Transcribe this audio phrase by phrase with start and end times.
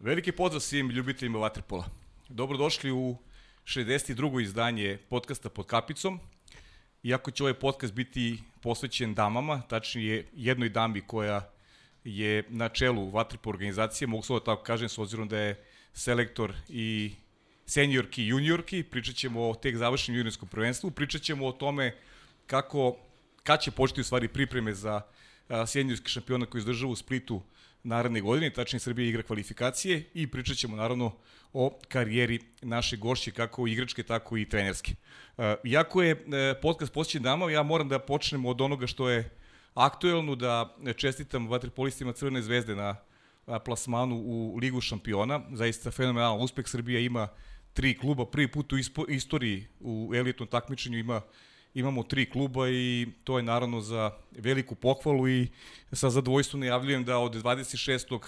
[0.00, 1.84] Veliki pozdrav svim ljubiteljima Vaterpola.
[2.28, 3.16] Dobrodošli u
[3.64, 4.42] 62.
[4.42, 6.20] izdanje podcasta pod kapicom.
[7.02, 11.50] Iako će ovaj podcast biti posvećen damama, tačnije jednoj dami koja
[12.04, 17.12] je na čelu Vaterpol organizacije, mogu slovo tako kažem, s obzirom da je selektor i
[17.66, 21.94] seniorki i juniorki, pričat ćemo o tek završenom juniorskom prvenstvu, pričat ćemo o tome
[22.46, 22.96] kako,
[23.42, 25.02] kad će početi u stvari pripreme za
[25.66, 27.42] seniorski šampiona koji izdržava u Splitu
[27.82, 31.12] naredne godine, tačnije Srbija igra kvalifikacije i pričat ćemo naravno
[31.52, 34.94] o karijeri naše gošće, kako igračke, tako i trenerske.
[35.64, 39.30] Iako je e, podcast posjećen dama, ja moram da počnem od onoga što je
[39.74, 42.96] aktuelno, da čestitam vaterpolistima Crvene zvezde na
[43.64, 45.40] plasmanu u Ligu šampiona.
[45.52, 46.68] Zaista fenomenalan uspeh.
[46.68, 47.28] Srbija ima
[47.72, 48.76] tri kluba, prvi put u
[49.08, 51.20] istoriji u elitnom takmičenju ima
[51.74, 55.48] imamo tri kluba i to je naravno za veliku pohvalu i
[55.92, 58.18] sa zadovoljstvom najavljujem da od 26.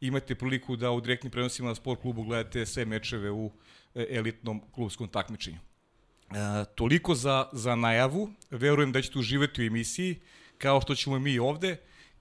[0.00, 3.50] imate priliku da u direktnim prenosima na sport klubu gledate sve mečeve u
[3.94, 5.58] e, elitnom klubskom takmičenju.
[5.58, 10.20] E, toliko za, za najavu, verujem da ćete uživati u emisiji,
[10.58, 11.76] kao što ćemo mi ovde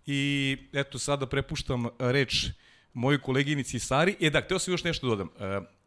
[0.05, 2.45] i eto sada prepuštam reč
[2.93, 4.15] mojoj koleginici Sari.
[4.19, 5.29] E da, hteo sam još nešto da dodam.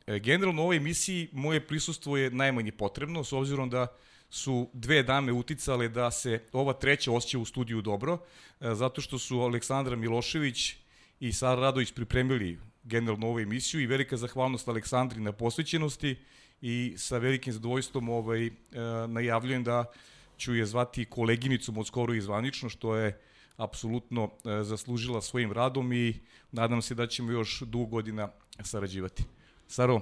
[0.06, 3.86] E, generalno u ovoj emisiji moje prisustvo je najmanje potrebno, s obzirom da
[4.32, 8.18] su dve dame uticale da se ova treća osjeća u studiju dobro,
[8.60, 10.76] e, zato što su Aleksandra Milošević
[11.20, 16.16] i Sara Radović pripremili generalno ovu emisiju i velika zahvalnost Aleksandri na posvećenosti
[16.60, 18.50] i sa velikim zadovoljstvom ovaj, e,
[19.08, 19.84] najavljujem da
[20.38, 23.20] ću je zvati koleginicom od skoro izvanično, što je
[23.56, 26.20] apsolutno e, zaslužila svojim radom i
[26.52, 28.28] nadam se da ćemo još dugo godina
[28.60, 29.24] sarađivati.
[29.68, 30.00] Saro,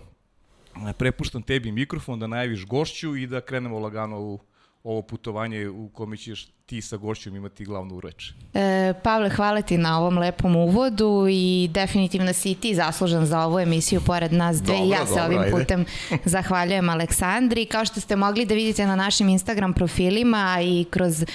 [0.98, 4.38] prepuštam tebi mikrofon da najaviš gošću i da krenemo lagano u
[4.84, 8.32] ovo putovanje u kome ćeš ti sa gošćom imati glavnu reč.
[8.54, 13.58] E, Pavle, hvala ti na ovom lepom uvodu i definitivno si ti zaslužan za ovu
[13.58, 15.50] emisiju pored nas dve dobro, i ja se ovim ajde.
[15.50, 15.84] putem
[16.34, 17.64] zahvaljujem Aleksandri.
[17.66, 21.26] Kao što ste mogli da vidite na našim Instagram profilima i kroz e,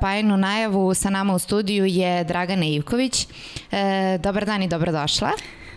[0.00, 3.26] pajenu najavu sa nama u studiju je Dragana Ivković.
[3.72, 5.30] E, dobar dan i dobrodošla.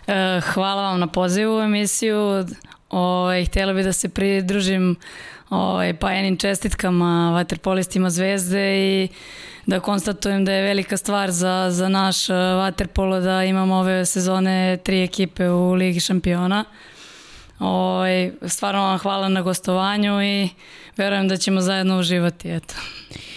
[0.08, 2.46] E, hvala vam na pozivu u emisiju.
[2.90, 4.96] Ovaj, htjela bih da se pridružim
[5.50, 9.08] ovaj, pajenim čestitkama vaterpolistima Zvezde i
[9.66, 15.04] da konstatujem da je velika stvar za, za naš vaterpolo da imamo ove sezone tri
[15.04, 16.66] ekipe u Ligi šampiona.
[17.60, 20.50] Ovaj, stvarno vam hvala na gostovanju i
[21.00, 22.50] verujem da ćemo zajedno uživati.
[22.50, 22.76] Eto.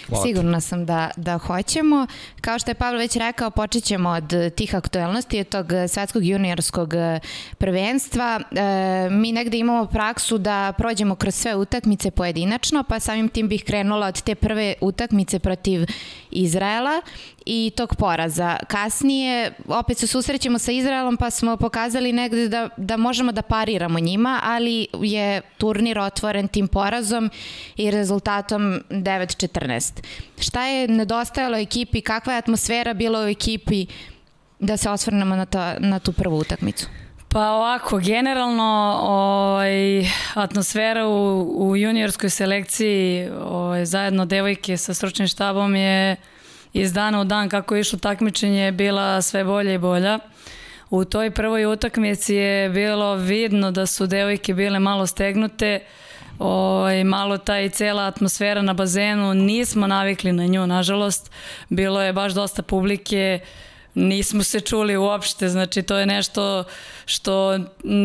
[0.09, 2.07] Hvala Sigurna sam da, da hoćemo.
[2.41, 6.95] Kao što je Pavle već rekao, počet ćemo od tih aktuelnosti, od tog svetskog juniorskog
[6.95, 7.21] e,
[7.59, 8.41] prvenstva.
[8.51, 13.65] E, mi negde imamo praksu da prođemo kroz sve utakmice pojedinačno, pa samim tim bih
[13.65, 15.87] krenula od te prve utakmice protiv
[16.31, 17.03] Izraela
[17.47, 18.57] i tog poraza.
[18.69, 23.99] Kasnije opet se susrećemo sa Izraelom pa smo pokazali negde da, da možemo da pariramo
[23.99, 27.31] njima, ali je turnir otvoren tim porazom
[27.77, 30.03] i rezultatom 9-14.
[30.39, 33.87] Šta je nedostajalo ekipi, kakva je atmosfera bila u ekipi
[34.59, 36.87] da se osvrnemo na, ta, na tu prvu utakmicu?
[37.29, 40.05] Pa ovako, generalno ovaj,
[40.35, 46.17] atmosfera u, u juniorskoj selekciji ovaj, zajedno devojke sa stručnim štabom je
[46.73, 50.19] iz dana u dan kako je išlo takmičenje bila sve bolja i bolja.
[50.91, 55.81] U toj prvoj utakmici je bilo vidno da su devojke bile malo stegnute,
[56.39, 61.31] ovaj, malo ta i cela atmosfera na bazenu, nismo navikli na nju, nažalost.
[61.69, 63.41] Bilo je baš dosta publike,
[63.95, 66.65] nismo se čuli uopšte, znači to je nešto
[67.07, 67.59] što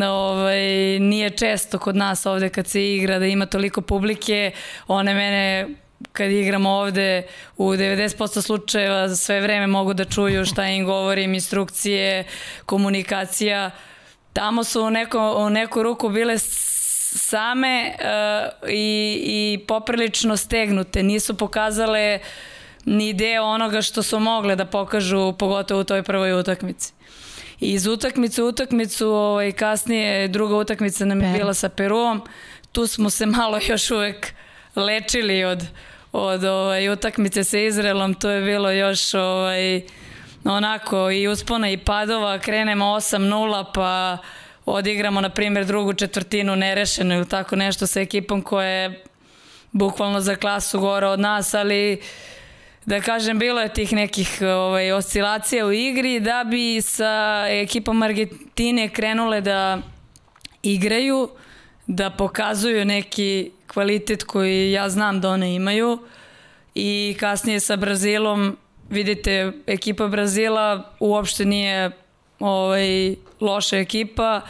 [0.10, 0.60] ovaj,
[1.00, 4.52] nije često kod nas ovde kad se igra, da ima toliko publike,
[4.88, 5.68] one mene
[6.14, 7.24] kad igram ovde
[7.58, 12.24] u 90% slučajeva sve vreme mogu da čuju šta im govorim, instrukcije,
[12.66, 13.72] komunikacija.
[14.34, 16.38] Tamo su u, neko, u neku ruku bile
[17.18, 21.04] same uh, i, i poprilično stegnute.
[21.04, 22.20] Nisu pokazale
[22.86, 26.94] ni deo onoga što su mogle da pokažu, pogotovo u toj prvoj utakmici.
[27.60, 32.22] I iz utakmice u utakmicu, ovaj, kasnije druga utakmica nam je bila sa Peruom,
[32.72, 34.34] tu smo se malo još uvek
[34.78, 35.64] lečili od,
[36.12, 39.82] od ovaj, utakmice sa Izraelom, to je bilo još ovaj,
[40.44, 44.18] onako i uspona i padova, krenemo 8-0 pa
[44.66, 49.04] odigramo na primjer drugu četvrtinu nerešeno ili tako nešto sa ekipom koja je
[49.72, 52.02] bukvalno za klasu gore od nas, ali
[52.86, 58.90] da kažem, bilo je tih nekih ovaj, oscilacija u igri da bi sa ekipom Argentine
[58.90, 59.78] krenule da
[60.64, 61.30] igraju,
[61.88, 66.00] da pokazuju neki kvalitet koji ja znam da one imaju
[66.76, 68.58] i kasnije sa Brazilom
[68.90, 71.92] vidite ekipa Brazila uopšte nije
[72.40, 74.42] ovaj, loša ekipa.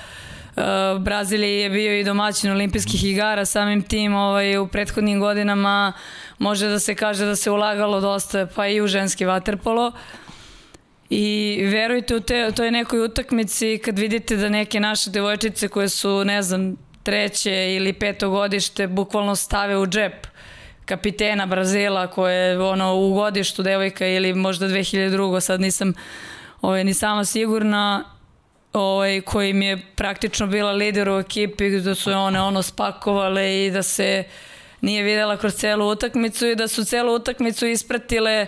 [0.56, 0.64] Uh,
[1.02, 5.94] Brazilija je bio i domaćin olimpijskih igara, samim tim ovaj, u prethodnim godinama
[6.40, 9.92] može da se kaže da se ulagalo dosta, pa i u ženski vaterpolo.
[11.10, 16.24] I verujte u te, toj nekoj utakmici kad vidite da neke naše devojčice koje su,
[16.26, 16.76] ne znam,
[17.08, 20.28] treće ili peto godište bukvalno stave u džep
[20.86, 25.40] kapitena Brazila koje je ono u godištu devojka ili možda 2002.
[25.40, 25.94] sad nisam
[26.62, 28.04] ovaj, ni sama sigurna
[28.74, 33.72] ovaj, koji mi je praktično bila lider u ekipi da su one ono spakovale i
[33.72, 34.24] da se
[34.82, 38.48] nije videla kroz celu utakmicu i da su celu utakmicu ispratile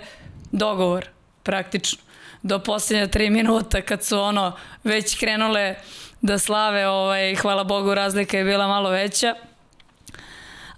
[0.51, 1.05] dogovor
[1.43, 2.01] praktično
[2.41, 4.51] do posljednja tri minuta kad su ono
[4.83, 5.75] već krenule
[6.21, 9.35] da slave, ovaj, hvala Bogu razlika je bila malo veća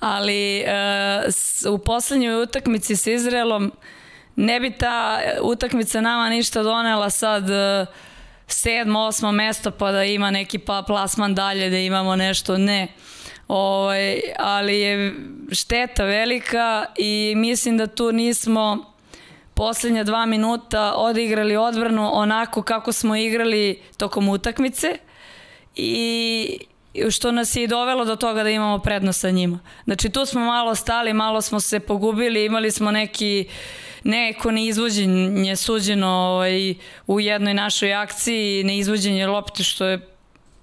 [0.01, 0.63] ali e,
[1.69, 3.71] u poslednjoj utakmici sa Izraelom
[4.35, 7.85] ne bi ta utakmica nama ništa donela sad e,
[8.47, 12.87] sedmo, osmo mesto pa da ima neki pa plasman dalje, da imamo nešto, ne.
[13.47, 15.13] Ovaj, ali je
[15.51, 18.93] šteta velika i mislim da tu nismo
[19.53, 24.97] poslednja dva minuta odigrali odbranu onako kako smo igrali tokom utakmice
[25.75, 26.57] i
[27.09, 29.59] što nas je i dovelo do toga da imamo prednost sa njima.
[29.85, 33.47] Znači tu smo malo stali, malo smo se pogubili, imali smo neki
[34.03, 36.75] neko neizvođenje suđeno ovaj,
[37.07, 40.07] u jednoj našoj akciji, neizvođenje lopte što je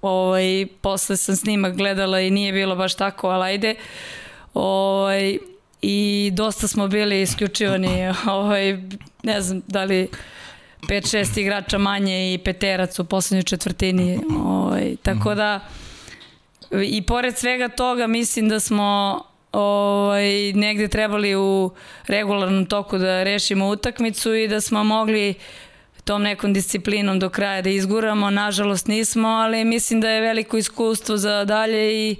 [0.01, 3.75] ovaj, posle sam snimak gledala i nije bilo baš tako, ali ajde.
[4.53, 5.37] Ovaj,
[5.81, 8.77] I dosta smo bili isključivani, ovaj,
[9.23, 10.09] ne znam da li
[10.81, 14.19] 5-6 igrača manje i peterac u poslednjoj četvrtini.
[14.45, 15.59] Ovaj, tako da
[16.71, 19.21] i pored svega toga mislim da smo
[19.51, 21.71] ovaj, negde trebali u
[22.07, 25.33] regularnom toku da rešimo utakmicu i da smo mogli
[26.03, 28.29] tom nekom disciplinom do kraja da izguramo.
[28.29, 32.15] Nažalost nismo, ali mislim da je veliko iskustvo za dalje i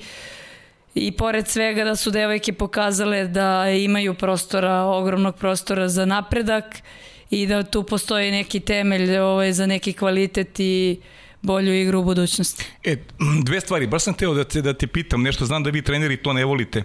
[0.95, 6.81] i pored svega da su devojke pokazale da imaju prostora, ogromnog prostora za napredak
[7.29, 10.99] i da tu postoji neki temelj ovaj, za neki kvalitet i
[11.41, 12.65] bolju igru u budućnosti.
[12.83, 12.95] E,
[13.43, 16.17] dve stvari, baš sam teo da te, da te pitam nešto, znam da vi treneri
[16.17, 16.83] to ne volite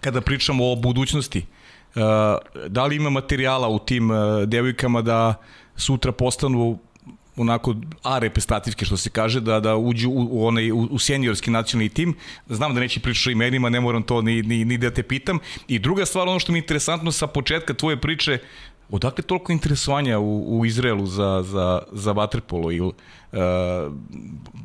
[0.00, 1.44] kada pričamo o budućnosti.
[1.94, 2.02] Uh,
[2.68, 5.34] da li ima materijala u tim uh, devojkama da
[5.76, 6.78] sutra postanu
[7.36, 11.50] onako A reprezentativke što se kaže da da uđu u, u onaj u, u seniorski
[11.50, 12.14] nacionalni tim.
[12.48, 15.38] Znam da neće pričati imenima, ne moram to ni, ni, ni da te pitam.
[15.68, 18.38] I druga stvar, ono što mi je interesantno sa početka tvoje priče,
[18.90, 22.92] odakle toliko interesovanja u, u Izraelu za, za, za vaterpolo ili
[23.32, 23.38] uh,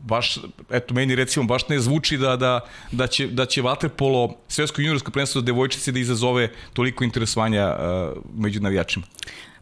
[0.04, 0.38] baš,
[0.72, 2.60] eto meni recimo baš ne zvuči da, da,
[2.92, 8.18] da će, da će vaterpolo svetsko juniorsko prvenstvo za devojčice da izazove toliko interesovanja uh,
[8.36, 9.06] među navijačima.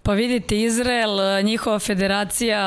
[0.04, 2.60] Pa vidite, Izrael, njihova federacija,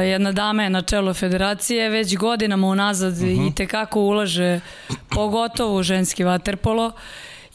[0.00, 3.48] jedna dama je na čelu federacije, već godinama unazad uh -huh.
[3.48, 4.60] i tekako ulaže,
[5.08, 6.92] pogotovo u ženski vaterpolo.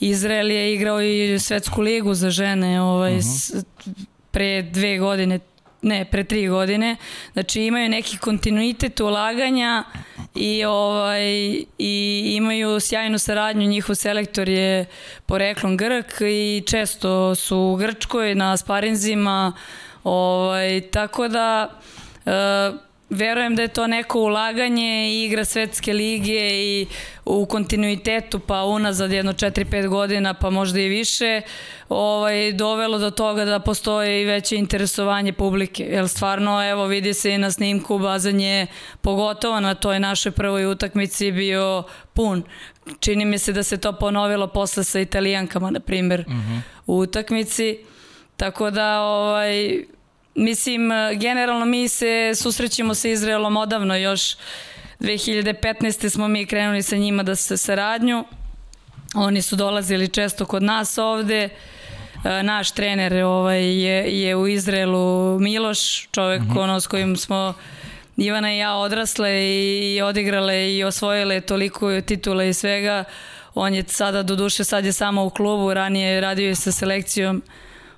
[0.09, 3.63] Izrael je igrao i svetsku ligu za žene ovaj, uh -huh.
[4.31, 5.39] pre dve godine,
[5.81, 6.95] ne, pre tri godine.
[7.33, 9.83] Znači imaju neki kontinuitet ulaganja
[10.35, 11.23] i, ovaj,
[11.77, 13.67] i imaju sjajnu saradnju.
[13.67, 14.85] Njihov selektor je
[15.25, 19.53] poreklom Grk i često su u Grčkoj na sparinzima.
[20.03, 21.69] Ovaj, tako da...
[22.25, 26.87] Uh, verujem da je to neko ulaganje i igra svetske lige i
[27.25, 31.41] u kontinuitetu pa unazad jedno 4-5 godina pa možda i više
[31.89, 35.83] ovaj, dovelo do toga da postoje i veće interesovanje publike.
[35.83, 38.67] Jer stvarno, evo, vidi se i na snimku, bazan je
[39.01, 42.43] pogotovo na toj našoj prvoj utakmici bio pun.
[42.99, 46.53] Čini mi se da se to ponovilo posle sa italijankama, na primjer, uh mhm.
[46.53, 46.61] -huh.
[46.85, 47.77] u utakmici.
[48.37, 49.83] Tako da, ovaj,
[50.35, 54.35] Mislim, e, generalno mi se susrećemo sa Izraelom odavno, još
[54.99, 56.09] 2015.
[56.09, 58.25] smo mi krenuli sa njima da se saradnju.
[59.15, 61.49] Oni su dolazili često kod nas ovde.
[62.23, 66.59] E, naš trener ovaj, je, je u Izraelu Miloš, čovek mm -hmm.
[66.59, 67.53] ono s kojim smo
[68.17, 69.29] Ivana i ja odrasle
[69.95, 73.03] i odigrale i osvojile toliko titula i svega.
[73.55, 77.43] On je sada, do duše, sad je samo u klubu, ranije radio je sa selekcijom.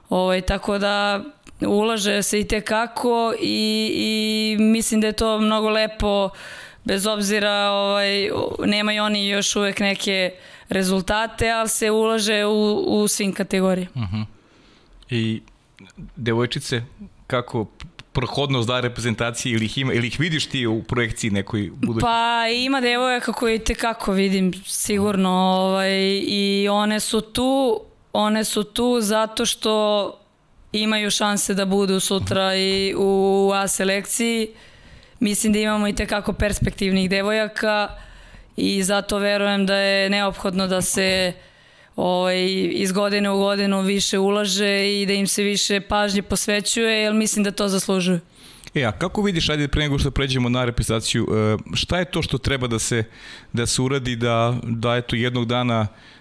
[0.10, 1.24] Ovaj, tako da
[1.62, 6.30] ulaže se i tekako i, i mislim da je to mnogo lepo
[6.84, 8.30] bez obzira ovaj,
[8.66, 10.32] nemaju oni još uvek neke
[10.70, 13.92] rezultate, ali se ulaže u, u svim kategorijama.
[13.96, 14.16] Uh mhm.
[14.16, 14.26] -huh.
[15.10, 15.42] I
[16.16, 16.84] devojčice,
[17.28, 17.66] kako
[18.12, 22.02] prohodnost da reprezentacije ili ih, ima, ili ih vidiš ti u projekciji nekoj budućnosti?
[22.02, 27.82] Pa ima devojaka koje te kako vidim sigurno ovaj, i one su tu
[28.14, 30.25] one su tu zato što
[30.82, 34.48] imaju šanse da budu sutra i u A selekciji
[35.20, 37.90] mislim da imamo i tekako perspektivnih devojaka
[38.58, 41.34] i zato verujem da je neophodno da se
[41.96, 47.14] ovaj, iz godine u godinu više ulaže i da im se više pažnje posvećuje, jer
[47.14, 48.20] mislim da to zaslužuju.
[48.74, 52.22] E, a kako vidiš, ajde pre nego što pređemo na reprezentaciju, e, šta je to
[52.22, 53.04] što treba da se,
[53.54, 56.15] da se uradi da, da eto jednog dana uh,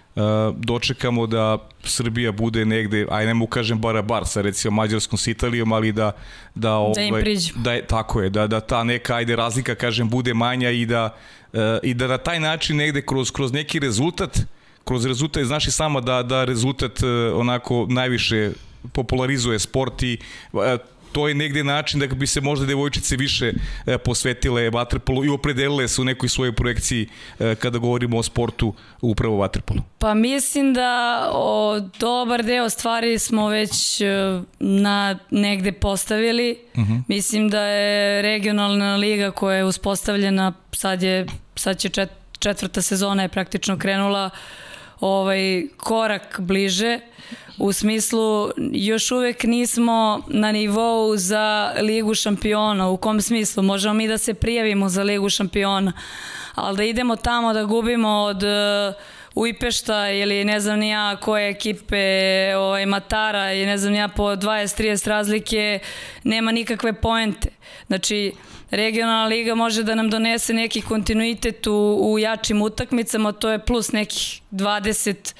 [0.55, 5.27] dočekamo da Srbija bude negde, aj ne mu kažem bara bar sa recimo Mađarskom s
[5.27, 6.11] Italijom, ali da
[6.55, 7.53] da ovaj, da ovaj, priđu.
[7.55, 11.15] Da je, tako je, da da ta neka ajde razlika kažem bude manja i da
[11.53, 14.39] uh, i da na taj način negde kroz kroz neki rezultat
[14.83, 18.51] kroz rezultat znaš i sama da da rezultat uh, onako najviše
[18.93, 20.17] popularizuje sport i
[21.15, 23.53] to je negde način da bi se možda devojčice više
[23.85, 27.07] e, posvetile vaterpolu i opredelile se u nekoj svojoj projekciji
[27.39, 29.81] e, kada govorimo o sportu upravo vaterpolu.
[29.99, 34.05] Pa mislim da o, dobar deo stvari smo već e,
[34.59, 36.57] na negde postavili.
[36.73, 36.93] Uh mhm.
[36.93, 37.03] -huh.
[37.07, 43.21] Mislim da je regionalna liga koja je uspostavljena, sad, je, sad će čet, četvrta sezona
[43.21, 44.29] je praktično krenula
[44.99, 46.99] ovaj korak bliže
[47.57, 52.89] u smislu još uvek nismo na nivou za ligu šampiona.
[52.89, 53.63] U kom smislu?
[53.63, 55.93] Možemo mi da se prijavimo za ligu šampiona,
[56.55, 58.95] ali da idemo tamo da gubimo od uh,
[59.35, 61.97] Ujpešta ili ne znam ni ja koje ekipe
[62.57, 65.79] ovaj, Matara i ne znam ni ja po 20-30 razlike
[66.23, 67.49] nema nikakve poente.
[67.87, 68.31] Znači,
[68.71, 73.91] regionalna liga može da nam donese neki kontinuitet u, u jačim utakmicama, to je plus
[73.91, 75.35] nekih 20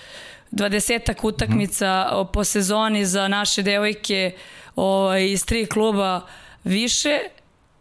[0.55, 2.31] dvadesetak utakmica mm.
[2.33, 4.31] po sezoni za naše devojke
[4.75, 6.21] ovaj, iz tri kluba
[6.63, 7.19] više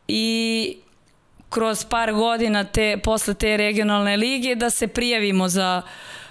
[0.08, 0.76] i
[1.50, 5.82] kroz par godina te, posle te regionalne lige da se prijavimo za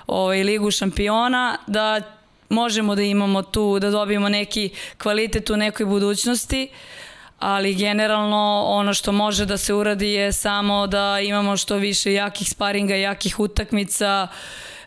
[0.07, 2.01] ovaj, ligu šampiona, da
[2.49, 6.69] možemo da imamo tu, da dobijemo neki kvalitet u nekoj budućnosti,
[7.39, 12.49] ali generalno ono što može da se uradi je samo da imamo što više jakih
[12.49, 14.27] sparinga, jakih utakmica,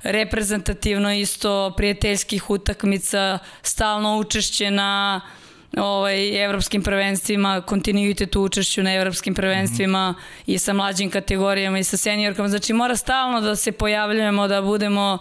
[0.03, 5.21] reprezentativno isto prijateljskih utakmica, stalno učešće na
[5.77, 10.43] ovaj, evropskim prvenstvima, kontinuitet u učešću na evropskim prvenstvima mm -hmm.
[10.47, 12.49] i sa mlađim kategorijama i sa seniorkama.
[12.49, 15.19] Znači mora stalno da se pojavljujemo, da budemo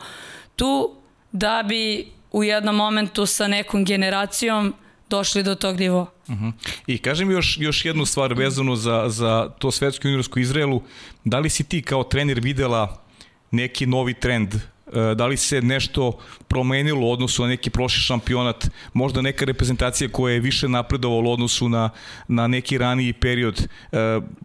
[0.55, 0.95] tu
[1.31, 4.73] da bi u jednom momentu sa nekom generacijom
[5.09, 6.05] došli do tog nivoa.
[6.27, 6.45] Uh mhm.
[6.45, 6.53] -huh.
[6.87, 10.81] I kaži mi još, još jednu stvar vezanu za, za to svetsko juniorsko Izraelu.
[11.23, 13.04] Da li si ti kao trener videla
[13.51, 14.55] neki novi trend
[14.93, 20.09] E, da li se nešto promenilo u odnosu na neki prošli šampionat, možda neka reprezentacija
[20.09, 21.89] koja je više napredovala u odnosu na,
[22.27, 23.67] na neki raniji period.
[23.91, 23.97] E,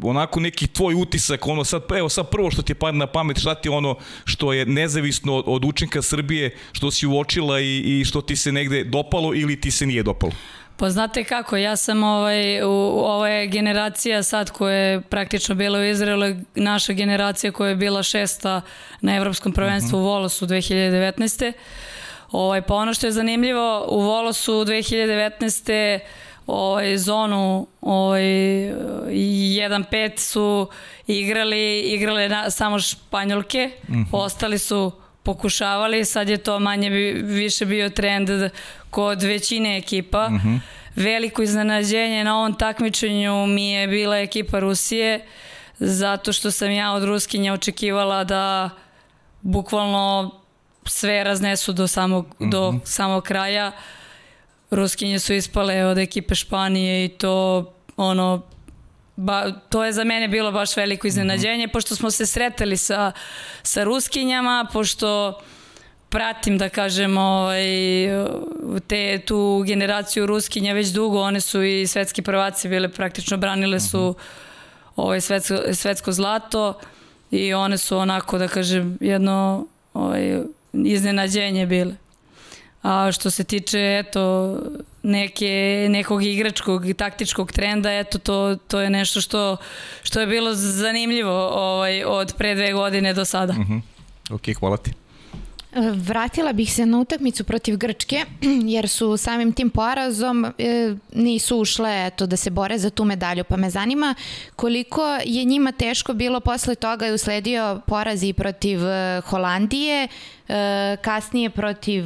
[0.02, 3.54] onako neki tvoj utisak, ono sad, evo sad prvo što ti padne na pamet, šta
[3.54, 8.37] ti ono što je nezavisno od učinka Srbije, što si uočila i, i što ti
[8.37, 10.33] se negde dopalo ili ti se nije dopalo?
[10.80, 12.68] Pa znate kako, ja sam ovaj, u,
[13.04, 18.02] ovo je generacija sad koja je praktično bila u Izraelu, naša generacija koja je bila
[18.02, 18.60] šesta
[19.00, 20.06] na Evropskom prvenstvu uh -huh.
[20.06, 21.52] u Volosu 2019.
[22.30, 25.99] Ovaj, pa ono što je zanimljivo, u Volosu 2019
[26.46, 30.68] ovaj, zonu ovaj, 1-5 su
[31.06, 33.99] igrali, igrale na, samo Španjolke, mhm.
[33.99, 34.06] -huh.
[34.12, 38.30] ostali su pokušavali, sad je to manje bi, više bio trend
[38.90, 40.28] kod većine ekipa.
[40.28, 40.48] Mhm.
[40.48, 40.60] -huh.
[40.96, 45.26] Veliko iznenađenje na ovom takmičenju mi je bila ekipa Rusije,
[45.78, 48.70] zato što sam ja od Ruskinja očekivala da
[49.40, 50.30] bukvalno
[50.84, 52.50] sve raznesu do samog, uh -huh.
[52.50, 52.80] do mhm.
[52.84, 53.72] samog kraja.
[54.70, 57.64] Ruskinje su ispale od ekipe Španije i to
[57.96, 58.42] ono
[59.20, 61.72] Ba, to je za mene bilo baš veliko iznenađenje, mm -hmm.
[61.72, 63.12] pošto smo se sretali sa,
[63.62, 65.40] sa Ruskinjama, pošto
[66.08, 67.64] pratim, da kažem, ovaj,
[68.86, 74.10] te, tu generaciju Ruskinja već dugo, one su i svetski prvaci bile, praktično branile su
[74.10, 74.20] mhm.
[74.96, 76.80] ovaj, svetsko, svetsko zlato
[77.30, 80.38] i one su onako, da kažem, jedno ovaj,
[80.72, 81.94] iznenađenje bile.
[82.82, 84.56] A što se tiče eto
[85.02, 89.56] neke nekog igračkog i taktičkog trenda, eto to to je nešto što
[90.02, 93.52] što je bilo zanimljivo ovaj od pre dve godine do sada.
[93.52, 93.75] Mhm.
[93.75, 93.82] Mm
[94.30, 94.92] ok, hvala ti.
[95.94, 98.25] Vratila bih se na utakmicu protiv Grčke,
[98.75, 100.50] jer su samim tim porazom e,
[101.12, 103.44] nisu ušle eto, da se bore za tu medalju.
[103.44, 104.14] Pa me zanima
[104.56, 110.08] koliko je njima teško bilo posle toga je usledio poraz i protiv e, Holandije,
[110.49, 112.04] e, kasnije protiv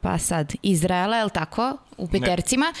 [0.00, 2.72] pa sad Izraela, je li tako, u petercima ne.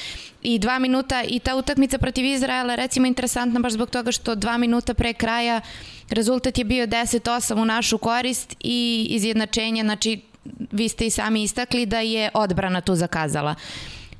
[0.42, 4.58] i dva minuta i ta utakmica protiv Izraela recimo interesantna baš zbog toga što dva
[4.58, 5.60] minuta pre kraja
[6.10, 10.20] rezultat je bio 10-8 u našu korist i izjednačenje, znači
[10.70, 13.54] vi ste i sami istakli da je odbrana tu zakazala.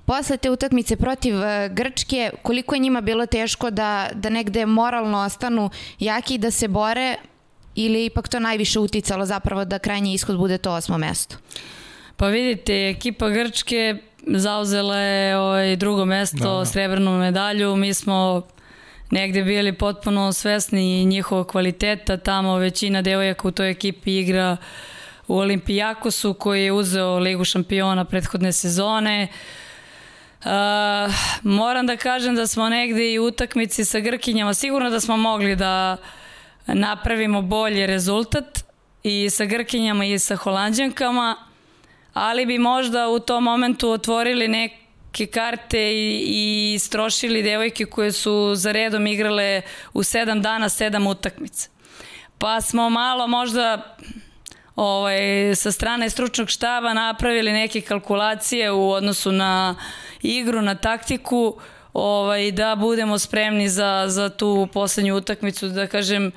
[0.04, 5.18] posle te utakmice protiv uh, Grčke, koliko je njima bilo teško da, da negde moralno
[5.18, 7.16] ostanu jaki i da se bore
[7.74, 11.36] ili ipak to najviše uticalo zapravo da krajnji ishod bude to osmo mesto?
[12.18, 13.96] Pa vidite, ekipa Grčke
[14.26, 16.64] zauzela je ovaj drugo mesto, da, da.
[16.64, 17.76] srebrnu medalju.
[17.76, 18.42] Mi smo
[19.10, 22.16] negde bili potpuno svesni njihovog kvaliteta.
[22.16, 24.56] Tamo većina devojaka u toj ekipi igra
[25.28, 29.28] u Olimpijakosu koji je uzeo Ligu šampiona prethodne sezone.
[30.44, 30.50] Uh,
[31.42, 35.56] moram da kažem da smo negde i u utakmici sa Grkinjama sigurno da smo mogli
[35.56, 35.96] da
[36.66, 38.64] napravimo bolji rezultat
[39.02, 41.47] i sa Grkinjama i sa Holandjankama,
[42.18, 48.52] ali bi možda u tom momentu otvorili neke karte i, i istrošili devojke koje su
[48.54, 51.68] za redom igrale u sedam dana sedam utakmica.
[52.38, 53.96] Pa smo malo možda
[54.76, 55.20] ovaj,
[55.54, 59.74] sa strane stručnog štaba napravili neke kalkulacije u odnosu na
[60.22, 61.60] igru, na taktiku,
[61.92, 66.32] ovaj, da budemo spremni za, za tu poslednju utakmicu, da kažem,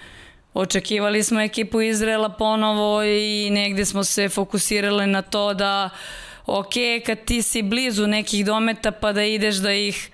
[0.53, 5.89] očekivali smo ekipu Izrela ponovo i negde smo se fokusirali na to da
[6.45, 6.73] ok,
[7.05, 10.09] kad ti si blizu nekih dometa pa da ideš da ih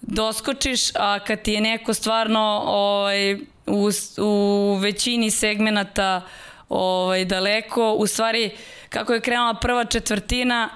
[0.00, 3.34] doskočiš, a kad ti je neko stvarno ovaj,
[3.66, 6.22] u, u većini segmenata
[6.68, 8.50] ovaj, daleko, u stvari
[8.88, 10.70] kako je krenula prva četvrtina,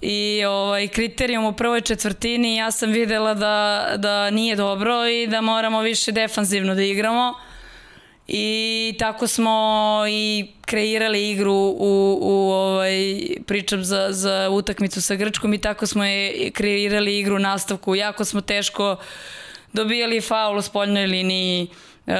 [0.00, 5.40] I ovaj, kriterijum u prvoj četvrtini ja sam videla da, da nije dobro i da
[5.40, 7.34] moramo više defanzivno da igramo
[8.28, 15.54] i tako smo i kreirali igru u, u ovaj, pričam za, za utakmicu sa Grčkom
[15.54, 17.94] i tako smo je kreirali igru u nastavku.
[17.94, 18.96] Jako smo teško
[19.72, 21.68] dobijali faul u spoljnoj liniji.
[22.06, 22.14] Uh,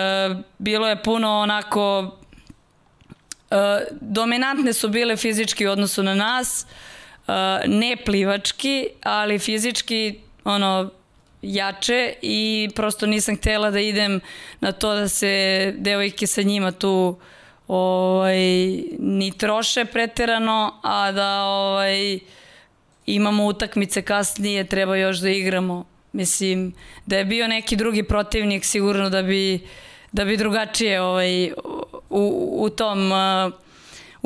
[0.58, 3.56] bilo je puno onako uh,
[4.00, 6.66] dominantne su bile fizički u odnosu na nas.
[6.68, 6.97] Uh,
[7.66, 10.90] ne plivački, ali fizički ono
[11.42, 14.20] jače i prosto nisam htela da idem
[14.60, 17.18] na to da se devojke sa njima tu
[17.68, 18.38] ovaj,
[18.98, 22.18] ni troše preterano, a da ovaj,
[23.06, 25.84] imamo utakmice kasnije, treba još da igramo.
[26.12, 26.74] Mislim,
[27.06, 29.60] da je bio neki drugi protivnik, sigurno da bi,
[30.12, 31.52] da bi drugačije ovaj,
[32.10, 33.52] u, u tom uh,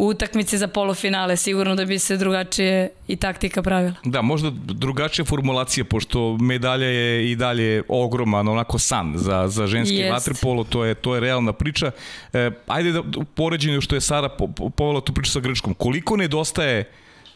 [0.03, 3.95] u utakmici za polufinale, sigurno da bi se drugačije i taktika pravila.
[4.05, 9.97] Da, možda drugačija formulacija, pošto medalja je i dalje ogroman, onako san za, za ženski
[9.97, 10.13] Jest.
[10.13, 11.91] vaterpolo, to je, to je realna priča.
[12.33, 13.03] E, ajde da
[13.35, 16.91] poređenju što je Sara po, po, povela tu priču sa Grčkom, koliko nedostaje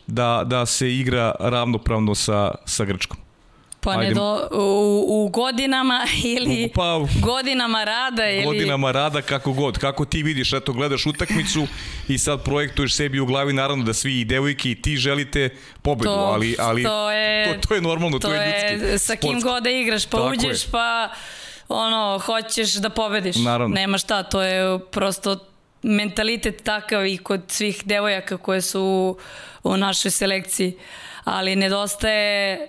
[0.07, 3.26] da, da se igra ravnopravno sa, sa Grčkom?
[3.87, 8.45] Pa ne do, u, u godinama ili pa, godinama rada ili...
[8.45, 9.79] Godinama rada kako god.
[9.79, 11.67] Kako ti vidiš, eto gledaš utakmicu
[12.09, 15.49] i sad projektuješ sebi u glavi naravno da svi i devojke i ti želite
[15.83, 18.87] pobedu, to, ali, ali to, je, to, to je normalno, to, to je ljudski.
[18.87, 20.71] Je, sa kim god da igraš, pa Tako uđeš je.
[20.71, 21.09] pa
[21.69, 23.37] ono, hoćeš da pobediš.
[23.37, 23.75] Naravno.
[23.75, 25.39] Nema šta, to je prosto
[25.83, 29.17] mentalitet takav i kod svih devojaka koje su u,
[29.63, 30.77] u našoj selekciji.
[31.25, 32.69] Ali nedostaje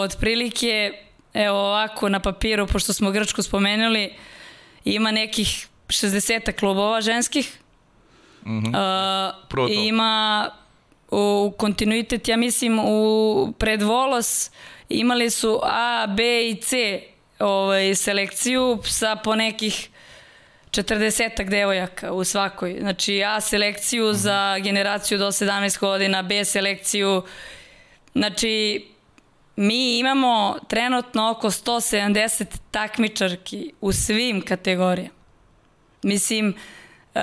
[0.00, 0.92] Otprilike,
[1.34, 4.14] evo ovako na papiru, pošto smo Grčku spomenuli,
[4.84, 7.58] ima nekih 60 klubova ženskih.
[8.46, 9.32] Mm -hmm.
[9.54, 10.50] uh, ima
[11.10, 14.50] u kontinuitet, ja mislim, u predvolos
[14.88, 17.00] imali su A, B i C
[17.38, 19.88] ovaj, selekciju sa po nekih
[20.70, 22.76] 40 devojaka u svakoj.
[22.80, 24.12] Znači A selekciju mm -hmm.
[24.12, 27.22] za generaciju do 17 godina, B selekciju,
[28.14, 28.84] znači
[29.56, 35.14] mi imamo trenutno oko 170 takmičarki u svim kategorijama.
[36.02, 36.54] Mislim,
[37.14, 37.20] e,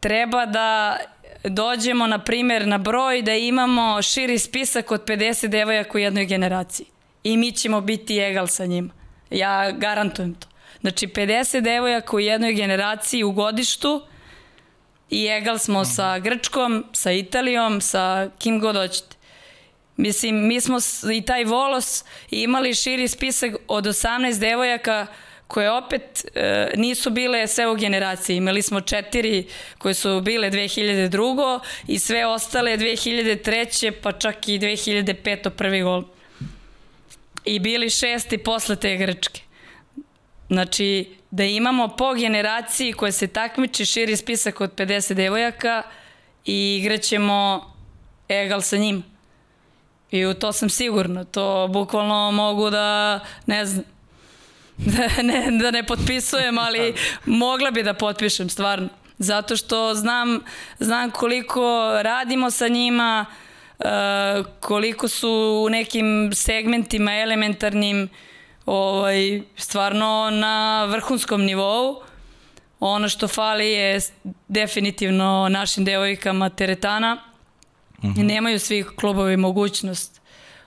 [0.00, 0.96] treba da
[1.44, 6.86] dođemo, na primjer, na broj da imamo širi spisak od 50 devojaka u jednoj generaciji.
[7.24, 8.90] I mi ćemo biti egal sa njima.
[9.30, 10.48] Ja garantujem to.
[10.80, 14.02] Znači, 50 devojaka u jednoj generaciji u godištu
[15.10, 19.16] i egal smo sa Grčkom, sa Italijom, sa kim god hoćete.
[20.00, 20.78] Mislim, mi smo
[21.14, 25.06] i taj volos imali širi spisak od 18 devojaka
[25.46, 28.36] koje opet e, nisu bile sve u generaciji.
[28.36, 29.46] Imali smo četiri
[29.78, 31.60] koje su bile 2002.
[31.86, 33.92] i sve ostale 2003.
[34.02, 35.50] pa čak i 2005.
[35.50, 36.04] prvi gol.
[37.44, 39.40] I bili šesti posle te Grčke.
[40.48, 45.82] Znači, da imamo po generaciji koje se takmiče širi spisak od 50 devojaka
[46.44, 47.70] i igraćemo
[48.28, 49.09] egal sa njima.
[50.10, 51.24] I u to sam sigurna.
[51.24, 53.84] To bukvalno mogu da, ne znam,
[54.96, 56.94] da ne, da ne potpisujem, ali
[57.26, 58.88] mogla bi da potpišem, stvarno.
[59.18, 60.40] Zato što znam,
[60.78, 63.26] znam koliko radimo sa njima,
[64.60, 68.08] koliko su u nekim segmentima elementarnim
[68.66, 72.02] ovaj, stvarno na vrhunskom nivou.
[72.80, 74.00] Ono što fali je
[74.48, 77.29] definitivno našim devojkama teretana.
[78.02, 78.20] Uh mhm.
[78.20, 78.26] -huh.
[78.26, 80.20] Nemaju svi klubovi mogućnost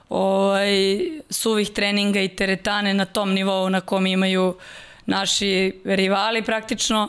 [0.08, 4.56] ovaj, suvih treninga i teretane na tom nivou na kom imaju
[5.06, 7.08] naši rivali praktično.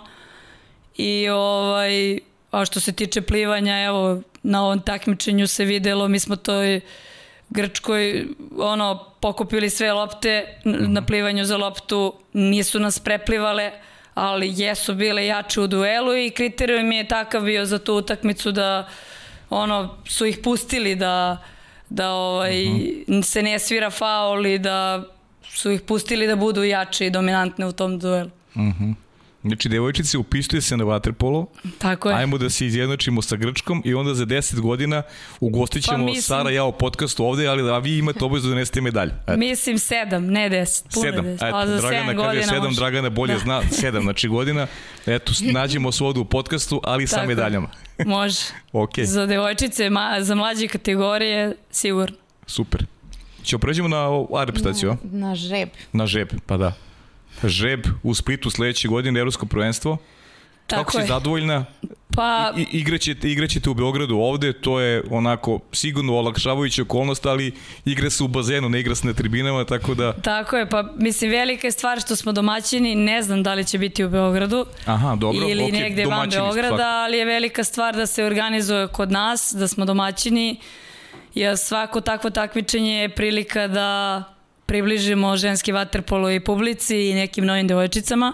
[0.98, 2.20] I ovaj,
[2.52, 6.82] a što se tiče plivanja, evo, na ovom takmičenju se videlo, mi smo to i
[7.50, 13.72] Grčkoj ono pokupili sve lopte na plivanju za loptu, nisu nas preplivale,
[14.14, 18.88] ali jesu bile jače u duelu i kriterijum je takav bio za tu utakmicu da
[19.56, 21.38] ono su ih pustili da
[21.90, 22.84] da ovaj, uh mhm.
[23.08, 23.24] -huh.
[23.24, 25.04] se ne svira faul i da
[25.44, 28.30] su ih pustili da budu jače i dominantne u tom duelu.
[28.56, 28.84] Uh mhm.
[28.84, 28.94] -huh.
[29.46, 31.46] Znači, devojčice, upistuje se na vaterpolo.
[31.78, 32.16] Tako je.
[32.16, 35.04] Ajmo da se izjednačimo sa Grčkom i onda za 10 godina
[35.40, 36.22] ugostit ćemo pa mislim...
[36.22, 39.12] Sara ja u podcastu ovde, ali da vi imate obavezu da nesete medalju.
[39.28, 39.38] Eto.
[39.38, 40.84] Mislim 7, ne 10.
[40.94, 41.22] Puno 7.
[41.22, 41.36] 10.
[41.36, 42.76] Eto, A za Dragana kaže 7, može.
[42.76, 43.40] Dragana bolje da.
[43.40, 44.68] zna 7, znači godina.
[45.06, 47.22] Eto, nađemo se ovde u podcastu, ali Tako.
[47.22, 47.70] sa medaljama.
[48.06, 48.40] može.
[48.74, 49.04] okay.
[49.04, 52.18] Za devojčice, ma, za mlađe kategorije, sigurno.
[52.48, 52.86] Super.
[53.44, 54.08] Ćemo pređemo na
[54.46, 54.98] reprezentaciju?
[55.04, 55.70] Na, na žreb.
[55.94, 56.74] Na žreb, pa da.
[57.44, 59.98] Žreb u Splitu sledeće godine, Evropsko prvenstvo.
[60.68, 61.08] Tako Kako si je.
[61.08, 61.66] zadovoljna?
[62.16, 62.54] Pa...
[62.58, 67.52] I, igraćete, igraćete u Beogradu ovde, to je onako sigurno olakšavajuća okolnost, ali
[67.86, 70.14] igra se u bazenu, ne igra se na tribinama, tako da...
[70.14, 73.78] Tako je, pa mislim velika je stvar što smo domaćini, ne znam da li će
[73.78, 76.82] biti u Beogradu Aha, dobro, ili okay, negde van Beograda, svak.
[76.82, 80.60] ali je velika stvar da se organizuje kod nas, da smo domaćini.
[81.36, 84.24] Ja svako takvo takmičenje je prilika da
[84.66, 88.34] približimo ženski vaterpolo i publici i nekim novim devojčicama.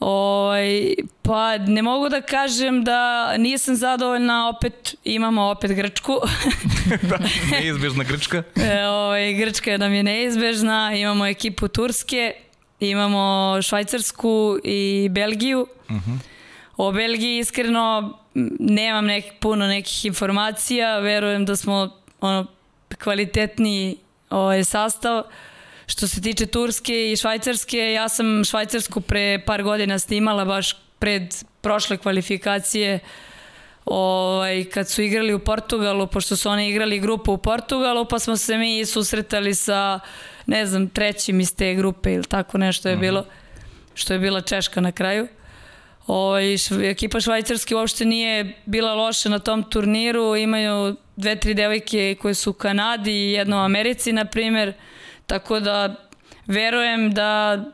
[0.00, 6.12] Oj, ovaj, pa ne mogu da kažem da nisam zadovoljna, opet imamo opet Grčku.
[7.10, 7.18] da,
[7.52, 8.42] neizbežna Grčka.
[8.56, 12.32] e, ovaj, Grčka nam je neizbežna, imamo ekipu Turske,
[12.80, 15.66] imamo Švajcarsku i Belgiju.
[15.88, 16.10] Uh mhm.
[16.10, 16.18] -huh.
[16.76, 18.18] O Belgiji iskreno
[18.60, 22.46] nemam nek, puno nekih informacija, verujem da smo ono,
[22.98, 23.96] kvalitetniji
[24.30, 25.22] ovaj, sastav.
[25.86, 31.34] Što se tiče Turske i Švajcarske, ja sam Švajcarsku pre par godina snimala baš pred
[31.60, 32.98] prošle kvalifikacije
[33.84, 38.36] ovaj, kad su igrali u Portugalu, pošto su oni igrali grupu u Portugalu, pa smo
[38.36, 40.00] se mi susretali sa,
[40.46, 43.00] ne znam, trećim iz te grupe ili tako nešto je mhm.
[43.00, 43.24] bilo,
[43.94, 45.28] što je bila Češka na kraju.
[46.06, 52.34] Ovaj, ekipa Švajcarske uopšte nije bila loša na tom turniru, imaju dve, tri devojke koje
[52.34, 54.72] su u Kanadi i jedno u Americi, na primer,
[55.26, 55.94] tako da
[56.46, 57.64] verujem da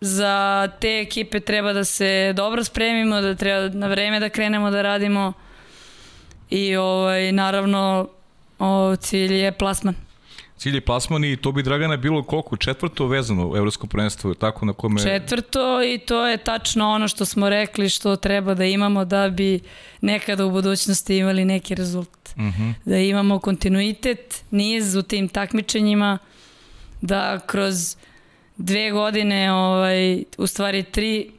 [0.00, 4.82] za te ekipe treba da se dobro spremimo, da treba na vreme da krenemo da
[4.82, 5.32] radimo
[6.50, 8.08] i ovaj, naravno
[8.58, 9.94] o, cilj je plasman
[10.56, 12.56] cilj je plasman i to bi Dragana bilo koliko?
[12.56, 15.02] Četvrto vezano u Evropsko prvenstvo, tako na kome...
[15.02, 19.60] Četvrto i to je tačno ono što smo rekli što treba da imamo da bi
[20.00, 22.25] nekada u budućnosti imali neki rezultat.
[22.36, 22.42] Uh.
[22.42, 22.74] -huh.
[22.84, 26.18] Da imamo kontinuitet, niz u tim takmičenjima,
[27.00, 27.96] da kroz
[28.56, 31.30] dve godine, ovaj, u stvari tri,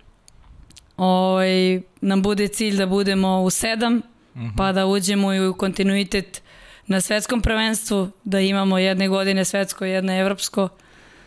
[0.98, 4.46] ovaj, nam bude cilj da budemo u sedam, uh mhm.
[4.46, 4.58] -huh.
[4.58, 6.42] pa da uđemo i u kontinuitet
[6.88, 10.70] na svetskom prvenstvu, da imamo jedne godine svetsko, jedne evropsko.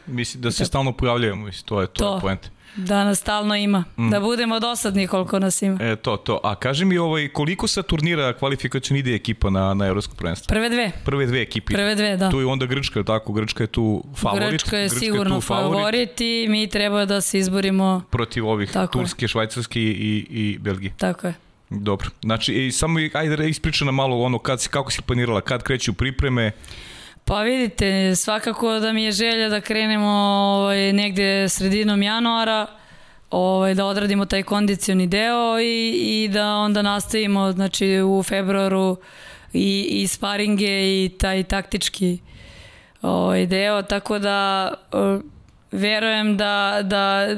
[0.06, 0.66] Mislim da se da.
[0.66, 2.28] stalno pojavljujemo, mislim, to je to, to.
[2.28, 2.38] je.
[2.76, 3.84] Da nas stalno ima.
[3.98, 4.10] Mm.
[4.10, 5.78] Da budemo dosadni koliko nas ima.
[5.80, 6.40] E, to, to.
[6.44, 10.48] A kaži mi ovaj, koliko sa turnira kvalifikacijona ide ekipa na, na evropsko prvenstvo?
[10.48, 10.90] Prve dve.
[11.04, 11.74] Prve dve ekipe.
[11.74, 12.30] Prve dve, da.
[12.30, 13.32] Tu je onda Grčka, tako?
[13.32, 14.50] Grčka je tu favorit.
[14.50, 15.78] Grčka je Grčka sigurno je favorit.
[15.78, 19.28] favorit i mi treba da se izborimo protiv ovih tako Turske, je.
[19.28, 20.92] Švajcarske i, i Belgije.
[20.98, 21.34] Tako je.
[21.70, 22.10] Dobro.
[22.22, 25.92] Znači, i samo ajde da ispriča nam malo ono kad, kako si planirala, kad kreću
[25.92, 26.52] pripreme?
[27.24, 32.66] Pa vidite, svakako da mi je želja da krenemo ovaj, negde sredinom januara,
[33.30, 38.96] ovaj, da odradimo taj kondicioni deo i, i da onda nastavimo znači, u februaru
[39.52, 42.18] i, i sparinge i taj taktički
[43.02, 44.70] ovaj, deo, tako da
[45.72, 47.28] verujem da, da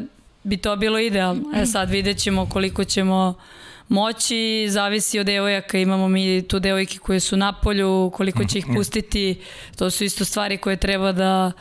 [0.43, 1.43] bi to bilo idealno.
[1.57, 3.35] E sad vidjet ćemo koliko ćemo
[3.93, 8.67] moći, zavisi od devojaka, imamo mi tu devojke koje su na polju, koliko će ih
[8.67, 8.77] mhm.
[8.77, 9.41] pustiti,
[9.77, 11.53] to su isto stvari koje treba da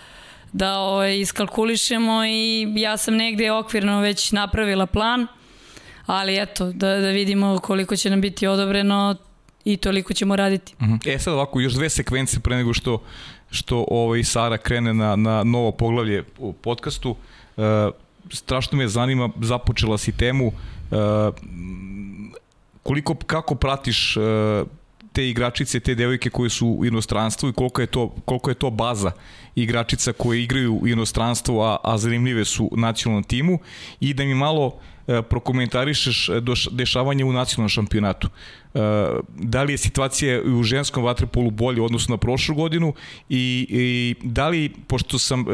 [0.54, 5.28] da ovaj, iskalkulišemo i ja sam negde okvirno već napravila plan,
[6.06, 9.16] ali eto, da, da vidimo koliko će nam biti odobreno
[9.66, 10.76] i toliko ćemo raditi.
[10.82, 10.96] Mhm.
[11.06, 13.02] E sad ovako, još dve sekvence pre nego što
[13.52, 17.16] što ovaj Sara krene na, na novo poglavlje u podcastu.
[17.58, 17.64] Uh,
[18.30, 20.54] strašno me zanima, započela si temu uh,
[22.84, 24.24] koliko, kako pratiš uh,
[25.14, 28.70] te igračice, te devojke koje su u inostranstvu i koliko je to, koliko je to
[28.70, 29.12] baza
[29.56, 33.60] igračica koje igraju u inostranstvu, a, a zanimljive su nacionalnom timu
[34.00, 36.30] i da mi malo e, prokomentarišeš
[36.72, 38.30] dešavanje u nacionalnom šampionatu.
[38.74, 42.94] Da li je situacija u ženskom vaterpolu bolje u odnosu na prošlu godinu
[43.30, 45.48] i, i da li, pošto sam uh,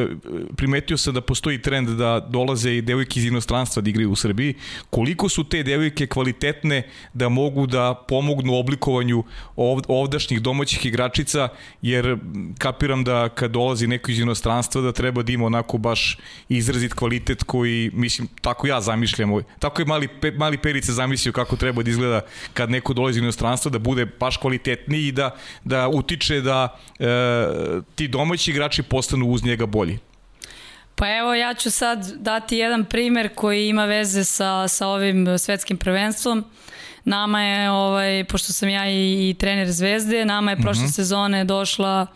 [0.55, 4.53] primetio sam da postoji trend da dolaze i devojke iz inostranstva da igraju u Srbiji,
[4.89, 9.23] koliko su te devojke kvalitetne da mogu da pomognu oblikovanju
[9.55, 11.49] ov, ovdašnjih domaćih igračica,
[11.81, 12.17] jer
[12.57, 16.17] kapiram da kad dolazi neko iz inostranstva da treba da ima onako baš
[16.49, 21.83] izrazit kvalitet koji, mislim, tako ja zamišljam, tako je mali, mali Perica zamislio kako treba
[21.83, 22.21] da izgleda
[22.53, 25.31] kad neko dolazi dolazi iz inostranstva da bude baš kvalitetniji i da,
[25.63, 27.05] da utiče da e,
[27.95, 29.99] ti domaći igrači postanu uz njega bolji.
[30.95, 35.77] Pa evo ja ću sad dati jedan primer koji ima veze sa, sa ovim svetskim
[35.77, 36.45] prvenstvom.
[37.05, 40.91] Nama je, ovaj, pošto sam ja i, i trener Zvezde, nama je prošle mhm.
[40.91, 40.95] -huh.
[40.95, 42.07] sezone došla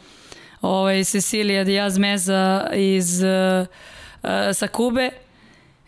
[0.62, 3.68] ovaj, Cecilija Diaz Meza iz, uh,
[4.54, 5.10] sa Kube,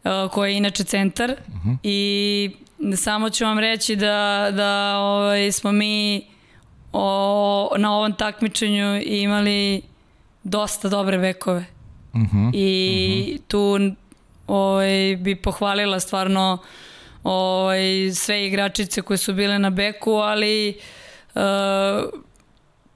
[0.04, 1.70] uh, koja je inače centar mhm.
[1.70, 1.78] -huh.
[1.84, 2.52] i
[2.98, 6.28] Samo ću vam reći da, da ovaj, smo mi
[6.93, 9.82] o, na ovom takmičenju imali
[10.43, 11.65] dosta dobre bekove.
[12.13, 13.36] Uh mhm, -huh, I uh mhm.
[13.36, 13.41] -huh.
[13.48, 13.96] tu
[14.48, 16.58] ovaj, bi pohvalila stvarno
[17.24, 20.78] ovaj, sve igračice koje su bile na beku, ali
[21.36, 21.41] uh,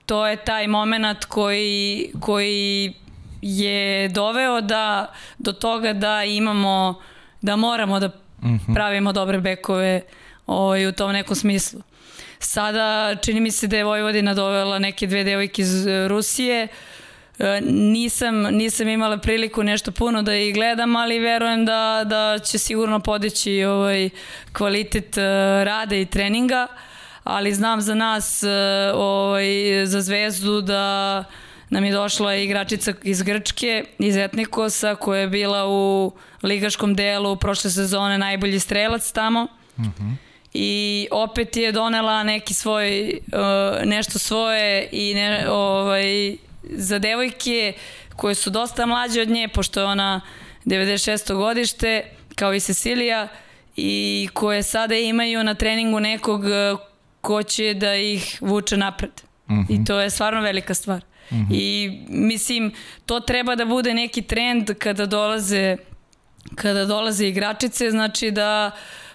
[0.06, 2.94] to je taj moment koji, koji
[3.42, 7.02] je doveo da, do toga da imamo,
[7.42, 8.10] da moramo da
[8.42, 8.74] -hmm.
[8.74, 10.02] pravimo dobre bekove
[10.48, 11.82] ovaj, u tom nekom smislu.
[12.40, 16.68] Sada čini mi se da je Vojvodina dovela neke dve devojke iz e, Rusije,
[17.40, 22.58] e, nisam, nisam imala priliku nešto puno da ih gledam, ali verujem da, da će
[22.58, 24.10] sigurno podići ovaj
[24.54, 25.22] kvalitet e,
[25.64, 26.68] rada i treninga,
[27.24, 28.44] ali znam za nas,
[28.94, 29.46] ovaj,
[29.86, 31.24] za Zvezdu da
[31.70, 36.12] nam je došla igračica iz Grčke, iz Etnikosa, koja je bila u
[36.44, 39.48] ligaškom delu prošle sezone najbolji strelac tamo.
[39.78, 39.92] Uh mhm.
[39.92, 40.16] -huh.
[40.54, 47.74] I opet je donela neki svoj, uh, nešto svoje i ne, ovaj, za devojke
[48.16, 50.22] koje su dosta mlađe od nje, pošto je ona
[50.66, 51.34] 96.
[51.36, 52.04] godište,
[52.36, 53.28] kao i Cecilija,
[53.76, 56.80] i koje sada imaju na treningu nekog uh,
[57.22, 59.12] ko će da ih vuče napred.
[59.48, 59.66] Uh -huh.
[59.70, 59.84] I mhm.
[59.84, 61.02] to je stvarno velika stvar.
[61.32, 61.48] Uh -huh.
[61.52, 62.72] I mislim,
[63.06, 65.78] to treba da bude neki trend kada dolaze
[66.56, 68.72] kada dolaze igračice, znači da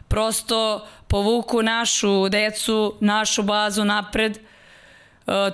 [0.09, 4.37] prosto povuku našu decu, našu bazu napred.
[4.37, 4.41] E,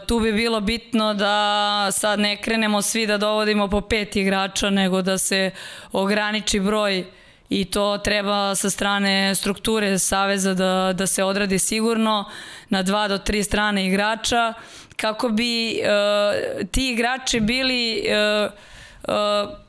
[0.07, 5.03] tu bi bilo bitno da sad ne krenemo svi da dovodimo po pet igrača, nego
[5.03, 5.51] da se
[5.93, 7.05] ograniči broj
[7.49, 12.31] i to treba sa strane strukture Saveza da, da se odradi sigurno
[12.69, 14.55] na dva do tri strane igrača
[14.97, 18.53] kako bi uh, ti igrači bili uh,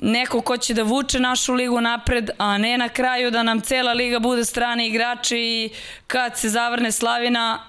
[0.02, 3.94] neko ko će da vuče našu ligu napred, a ne na kraju da nam cela
[3.94, 5.70] liga bude strani igrači i
[6.08, 7.60] kad se zavrne Slavina,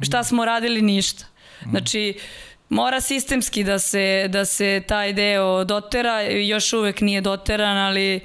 [0.00, 0.82] šta smo radili?
[0.82, 1.24] Ništa.
[1.70, 2.14] Znači,
[2.68, 8.20] mora sistemski da se, da se taj deo dotera, još uvek nije doteran, ali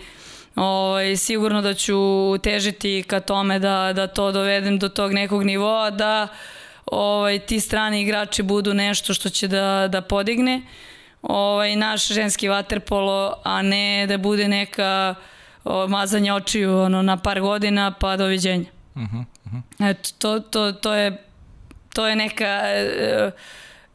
[0.55, 1.97] ovaj, sigurno da ću
[2.43, 6.27] težiti ka tome da, da to dovedem do tog nekog nivoa, da
[6.85, 10.55] ovaj, ti strani igrači budu nešto što će da, da podigne.
[10.55, 10.96] Uh,
[11.27, 15.15] ovaj, naš ženski vaterpolo, a ne da bude neka
[15.63, 18.65] o, mazanje očiju ono, na par godina pa doviđenja.
[18.95, 19.89] Uh -huh, uh -huh.
[19.91, 21.23] Eto, to, to, to, je,
[21.93, 22.45] to je neka...
[22.45, 23.31] E,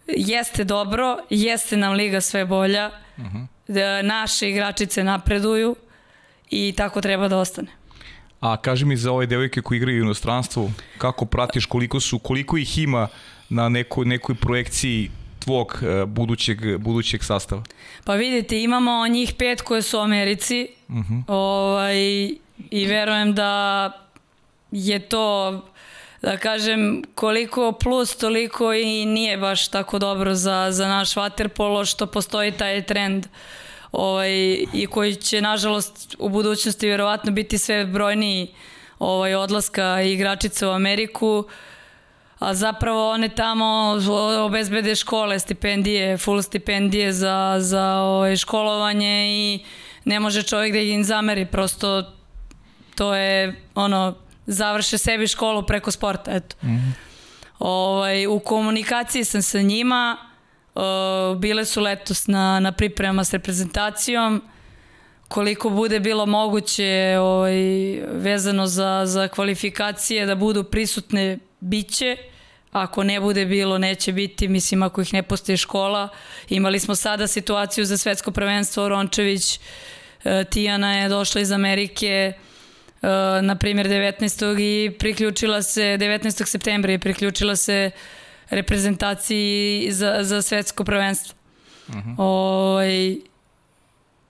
[0.06, 3.46] jeste dobro, jeste nam liga sve bolja, uh -huh.
[3.68, 5.76] da naše igračice napreduju
[6.50, 7.68] i tako treba da ostane.
[8.40, 12.56] A kaži mi za ove devojke koji igraju u inostranstvu, kako pratiš koliko su, koliko
[12.56, 13.08] ih ima
[13.48, 15.10] na neko, nekoj projekciji
[15.44, 17.62] tvog uh, budućeg, budućeg sastava?
[18.04, 21.14] Pa vidite, imamo njih pet koje su u Americi uh mhm.
[21.14, 21.24] -huh.
[21.28, 21.96] ovaj,
[22.70, 23.92] i verujem da
[24.70, 25.60] je to
[26.22, 32.06] da kažem koliko plus toliko i nije baš tako dobro za, za naš vaterpolo što
[32.06, 33.26] postoji taj trend
[33.92, 34.30] ovaj,
[34.72, 38.48] i koji će nažalost u budućnosti verovatno biti sve brojniji
[38.98, 41.38] ovaj, odlaska igračica u Ameriku.
[41.38, 41.52] Uh,
[42.42, 43.98] a zapravo one tamo
[44.44, 49.64] obezbede škole, stipendije, full stipendije za, za ovaj, školovanje i
[50.04, 52.12] ne može čovjek da im zameri, prosto
[52.94, 54.14] to je ono,
[54.46, 56.56] završe sebi školu preko sporta, eto.
[56.62, 56.92] Mm -hmm.
[57.58, 60.16] ovaj, u komunikaciji sam sa njima,
[60.74, 60.82] uh,
[61.38, 64.42] bile su letos na, na priprema s reprezentacijom,
[65.28, 67.54] koliko bude bilo moguće ovaj,
[68.12, 72.16] vezano za, za kvalifikacije da budu prisutne biće
[72.72, 76.08] ako ne bude bilo, neće biti, mislim, ako ih ne postoji škola.
[76.48, 79.60] Imali smo sada situaciju za svetsko prvenstvo, Rončević,
[80.24, 82.32] e, Tijana je došla iz Amerike, e,
[83.42, 84.58] na primjer 19.
[84.60, 86.46] i priključila se, 19.
[86.46, 87.90] septembra i priključila se
[88.50, 91.34] reprezentaciji za, za svetsko prvenstvo.
[91.88, 92.14] Uh -huh.
[92.18, 92.78] o,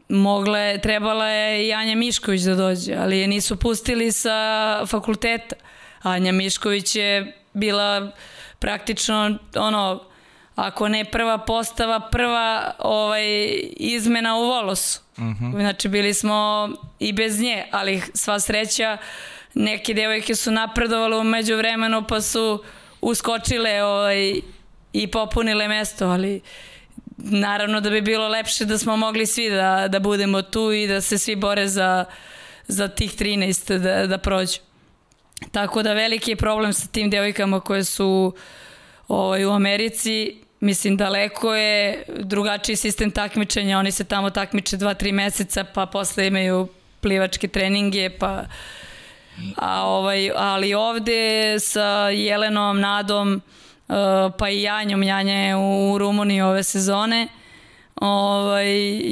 [0.08, 5.56] mogla je, trebala je i Anja Mišković da dođe, ali je nisu pustili sa fakulteta.
[6.02, 8.10] Anja Mišković je bila
[8.58, 10.00] praktično ono
[10.54, 13.24] ako ne prva postava, prva ovaj,
[13.76, 15.00] izmena u Volosu.
[15.16, 15.44] Uh mhm.
[15.44, 15.60] -huh.
[15.60, 18.98] Znači bili smo i bez nje, ali sva sreća
[19.54, 22.64] neke devojke su napredovale umeđu vremenu pa su
[23.00, 24.40] uskočile ovaj,
[24.92, 26.40] i popunile mesto, ali
[27.16, 31.00] naravno da bi bilo lepše da smo mogli svi da, da budemo tu i da
[31.00, 32.04] se svi bore za,
[32.68, 34.58] za tih 13 da, da prođu.
[35.50, 38.34] Tako da veliki je problem sa tim devojkama koje su
[39.08, 40.36] ovaj, u Americi.
[40.60, 43.78] Mislim, daleko je drugačiji sistem takmičenja.
[43.78, 46.68] Oni se tamo takmiče 2-3 meseca, pa posle imaju
[47.00, 48.44] plivačke treninge, pa...
[49.56, 53.40] A, ovaj, ali ovde sa Jelenom, Nadom,
[53.88, 53.96] uh,
[54.38, 57.28] pa i Janjom, Janja je u Rumuniji ove sezone,
[57.94, 58.66] ovaj,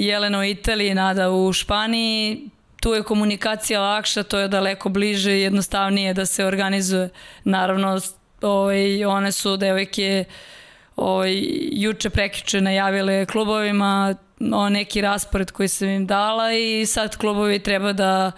[0.07, 2.49] Jelena u Italiji, Nada u Španiji,
[2.81, 7.09] tu je komunikacija lakša, to je daleko bliže i jednostavnije da se organizuje.
[7.45, 8.01] Naravno,
[8.41, 10.25] ovaj, one su devojke
[10.97, 14.15] ovaj, juče prekjuče najavile klubovima
[14.53, 18.33] o neki raspored koji sam im dala i sad klubovi treba da,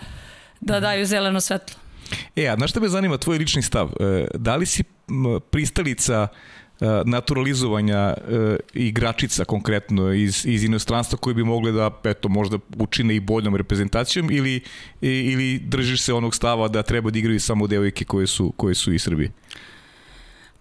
[0.61, 1.77] da daju zeleno svetlo.
[2.37, 3.91] E, a znaš šta me zanima, tvoj lični stav?
[4.01, 4.85] E, da li si
[5.51, 6.39] pristalica uh,
[7.05, 8.15] naturalizovanja e,
[8.75, 14.31] igračica konkretno iz, iz inostranstva koji bi mogli da eto, možda učine i boljom reprezentacijom
[14.31, 14.61] ili,
[15.01, 18.93] ili držiš se onog stava da treba da igraju samo devojke koje su, koje su
[18.93, 19.31] iz Srbije?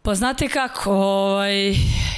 [0.02, 1.74] Pa znate kako, ovaj,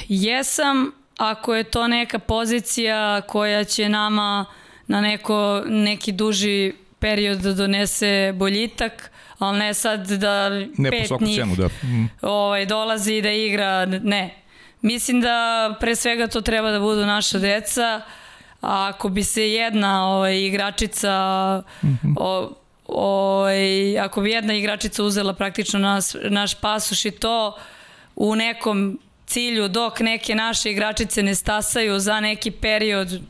[0.08, 4.44] jesam ako je to neka pozicija koja će nama
[4.86, 11.18] na neko, neki duži period da donese boljitak, ali ne sad da ne pet po
[11.20, 11.66] njih cenu, da.
[11.66, 12.10] Mm.
[12.22, 14.34] ovaj, dolazi da igra, ne.
[14.82, 18.02] Mislim da pre svega to treba da budu naša deca,
[18.60, 21.12] a ako bi se jedna ovaj, igračica
[21.82, 22.14] mm -hmm.
[22.16, 22.50] o,
[22.86, 27.56] ovaj, ako bi jedna igračica uzela praktično nas, naš pasoš i to
[28.16, 33.20] u nekom cilju dok neke naše igračice ne stasaju za neki period,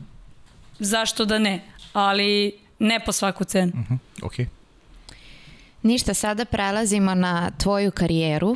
[0.79, 1.61] zašto da ne?
[1.93, 3.71] Ali ne po svaku cenu.
[3.75, 3.97] Mm -hmm.
[4.21, 4.45] Okay.
[5.85, 8.55] Ništa, sada prelazimo na tvoju karijeru.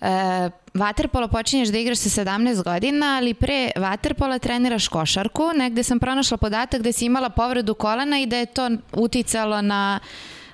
[0.00, 5.50] E, vaterpolo počinješ da igraš sa 17 godina, ali pre vaterpola treniraš košarku.
[5.56, 10.00] Negde sam pronašla podatak da si imala povredu kolena i da je to uticalo na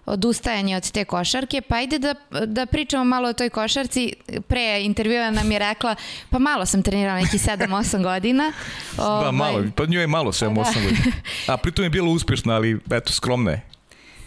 [0.06, 2.14] odustajanje od te košarke, pa ajde da,
[2.46, 4.12] da pričamo malo o toj košarci.
[4.48, 5.94] Pre intervjua nam je rekla,
[6.30, 8.52] pa malo sam trenirala neki 7-8 godina.
[8.96, 10.80] Da, ovaj, malo, pa njoj je malo 7-8 da.
[10.80, 11.12] godina.
[11.46, 13.69] A pritom je bilo uspješno, ali eto, skromna je.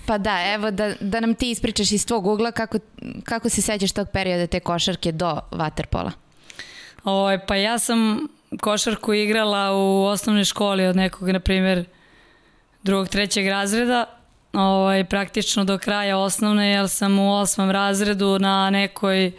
[0.05, 2.77] Pa da, evo da, da nam ti ispričaš iz tvog ugla kako,
[3.23, 6.11] kako se sećaš tog perioda te košarke do Waterpola.
[7.03, 8.27] Oj, pa ja sam
[8.61, 11.85] košarku igrala u osnovnoj školi od nekog, na primjer,
[12.83, 14.05] drugog, trećeg razreda,
[14.53, 19.31] ovaj, praktično do kraja osnovne, jer sam u osmom razredu na nekoj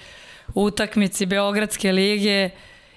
[0.55, 2.51] utakmici Beogradske lige,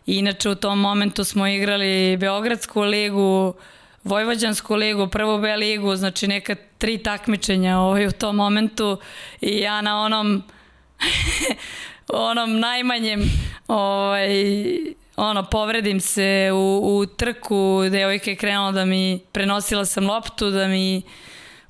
[0.05, 3.53] inače u tom momentu smo igrali Beogradsku ligu,
[4.03, 8.97] Vojvođansku ligu, prvu B ligu, znači neka tri takmičenja ovaj, u tom momentu
[9.41, 10.43] i ja na onom
[12.13, 13.21] onom najmanjem
[13.67, 14.29] ovaj,
[15.15, 20.67] ono, povredim se u, u trku, devojka je krenula da mi, prenosila sam loptu, da
[20.67, 21.01] mi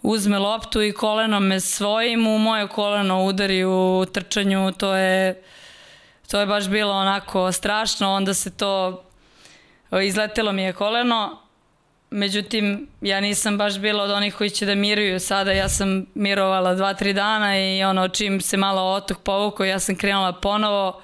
[0.01, 5.43] uzme loptu i kolenom me svojim u moje koleno udari u trčanju, to je
[6.27, 9.03] to je baš bilo onako strašno, onda se to
[10.03, 11.37] izletelo mi je koleno,
[12.09, 15.51] Međutim, ja nisam baš bila od onih koji će da miruju sada.
[15.51, 19.95] Ja sam mirovala dva, tri dana i ono, čim se malo otok povukao, ja sam
[19.95, 21.01] krenula ponovo.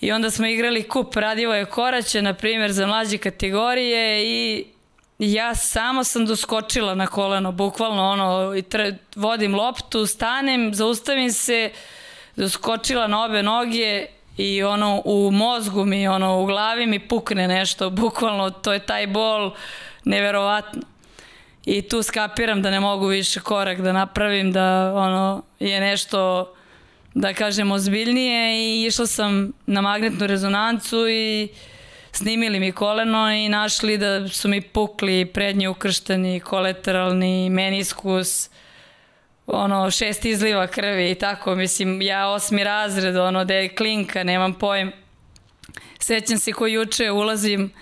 [0.00, 4.66] I onda smo igrali kup Radivoje Koraće, na primjer, za mlađe kategorije i
[5.18, 11.70] ja samo sam doskočila na koleno, bukvalno ono, i tre, vodim loptu, stanem, zaustavim se,
[12.36, 14.06] doskočila na obe noge
[14.36, 19.06] i ono u mozgu mi, ono u glavi mi pukne nešto, bukvalno to je taj
[19.06, 19.54] bol
[20.04, 20.82] neverovatno.
[21.64, 26.52] I tu skapiram da ne mogu više korak da napravim, da ono je nešto
[27.14, 31.48] da kažem ozbiljnije i išla sam na magnetnu rezonancu i
[32.12, 38.50] snimili mi koleno i našli da su mi pukli prednji ukršteni, kolateralni meniskus,
[39.46, 44.54] ono šest izliva krvi i tako, mislim ja osmi razred, ono da je klinka, nemam
[44.54, 44.92] pojem.
[45.98, 47.72] Sećam se ko juče ulazim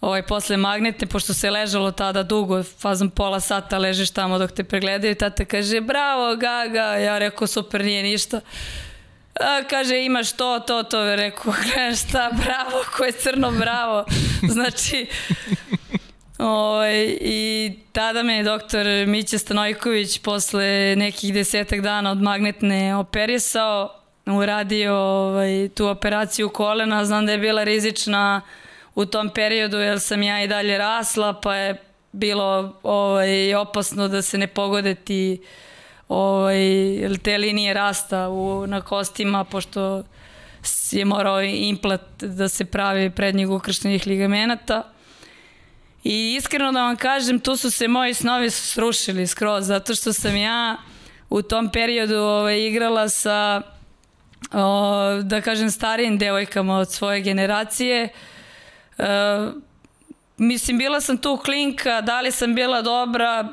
[0.00, 4.64] ovaj, posle magnetne, pošto se ležalo tada dugo, fazom pola sata ležeš tamo dok te
[4.64, 8.40] pregledaju, tata kaže bravo Gaga, ja rekao super nije ništa.
[9.40, 11.52] A, kaže imaš to, to, to, rekao,
[12.08, 14.04] šta, bravo, ko je crno, bravo.
[14.54, 15.06] Znači,
[16.40, 23.94] Ovaj, I tada me doktor Mića Stanojković posle nekih desetak dana od magnetne operisao,
[24.26, 28.40] uradio ovaj, tu operaciju kolena, znam da je bila rizična
[28.94, 31.82] u tom periodu jer sam ja i dalje rasla, pa je
[32.12, 35.42] bilo ovaj, opasno da se ne pogode ti
[36.08, 36.58] ovaj,
[37.22, 40.02] te linije rasta u, na kostima, pošto
[40.90, 44.92] je morao implant da se pravi prednjeg ukrštenih ligamenata.
[46.04, 50.36] I iskreno da vam kažem, tu su se moji snovi srušili skroz, zato što sam
[50.36, 50.76] ja
[51.30, 53.62] u tom periodu ovaj, igrala sa,
[54.52, 58.08] o, da kažem, starijim devojkama od svoje generacije.
[58.98, 59.06] E,
[60.36, 63.48] mislim, bila sam tu klinka, da li sam bila dobra,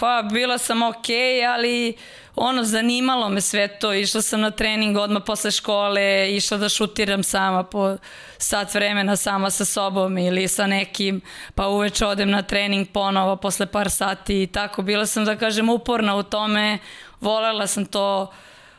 [0.00, 1.94] pa bila sam okej, okay, ali
[2.36, 3.94] ono, zanimalo me sve to.
[3.94, 7.96] Išla sam na trening odmah posle škole, išla da šutiram sama po
[8.38, 11.20] sat vremena sama sa sobom ili sa nekim,
[11.54, 14.82] pa uveče odem na trening ponovo posle par sati i tako.
[14.82, 16.78] Bila sam, da kažem, uporna u tome,
[17.20, 18.32] volela sam to,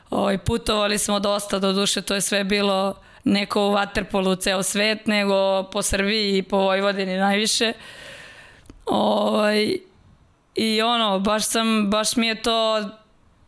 [0.10, 5.08] ovaj, putovali smo dosta, do duše to je sve bilo neko u Waterpolu ceo svet,
[5.08, 7.74] nego po Srbiji i po Vojvodini najviše.
[8.86, 9.78] Ovaj,
[10.56, 12.90] I ono, baš sam, baš mi je to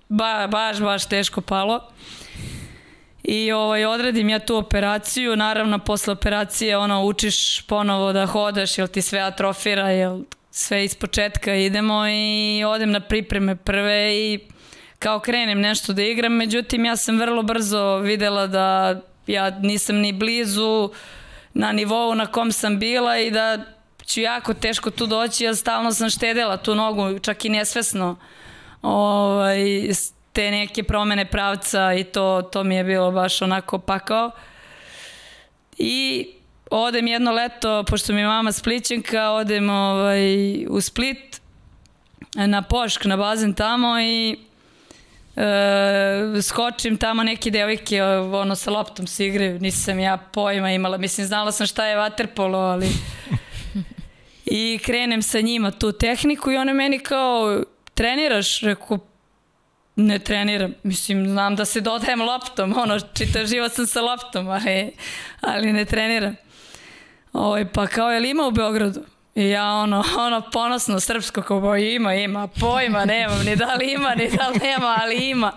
[0.10, 1.82] ba, baš, baš teško palo.
[3.24, 8.88] I ovaj, odradim ja tu operaciju, naravno posle operacije ono, učiš ponovo da hodaš, jel
[8.88, 14.40] ti sve atrofira, jel sve iz početka idemo i odem na pripreme prve i
[15.00, 20.14] kao krenem nešto da igram, međutim ja sam vrlo brzo videla da ja nisam ni
[20.14, 20.90] blizu
[21.54, 23.75] na nivou na kom sam bila i da
[24.08, 28.18] ću jako teško tu doći, ja stalno sam štedela tu nogu, čak i nesvesno
[28.82, 29.64] ovaj,
[30.34, 34.32] te neke promene pravca i to, to mi je bilo baš onako pakao.
[35.78, 36.28] I
[36.72, 41.42] odem jedno leto, pošto mi je mama splićenka, odem ovaj, u Split
[42.36, 44.38] na Pošk, na bazen tamo i
[45.36, 51.28] e, skočim tamo neke devojke ono sa loptom se igraju, nisam ja pojma imala, mislim
[51.28, 52.88] znala sam šta je vaterpolo, ali
[54.46, 58.62] i krenem sa njima tu tehniku i one meni kao treniraš?
[58.62, 59.00] Rekao,
[59.96, 60.74] ne treniram.
[60.84, 64.92] Mislim, znam da se dodajem loptom, ono, čitav život sam sa loptom, ali,
[65.42, 66.36] ali ne treniram.
[67.34, 69.06] Oj, pa kao je li ima u Beogradu?
[69.36, 74.16] I ja ono, ono ponosno srpsko kao ima, ima, pojma nemam, ni da li ima,
[74.16, 75.52] ni da li nema, ali ima.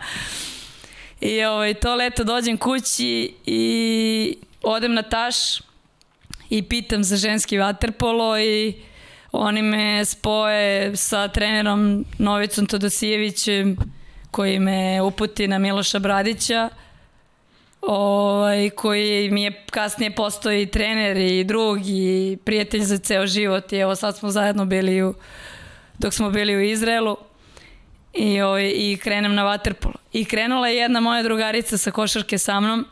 [1.20, 5.34] I ovaj, to leto dođem kući i odem na taš
[6.50, 8.74] i pitam za ženski vaterpolo i
[9.32, 13.76] oni me spoje sa trenerom Novicom Todosijevićem
[14.30, 16.68] koji me uputi na Miloša Bradića
[17.80, 23.72] ovaj, koji mi je kasnije postao i trener i drug i prijatelj za ceo život
[23.72, 25.14] i evo sad smo zajedno bili u,
[25.98, 27.16] dok smo bili u Izraelu
[28.14, 29.94] i, ovaj, i krenem na vaterpolo.
[30.12, 32.86] I krenula je jedna moja drugarica sa košarke sa mnom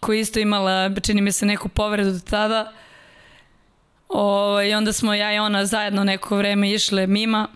[0.00, 2.72] koja isto imala, čini mi se, neku povredu do tada
[4.08, 7.48] Ovaj, I onda smo ja i ona zajedno neko vreme išle mima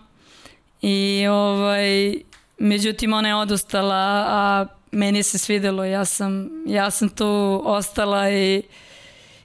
[0.81, 2.13] i ovaj,
[2.57, 8.61] međutim ona je odustala, a meni se svidelo, ja sam, ja sam tu ostala i,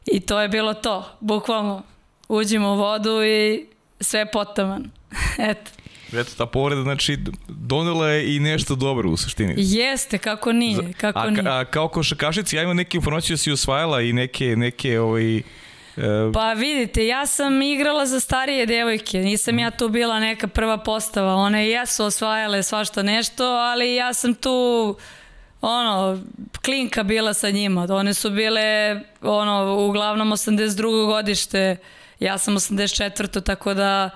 [0.06, 1.82] i to je bilo to, bukvalno.
[2.28, 3.66] Uđemo u vodu i
[4.00, 4.90] sve potaman.
[5.50, 5.70] Eto.
[6.12, 9.54] Eto, ta povreda, znači, donela je i nešto dobro u suštini.
[9.56, 11.48] Jeste, kako nije, kako a, nije.
[11.48, 15.42] A, kao košakašici, ja imam neke informacije da si osvajala i neke, neke ovaj,
[16.34, 21.34] pa vidite, ja sam igrala za starije devojke, nisam ja tu bila neka prva postava,
[21.34, 24.96] one jesu osvajale svašta nešto, ali ja sam tu
[25.60, 26.18] ono,
[26.64, 31.06] klinka bila sa njima, one su bile ono, uglavnom 82.
[31.06, 31.76] godište,
[32.20, 33.42] ja sam 84.
[33.42, 34.10] tako da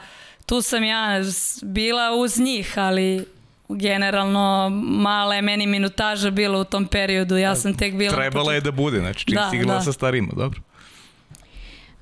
[0.47, 1.21] tu sam ja
[1.63, 3.25] bila uz njih, ali
[3.69, 8.17] generalno mala je meni minutaža bila u tom periodu, ja sam tek bila...
[8.17, 9.85] Trebala je da bude, znači čim da, si igrala da.
[9.85, 10.61] sa starima, dobro.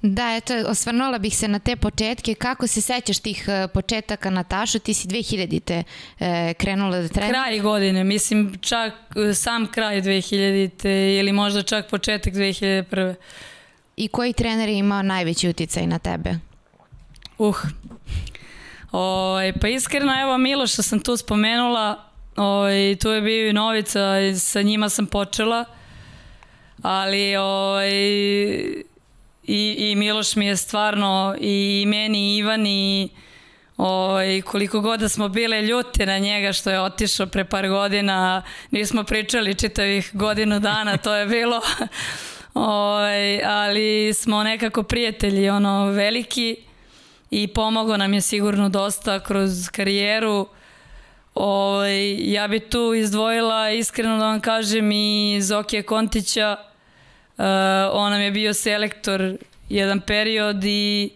[0.03, 2.35] Da, eto, osvrnula bih se na te početke.
[2.35, 4.79] Kako se sećaš tih e, početaka Nataša?
[4.79, 5.83] Ti si 2000-te
[6.21, 7.31] e, krenula da treniraš?
[7.31, 8.93] Kraj godine, mislim čak
[9.31, 13.15] e, sam kraj 2000-te ili možda čak početak 2001.
[13.97, 16.35] I koji trener je imao najveći uticaj na tebe?
[17.39, 17.57] Uh,
[18.93, 22.05] o, pa iskreno, evo Miloša sam tu spomenula,
[22.37, 24.01] ovaj, tu je bio i Novica,
[24.39, 25.65] sa njima sam počela,
[26.83, 28.85] ali ovaj, i,
[29.45, 33.09] i Miloš mi je stvarno i meni i Ivan i
[33.81, 38.43] ovaj, koliko god da smo bile ljuti na njega što je otišao pre par godina,
[38.71, 41.61] nismo pričali čitavih godinu dana, to je bilo.
[42.55, 46.57] Ovaj, ali smo nekako prijatelji ono veliki
[47.31, 50.49] i pomogao nam je sigurno dosta kroz karijeru.
[51.35, 56.57] Ovaj, ja bi tu izdvojila iskreno da vam kažem i Zokije Kontića
[57.93, 59.37] on nam je bio selektor
[59.69, 61.11] jedan period i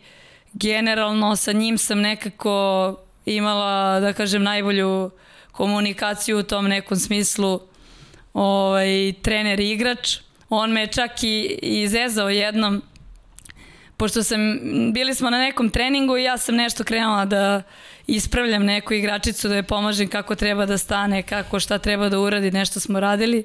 [0.52, 2.96] generalno sa njim sam nekako
[3.26, 5.10] imala, da kažem, najbolju
[5.52, 7.60] komunikaciju u tom nekom smislu
[8.34, 10.16] ovaj, trener i igrač.
[10.48, 12.82] On me čak i izezao jednom,
[13.96, 14.40] pošto sam,
[14.92, 17.62] bili smo na nekom treningu i ja sam nešto krenula da
[18.06, 22.50] ispravljam neku igračicu, da je pomažem kako treba da stane, kako šta treba da uradi,
[22.50, 23.44] nešto smo radili.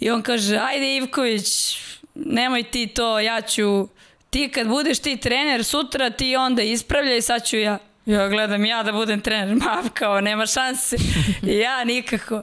[0.00, 1.78] I on kaže, ajde Ivković,
[2.14, 3.88] nemoj ti to, ja ću,
[4.30, 7.78] ti kad budeš ti trener sutra, ti onda ispravljaj, sad ću ja.
[8.06, 10.96] Ja gledam ja da budem trener, ma kao nema šanse.
[11.42, 12.42] ja nikako.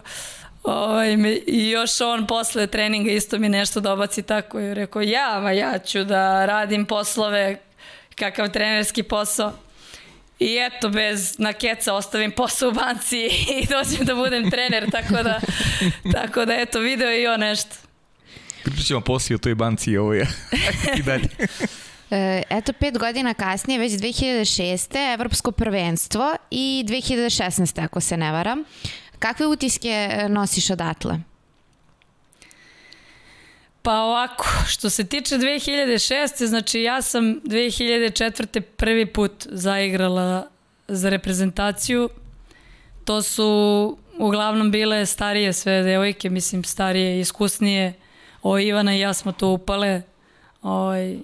[0.64, 5.52] Ovaj, I još on posle treninga isto mi nešto dobaci tako i rekao ja, ma
[5.52, 7.58] ja ću da radim poslove
[8.16, 9.54] kakav trenerski posao.
[10.40, 13.18] I eto, bez nakeca ostavim posao u banci
[13.62, 15.40] i dođem da budem trener, tako da,
[16.14, 17.76] tako da eto, video i on nešto.
[18.64, 20.28] Pričat ćemo poslije o toj banci i ovo je.
[21.00, 21.30] I dalje.
[22.12, 25.14] E, eto, pet godina kasnije, već 2006.
[25.14, 27.84] Evropsko prvenstvo i 2016.
[27.84, 28.64] ako se ne varam.
[29.20, 31.20] Kakve utiske e, nosiš odatle?
[33.88, 36.46] Pa ovako, što se tiče 2006.
[36.46, 38.62] znači ja sam 2004.
[38.62, 40.48] prvi put zaigrala
[40.88, 42.10] za reprezentaciju.
[43.06, 47.94] To su uglavnom bile starije sve devojke, mislim starije, iskusnije.
[48.44, 50.02] O, Ivana i ja smo tu upale
[50.62, 51.18] ovaj,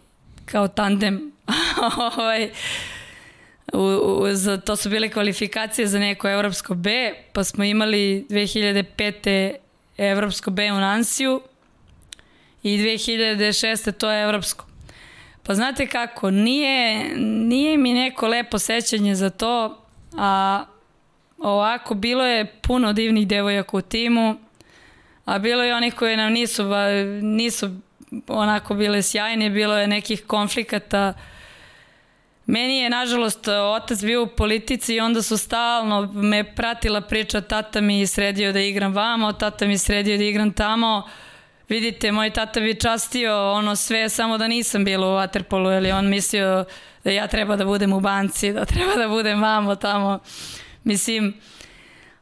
[0.45, 1.31] kao tandem.
[2.17, 2.51] ovaj,
[3.73, 9.53] u, u, za, to su bile kvalifikacije za neko Evropsko B, pa smo imali 2005.
[9.97, 11.41] Evropsko B u Nansiju,
[12.63, 13.91] i 2006.
[13.91, 14.65] to je evropsko.
[15.43, 19.81] Pa znate kako, nije, nije mi neko lepo sećanje za to,
[20.17, 20.63] a
[21.37, 24.35] ovako bilo je puno divnih devojaka u timu,
[25.25, 26.63] a bilo je onih koji nam nisu,
[27.21, 27.69] nisu
[28.27, 31.13] onako bile sjajne, bilo je nekih konflikata.
[32.45, 37.81] Meni je, nažalost, otac bio u politici i onda su stalno me pratila priča, tata
[37.81, 41.09] mi sredio da igram vamo, tata mi sredio da igram tamo,
[41.69, 46.09] vidite, moj tata bi častio ono sve, samo da nisam bila u Waterpolu, jer on
[46.09, 46.65] mislio
[47.03, 50.19] da ja treba da budem u banci, da treba da budem vamo tamo.
[50.83, 51.33] Mislim,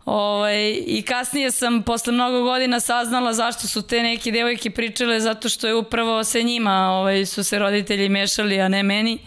[0.05, 5.49] Ovaj, I kasnije sam posle mnogo godina saznala zašto su te neke devojke pričale, zato
[5.49, 9.19] što je upravo se njima ovaj, su se roditelji mešali, a ne meni.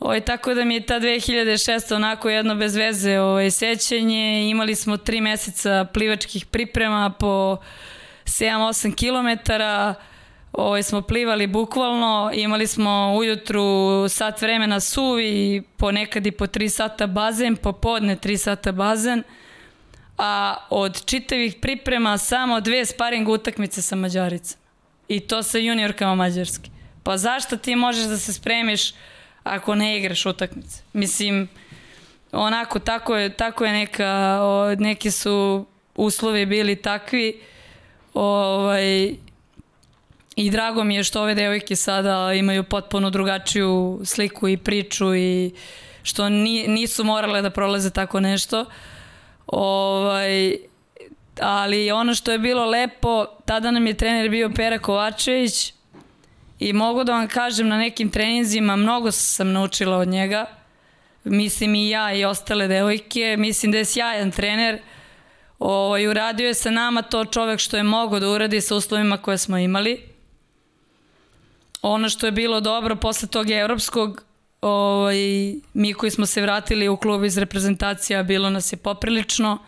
[0.00, 1.94] Ovaj, tako da mi je ta 2006.
[1.94, 4.50] onako jedno bez veze ovaj, sećanje.
[4.50, 7.56] Imali smo tri meseca plivačkih priprema po
[8.24, 9.52] 7-8 km,
[10.52, 13.64] ovaj, smo plivali bukvalno, imali smo ujutru
[14.08, 19.22] sat vremena suvi, ponekad i po 3 sata bazen, popodne 3 sata bazen,
[20.18, 24.64] a od čitavih priprema samo dve sparing utakmice sa Mađaricama.
[25.08, 26.70] I to sa juniorkama Mađarske.
[27.02, 28.94] Pa zašto ti možeš da se spremiš
[29.42, 30.82] ako ne igraš utakmice?
[30.92, 31.48] Mislim,
[32.32, 37.40] onako, tako je, tako je neka, o, neki su uslovi bili takvi,
[38.14, 39.16] Ovaj,
[40.36, 45.50] I drago mi je što ove devojke sada imaju potpuno drugačiju sliku i priču i
[46.02, 48.64] što ni, nisu morale da prolaze tako nešto.
[49.46, 50.56] Ovaj,
[51.40, 55.72] ali ono što je bilo lepo, tada nam je trener bio Pera Kovačević
[56.58, 60.46] i mogu da vam kažem na nekim treninzima mnogo sam naučila od njega.
[61.24, 63.36] Mislim i ja i ostale devojke.
[63.38, 64.78] Mislim da je sjajan trener.
[65.58, 69.38] Ovaj, uradio je sa nama to čovek što je mogo da uradi sa uslovima koje
[69.38, 70.02] smo imali.
[71.82, 74.24] Ono što je bilo dobro posle tog evropskog,
[74.60, 75.16] ovaj,
[75.74, 79.58] mi koji smo se vratili u klub iz reprezentacija, bilo nas je poprilično,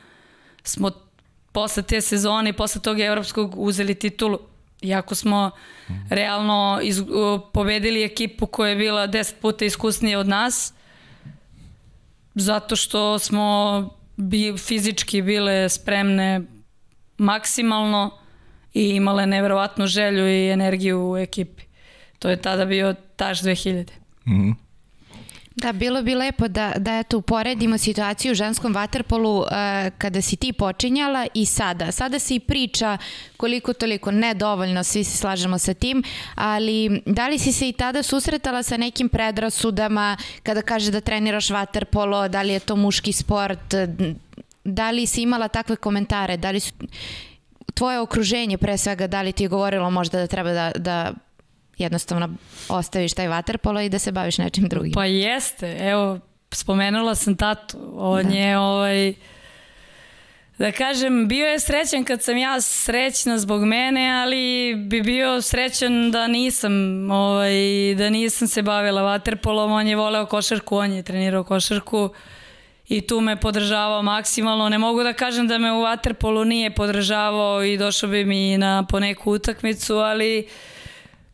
[0.63, 0.91] smo
[1.53, 4.39] posle te sezone i posle tog evropskog uzeli titulu.
[4.83, 5.51] Iako smo
[6.11, 7.03] realno iz,
[7.53, 10.73] pobedili ekipu koja je bila 10 puta iskusnija od nas,
[12.35, 16.43] zato što smo bi fizički bile spremne
[17.19, 18.11] maksimalno
[18.75, 21.63] i imale neverovatnu želju i energiju u ekipi.
[22.19, 23.91] To je tada bio Taš 2000.
[24.27, 24.55] Mm -hmm.
[25.57, 29.47] Da, bilo bi lepo da, da eto uporedimo situaciju u ženskom vaterpolu uh,
[29.99, 31.93] kada si ti počinjala i sada.
[31.93, 32.99] Sada se i priča
[33.37, 36.03] koliko toliko, nedovoljno, svi se slažemo sa tim,
[36.35, 41.51] ali da li si se i tada susretala sa nekim predrasudama kada kaže da treniraš
[41.51, 43.75] vaterpolo, da li je to muški sport,
[44.65, 46.73] da li si imala takve komentare, da li su
[47.75, 51.13] tvoje okruženje pre svega, da li ti je govorilo možda da treba da, da
[51.79, 52.29] jednostavno
[52.69, 54.93] ostaviš taj vaterpolo i da se baviš nečim drugim.
[54.93, 56.19] Pa jeste, evo,
[56.53, 58.35] spomenula sam tatu, on da.
[58.35, 59.15] je ovaj,
[60.59, 66.11] da kažem, bio je srećan kad sam ja srećna zbog mene, ali bi bio srećan
[66.11, 66.73] da nisam,
[67.11, 67.55] ovaj,
[67.99, 72.11] da nisam se bavila vaterpolom, on je voleo košarku, on je trenirao košarku
[72.89, 74.69] i tu me podržavao maksimalno.
[74.69, 78.87] Ne mogu da kažem da me u vaterpolu nije podržavao i došao bi mi na
[78.91, 80.76] poneku utakmicu, ali uh,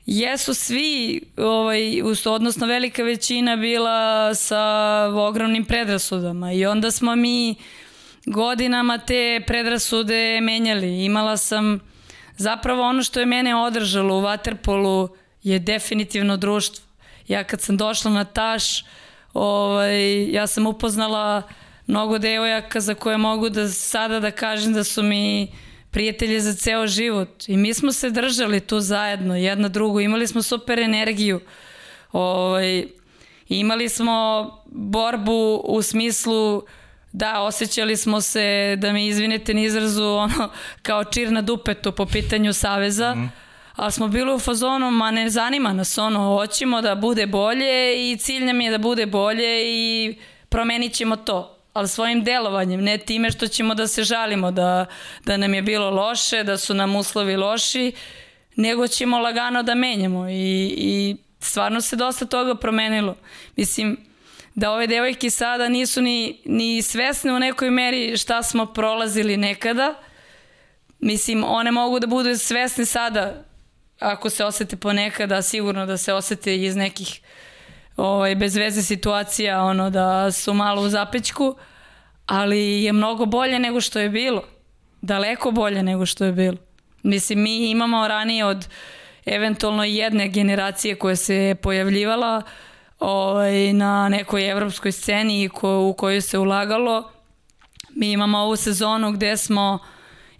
[0.07, 4.63] jesu svi, ovaj, odnosno velika većina bila sa
[5.15, 7.55] ogromnim predrasudama i onda smo mi
[8.27, 11.05] godinama te predrasude menjali.
[11.05, 11.81] Imala sam
[12.37, 15.09] zapravo ono što je mene održalo u Waterpolu
[15.43, 16.85] je definitivno društvo.
[17.29, 18.85] Ja kad sam došla na taš,
[19.35, 21.43] ovaj, ja sam upoznala
[21.87, 25.49] mnogo devojaka za koje mogu da sada da kažem da su mi
[25.93, 30.43] prijatelje za ceo život i mi smo se držali tu zajedno, jedna drugu, imali smo
[30.43, 31.41] super energiju.
[32.13, 32.87] Ovaj,
[33.49, 36.63] imali smo borbu u smislu
[37.13, 40.51] da, osjećali smo se, da mi izvinete na izrazu, ono,
[40.83, 43.33] kao čir na dupetu po pitanju Saveza, mm.
[43.77, 48.17] ali smo bili u fazonu, ma ne zanima nas ono, hoćemo da bude bolje i
[48.17, 50.17] cilj nam je da bude bolje i
[50.49, 54.87] promenit ćemo to ali svojim delovanjem, ne time što ćemo da se žalimo da,
[55.25, 57.93] da nam je bilo loše, da su nam uslovi loši,
[58.57, 63.17] nego ćemo lagano da menjamo i, i stvarno se dosta toga promenilo.
[63.57, 63.97] Mislim,
[64.55, 69.95] da ove devojke sada nisu ni, ni svesne u nekoj meri šta smo prolazili nekada.
[70.99, 73.45] Mislim, one mogu da budu svesne sada
[73.99, 77.21] ako se osete ponekada, sigurno da se osete iz nekih
[77.97, 81.55] ovaj, bez veze situacija, ono, da su malo u zapećku,
[82.27, 84.45] ali je mnogo bolje nego što je bilo.
[85.01, 86.57] Daleko bolje nego što je bilo.
[87.03, 88.69] Mislim, mi imamo ranije od
[89.27, 92.43] eventualno jedne generacije koja se pojavljivala
[92.99, 97.11] ovaj, na nekoj evropskoj sceni ko, u kojoj se ulagalo.
[97.97, 99.79] Mi imamo ovu sezonu gde smo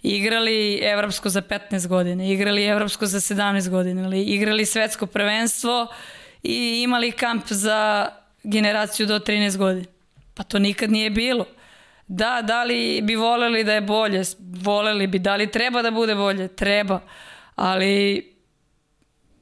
[0.01, 5.87] igrali evropsko za 15 godina, igrali evropsko za 17 godina, igrali svetsko prvenstvo
[6.43, 8.07] i imali kamp za
[8.43, 9.85] generaciju do 13 godina.
[10.33, 11.45] Pa to nikad nije bilo.
[12.07, 14.21] Da, da li bi voleli da je bolje?
[14.39, 15.19] Voleli bi.
[15.19, 16.47] Da li treba da bude bolje?
[16.47, 16.99] Treba.
[17.55, 18.25] Ali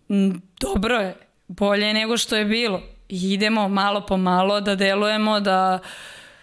[0.09, 1.15] m, dobro je.
[1.47, 2.81] Bolje je nego što je bilo.
[3.09, 5.79] Idemo malo po malo da delujemo, da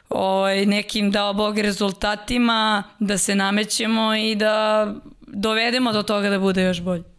[0.09, 4.87] ovaj, nekim dao Bog rezultatima, da se namećemo i da
[5.21, 7.18] dovedemo do toga da bude još bolje.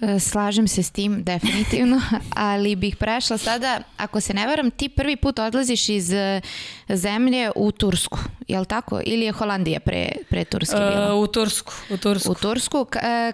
[0.00, 2.00] E, slažem se s tim, definitivno,
[2.34, 6.40] ali bih prešla sada, ako se ne varam, ti prvi put odlaziš iz e,
[6.88, 8.18] zemlje u Tursku,
[8.48, 9.00] je li tako?
[9.04, 11.14] Ili je Holandija pre, pre Turske bila?
[11.14, 12.32] Uh, u Tursku, u Tursku.
[12.32, 12.86] U Tursku.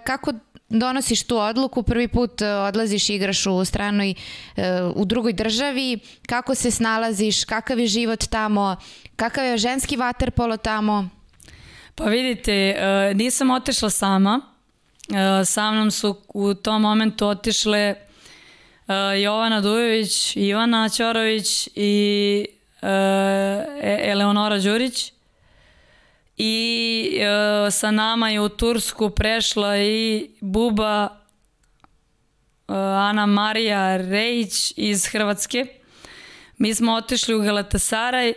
[0.03, 0.33] Kako
[0.69, 4.13] donosiš tu odluku, prvi put odlaziš i igraš u stranoj,
[4.95, 8.75] u drugoj državi, kako se snalaziš, kakav je život tamo,
[9.15, 11.09] kakav je ženski vaterpolo tamo?
[11.95, 12.75] Pa vidite,
[13.15, 14.52] nisam otešla sama,
[15.45, 17.95] sa mnom su u tom momentu otišle e,
[19.21, 22.45] Jovana Dujović, Ivana Ćorović i
[22.81, 22.87] e,
[24.11, 25.13] Eleonora Đurić
[26.37, 27.19] i
[27.71, 31.09] sa nama je u Tursku prešla i Buba
[32.67, 35.65] Ana Marija Rejić iz Hrvatske.
[36.57, 38.33] Mi smo otišli u Galatasaraj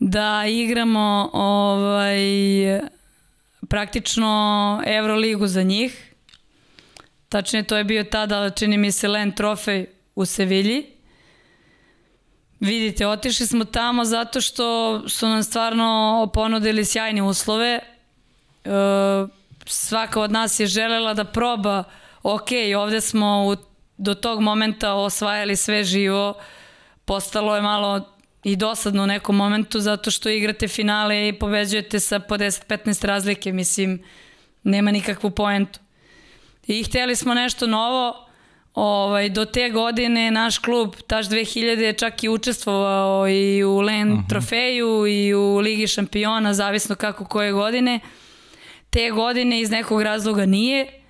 [0.00, 2.22] da igramo ovaj,
[3.72, 6.14] praktično Euroligu za njih.
[7.28, 10.86] Tačnije, to je bio tada, čini mi se, Len trofej u Sevilji.
[12.60, 17.78] Vidite, otišli smo tamo zato što su nam stvarno ponudili sjajne uslove.
[17.78, 17.80] E,
[19.66, 21.84] svaka od nas je želela da proba,
[22.22, 22.48] ok,
[22.78, 23.56] ovde smo u,
[23.96, 26.34] do tog momenta osvajali sve živo,
[27.04, 28.11] postalo je malo
[28.44, 33.52] i dosadno u nekom momentu zato što igrate finale i pobeđujete sa po 10-15 razlike,
[33.52, 34.02] mislim,
[34.62, 35.80] nema nikakvu poentu.
[36.66, 38.28] I hteli smo nešto novo,
[38.74, 44.12] ovaj, do te godine naš klub, Taš 2000 je čak i učestvovao i u Len
[44.12, 44.24] uh mhm.
[44.24, 44.28] -huh.
[44.28, 48.00] trofeju i u Ligi šampiona, zavisno kako koje godine.
[48.90, 51.00] Te godine iz nekog razloga nije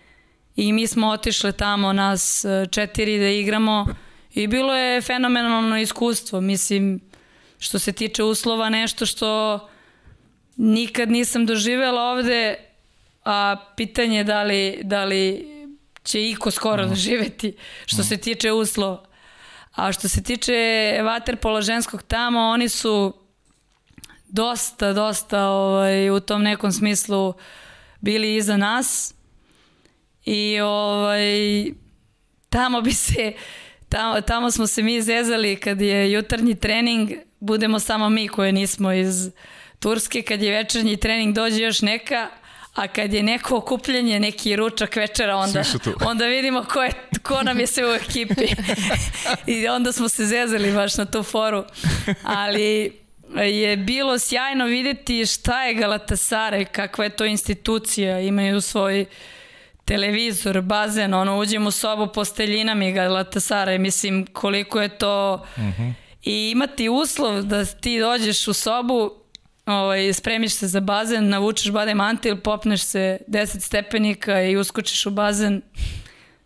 [0.56, 3.86] i mi smo otišle tamo nas četiri da igramo
[4.34, 7.00] I bilo je fenomenalno iskustvo, mislim,
[7.62, 9.60] što se tiče uslova, nešto što
[10.56, 12.56] nikad nisam doživela ovde,
[13.24, 15.46] a pitanje je da li, da li
[16.04, 17.56] će iko skoro doživeti
[17.86, 19.04] što se tiče uslova.
[19.72, 20.54] A što se tiče
[21.04, 23.14] vaterpola ženskog tamo, oni su
[24.28, 27.34] dosta, dosta ovaj, u tom nekom smislu
[28.00, 29.14] bili iza nas
[30.24, 31.64] i ovaj,
[32.48, 33.32] tamo bi se
[33.92, 38.92] tamo, tamo smo se mi zezali kad je jutarnji trening budemo samo mi koje nismo
[38.92, 39.30] iz
[39.78, 42.28] Turske, kad je večernji trening dođe još neka,
[42.74, 45.62] a kad je neko okupljanje, neki ručak večera, onda,
[46.10, 46.90] onda vidimo ko, je,
[47.22, 48.46] ko nam je sve u ekipi.
[49.54, 51.64] I onda smo se zezali baš na tu foru.
[52.22, 52.92] Ali
[53.36, 59.06] je bilo sjajno videti šta je Galatasare, kakva je to institucija, imaju svoj
[59.84, 65.44] televizor, bazen, ono, uđemo u sobu posteljinama i Galatasare, mislim koliko je to...
[65.56, 65.82] Uh mhm.
[65.82, 65.92] -huh.
[66.24, 69.10] I imati uslov da ti dođeš u sobu
[69.66, 75.10] ovaj, spremiš se za bazen, navučeš bade mantil, popneš se 10 stepenika i uskočiš u
[75.10, 75.62] bazen.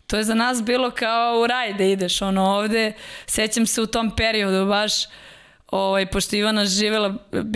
[0.07, 2.93] To je za nas bilo kao u raj da ideš, ono ovde,
[3.25, 4.93] sećam se u tom periodu baš,
[5.67, 7.15] ovaj, pošto Ivana živela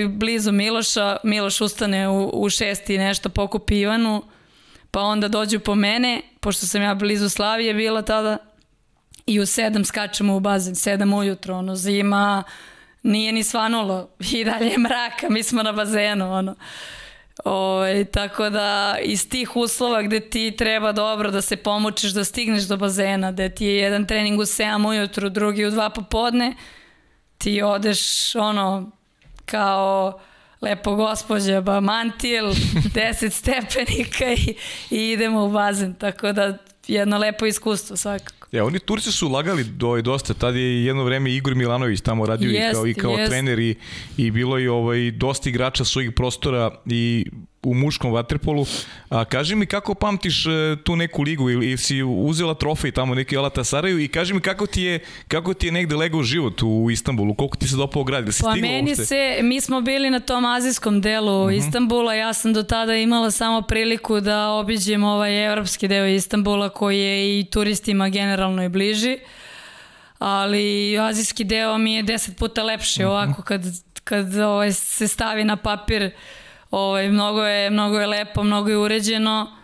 [0.10, 4.24] blizu Miloša, Miloš ustane u, u šest i nešto pokupi Ivanu,
[4.92, 8.38] pa onda dođu po mene, pošto sam ja blizu Slavije bila tada,
[9.26, 12.44] i u sedam skačemo u bazen, sedam ujutro, ono, zima,
[13.04, 16.56] nije ni svanulo i dalje je mraka, mi smo na bazenu, ono.
[17.46, 22.24] O, ovaj, tako da iz tih uslova gde ti treba dobro da se pomučiš da
[22.24, 26.56] stigneš do bazena, gde ti je jedan trening u 7 ujutru, drugi u 2 popodne,
[27.38, 28.92] ti odeš ono
[29.46, 30.20] kao
[30.62, 34.56] lepo gospođa, ba mantil, 10 stepenika i,
[34.96, 36.58] i idemo u bazen, tako da
[36.88, 38.48] jedno lepo iskustvo svakako.
[38.52, 42.52] Ja, oni Turci su lagali do, dosta, tad je jedno vreme Igor Milanović tamo radio
[42.52, 43.30] jest, i kao, i kao jest.
[43.30, 43.76] trener i,
[44.18, 47.26] i bilo je ovaj, dosta igrača svojih prostora i
[47.64, 48.66] u muškom vaterpolu.
[49.10, 50.50] A kaži mi kako pamtiš e,
[50.84, 54.42] tu neku ligu ili, ili si uzela trofej tamo neki Alata Saraju i kaži mi
[54.42, 58.04] kako ti je kako ti je negde legao život u Istanbulu, koliko ti se dopao
[58.04, 59.06] grad, da si pa stigla meni uopšte?
[59.06, 61.56] se, mi smo bili na tom azijskom delu uh mhm.
[61.56, 61.68] -huh.
[61.68, 67.00] Istanbula, ja sam do tada imala samo priliku da obiđem ovaj evropski deo Istanbula koji
[67.00, 69.18] je i turistima generalno i bliži
[70.20, 73.18] ali azijski deo mi je deset puta lepši uh mhm.
[73.18, 73.24] -huh.
[73.24, 73.62] ovako kad,
[74.04, 76.12] kad ovaj, se stavi na papir
[76.72, 79.62] Ovaj, mnogo, je, mnogo je lepo, mnogo je uređeno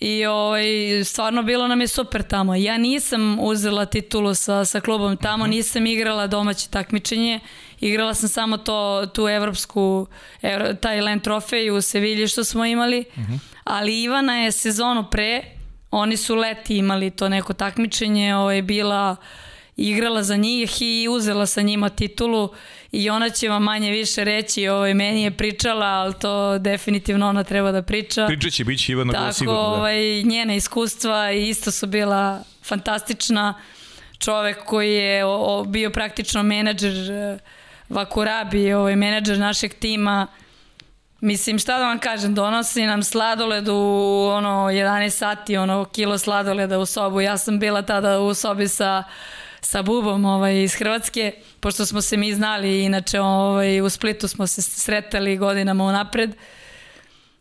[0.00, 0.64] i ovaj,
[1.04, 2.54] stvarno bilo nam je super tamo.
[2.54, 5.50] Ja nisam uzela titulu sa, sa klubom tamo, mhm.
[5.50, 7.40] nisam igrala domaće takmičenje,
[7.80, 10.06] igrala sam samo to, tu evropsku,
[10.42, 13.32] evro, taj land trofej u Sevilji što smo imali, uh mhm.
[13.32, 13.38] -huh.
[13.64, 15.42] ali Ivana je sezonu pre,
[15.90, 19.16] oni su leti imali to neko takmičenje, ovaj, bila
[19.76, 22.48] igrala za njih i uzela sa njima titulu
[22.92, 27.44] i ona će vam manje više reći, ovaj, meni je pričala, ali to definitivno ona
[27.44, 28.26] treba da priča.
[28.26, 29.60] Pričat će, bit će Ivana Tako, sigurno.
[29.60, 29.66] Da.
[29.66, 33.54] Ovaj, njena iskustva isto su bila fantastična.
[34.18, 37.38] Čovek koji je o, o, bio praktično menadžer eh,
[37.88, 40.26] Vakurabi, ovaj, menadžer našeg tima,
[41.22, 43.74] Mislim, šta da vam kažem, donosi nam sladoled u
[44.32, 47.20] ono, 11 sati, ono, kilo sladoleda u sobu.
[47.20, 49.04] Ja sam bila tada u sobi sa
[49.60, 54.46] sa Bubom ovaj, iz Hrvatske, pošto smo se mi znali, inače ovaj, u Splitu smo
[54.46, 56.34] se sretali godinama unapred.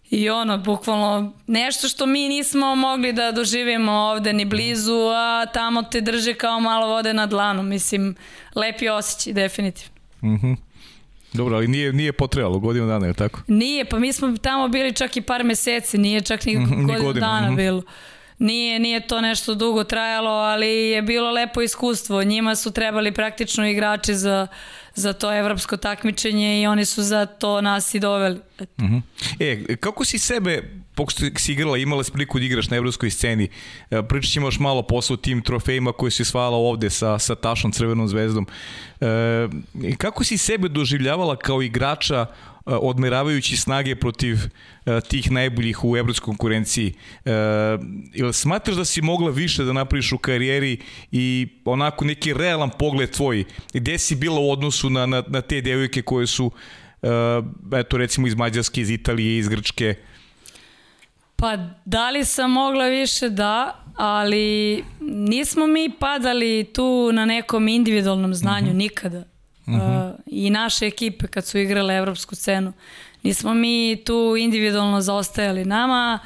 [0.09, 5.84] I ono, bukvalno, nešto što mi nismo mogli da doživimo ovde ni blizu, a tamo
[5.84, 7.63] te drže kao malo vode na dlanu.
[7.63, 8.15] Mislim,
[8.55, 9.95] lepi osjećaj, definitivno.
[10.24, 10.34] Mhm.
[10.34, 10.57] Mm -hmm.
[11.34, 13.39] Dobro, ali nije, nije potrebalo godinu dana, je tako?
[13.47, 16.86] Nije, pa mi smo tamo bili čak i par meseci, nije čak ni, mm -hmm,
[16.88, 17.57] godinu, godinu dana mm -hmm.
[17.57, 17.84] bilo.
[18.39, 22.23] Nije, nije to nešto dugo trajalo, ali je bilo lepo iskustvo.
[22.23, 24.47] Njima su trebali praktično igrači za,
[24.95, 28.39] za to evropsko takmičenje i oni su za to nas i doveli.
[28.59, 29.01] Uh -huh.
[29.39, 30.63] E, kako si sebe,
[30.95, 33.49] pošto si igrala, imala si priliku da igraš na evropskoj sceni,
[33.91, 37.35] e, pričat ćemo još malo posle o tim trofejima koje si svala ovde sa, sa
[37.35, 38.47] Tašom Crvenom zvezdom.
[39.01, 39.07] E,
[39.97, 42.25] kako si sebe doživljavala kao igrača
[42.76, 44.38] odmeravajući snage protiv
[44.86, 46.93] e, tih najboljih u evropskoj konkurenciji.
[47.26, 47.32] E,
[48.13, 50.78] ili smatraš da si mogla više da napraviš u karijeri
[51.11, 53.43] i onako neki realan pogled tvoj,
[53.74, 56.51] gde si bila u odnosu na, na, na te devojke koje su
[57.80, 59.95] eto recimo iz Mađarske, iz Italije, iz Grčke?
[61.36, 68.34] Pa da li sam mogla više da, ali nismo mi padali tu na nekom individualnom
[68.34, 68.76] znanju mhm.
[68.76, 68.78] -huh.
[68.78, 69.24] nikada.
[69.76, 70.09] Uh -huh.
[70.09, 72.74] uh, i naše ekipe kad su igrale evropsku scenu.
[73.24, 75.65] Nismo mi tu individualno zaostajali.
[75.65, 76.20] Nama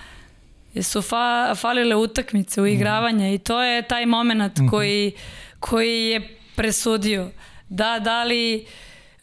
[0.82, 3.36] su fa, falile utakmice, uigravanja uh -huh.
[3.36, 4.70] i to je taj moment uh -huh.
[4.70, 5.12] koji
[5.60, 7.30] koji je presudio.
[7.70, 8.66] Da, da li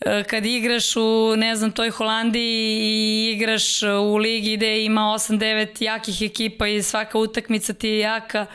[0.00, 5.84] e, kad igraš u, ne znam, toj Holandiji i igraš u ligi gde ima 8-9
[5.84, 8.46] jakih ekipa i svaka utakmica ti je jaka,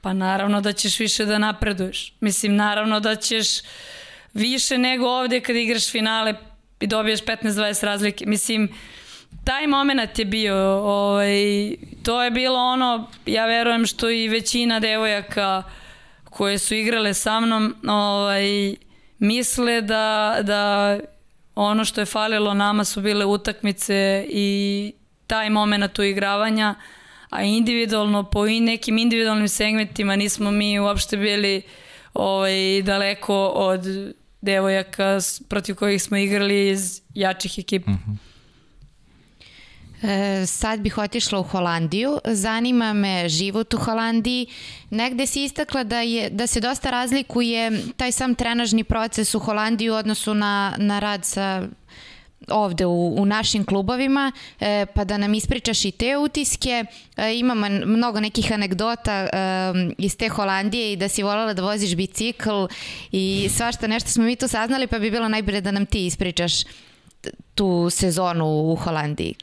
[0.00, 2.12] pa naravno da ćeš više da napreduješ.
[2.20, 3.46] Mislim, naravno da ćeš
[4.34, 6.34] više nego ovde kad igraš finale
[6.80, 8.26] i dobiješ 15-20 razlike.
[8.26, 8.68] Mislim,
[9.44, 11.36] taj moment je bio, ovaj,
[12.02, 15.62] to je bilo ono, ja verujem što i većina devojaka
[16.24, 18.74] koje su igrale sa mnom, ovaj,
[19.18, 20.98] misle da, da
[21.54, 24.92] ono što je falilo nama su bile utakmice i
[25.26, 26.74] taj moment uigravanja,
[27.30, 31.62] a individualno, po nekim individualnim segmentima nismo mi uopšte bili
[32.14, 33.84] ovaj, daleko od
[34.44, 35.18] devojaka
[35.48, 37.90] protiv kojih smo igrali iz jačih ekipa.
[37.90, 38.34] Mm -hmm.
[40.04, 42.18] E, sad bih otišla u Holandiju.
[42.24, 44.46] Zanima me život u Holandiji.
[44.90, 49.90] Negde si istakla da, je, da se dosta razlikuje taj sam trenažni proces u Holandiji
[49.90, 51.62] u odnosu na, na rad sa
[52.48, 56.84] ovde u, u našim klubovima, e, pa da nam ispričaš i te utiske.
[57.16, 59.28] E, imamo mnogo nekih anegdota e,
[59.98, 62.64] iz te Holandije i da si voljela da voziš bicikl
[63.12, 66.52] i svašta nešto smo mi tu saznali, pa bi bilo najbolje da nam ti ispričaš
[67.54, 69.34] tu sezonu u Holandiji.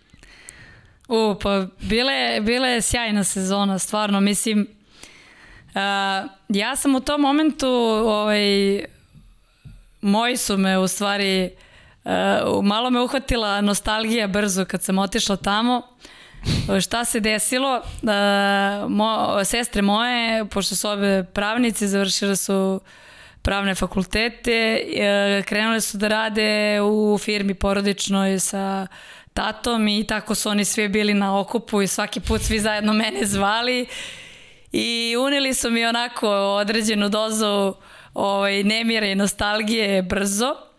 [1.08, 4.68] U, pa bila je, bila je sjajna sezona, stvarno, mislim,
[5.68, 8.86] uh, ja sam u tom momentu, ovaj,
[10.02, 11.71] moji su me u stvari, uh,
[12.64, 15.82] malo me uhvatila nostalgija brzo kad sam otišla tamo,
[16.82, 22.82] šta se desilo, uh, mo, sestre moje, pošto su obe pravnici, završile su
[23.41, 28.88] pravne fakultete, uh, krenule su da rade u firmi porodičnoj sa
[29.34, 33.26] tatom i tako su oni svi bili na okupu i svaki put svi zajedno mene
[33.26, 33.88] zvali.
[34.72, 37.74] I unili su mi onako određenu dozu
[38.14, 40.71] ovaj, nemira i nostalgije brzo.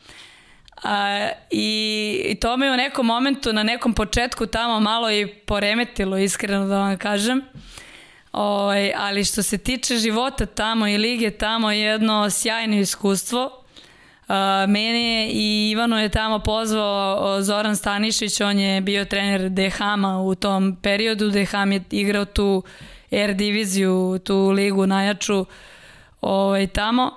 [0.82, 6.18] A, i, I to me u nekom momentu, na nekom početku tamo malo i poremetilo,
[6.18, 7.42] iskreno da vam kažem.
[8.32, 13.62] Ovaj, ali što se tiče života tamo i lige tamo je jedno sjajno iskustvo
[14.68, 20.76] mene i Ivano je tamo pozvao Zoran Stanišić, on je bio trener Dehama u tom
[20.82, 21.30] periodu.
[21.30, 22.62] Deham je igrao tu
[23.10, 25.46] R diviziju, tu ligu najjaču
[26.20, 27.12] ovaj, tamo.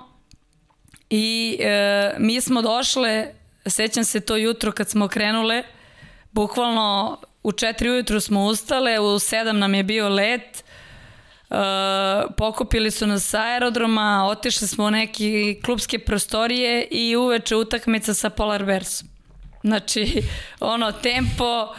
[1.10, 3.26] I e, mi smo došle,
[3.66, 5.62] sećam se to jutro kad smo krenule,
[6.32, 10.64] bukvalno u 4 ujutru smo ustale, u 7 nam je bio let,
[11.50, 11.56] Uh,
[12.36, 18.30] pokupili su nas sa aerodroma, otišli smo u neke klubske prostorije i uveče utakmica sa
[18.30, 19.08] Polar Bearsom.
[19.62, 20.22] Znači,
[20.60, 21.74] ono, tempo,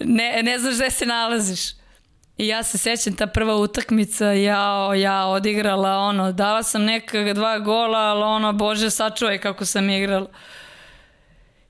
[0.00, 1.60] ne, ne znaš gde se nalaziš.
[2.38, 7.58] I ja se sećam ta prva utakmica, ja, ja odigrala, ono, dala sam neka dva
[7.58, 10.28] gola, ali ono, bože, sačuvaj kako sam igrala.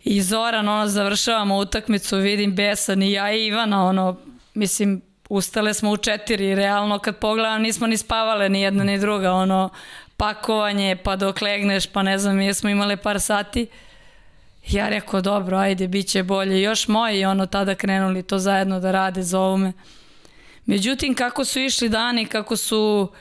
[0.05, 4.17] I Zoran, ono, završavamo utakmicu, vidim besan i ja i Ivana, ono,
[4.55, 9.33] mislim, ustale smo u četiri, realno kad pogledam nismo ni spavale ni jedna ni druga,
[9.33, 9.71] ono
[10.17, 13.67] pakovanje pa dok legneš pa ne znam jesmo imale par sati.
[14.69, 16.63] Ja rekao dobro, ajde, bit će bolje.
[16.63, 19.73] Još moji ono tada krenuli to zajedno da rade, zovu me.
[20.67, 23.13] Međutim, kako su išli dani, kako su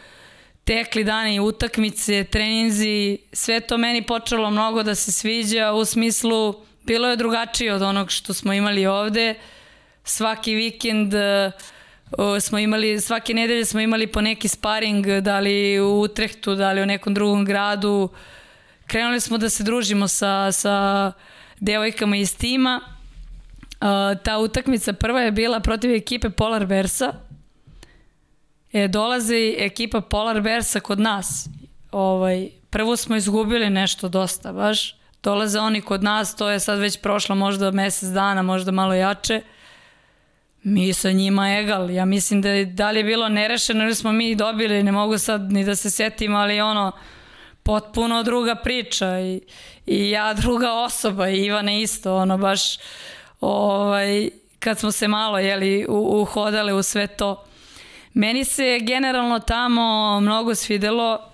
[0.64, 7.10] tekli dani utakmice, treninzi, sve to meni počelo mnogo da se sviđa u smislu bilo
[7.10, 9.36] je drugačije od onog što smo imali ovde.
[10.04, 11.22] Svaki vikend uh,
[12.42, 16.82] smo imali, svake nedelje smo imali po neki sparing, da li u Utrehtu, da li
[16.82, 18.10] u nekom drugom gradu.
[18.88, 21.12] Krenuli smo da se družimo sa, sa
[21.60, 22.82] devojkama iz tima.
[24.24, 27.14] ta utakmica prva je bila protiv ekipe Polar Versa.
[28.74, 31.50] E, dolazi ekipa Polar Versa kod nas.
[31.92, 35.03] Ovaj, prvo smo izgubili nešto dosta, baš.
[35.24, 39.42] Dolaze oni kod nas, to je sad već prošlo možda mesec dana, možda malo jače.
[40.64, 41.90] Mi sa njima egal.
[41.90, 45.18] Ja mislim da je, da li je bilo nerešeno ili smo mi dobili, ne mogu
[45.18, 46.92] sad ni da se setim, ali ono,
[47.64, 49.42] potpuno druga priča i,
[49.86, 52.78] i ja druga osoba i Ivana isto, ono baš
[53.42, 57.46] ovaj, kad smo se malo jeli, uhodale u sve to.
[58.14, 61.33] Meni se generalno tamo mnogo svidelo,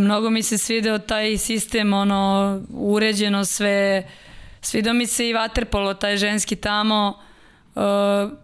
[0.00, 4.08] mnogo mi se svideo taj sistem, ono, uređeno sve,
[4.60, 7.18] svidao mi se i vaterpolo, taj ženski tamo,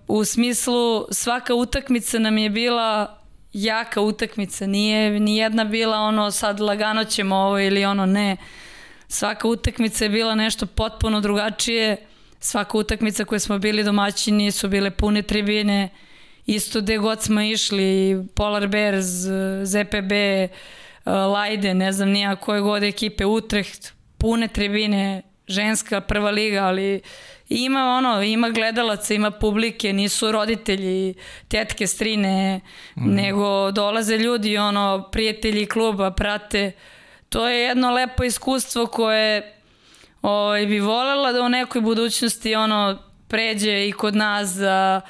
[0.09, 3.19] u smislu svaka utakmica nam je bila
[3.53, 8.37] jaka utakmica, nije ni jedna bila ono sad lagano ćemo ovo ili ono ne.
[9.09, 11.97] Svaka utakmica je bila nešto potpuno drugačije.
[12.41, 15.89] Svaka utakmica koje smo bili domaćini su bile pune tribine.
[16.47, 19.07] Isto gde god smo išli, Polar Bears,
[19.65, 20.13] ZPB,
[21.05, 27.01] Lajde, ne znam nija koje god ekipe, Utrecht, pune tribine, ženska prva liga, ali
[27.49, 31.15] ima ono, ima gledalaca, ima publike, nisu roditelji,
[31.49, 32.61] tetke, strine,
[32.97, 33.15] mm.
[33.15, 36.73] nego dolaze ljudi, ono, prijatelji kluba, prate.
[37.29, 39.55] To je jedno lepo iskustvo koje
[40.23, 42.99] ovaj, bi volela da u nekoj budućnosti ono
[43.29, 45.01] pređe i kod nas da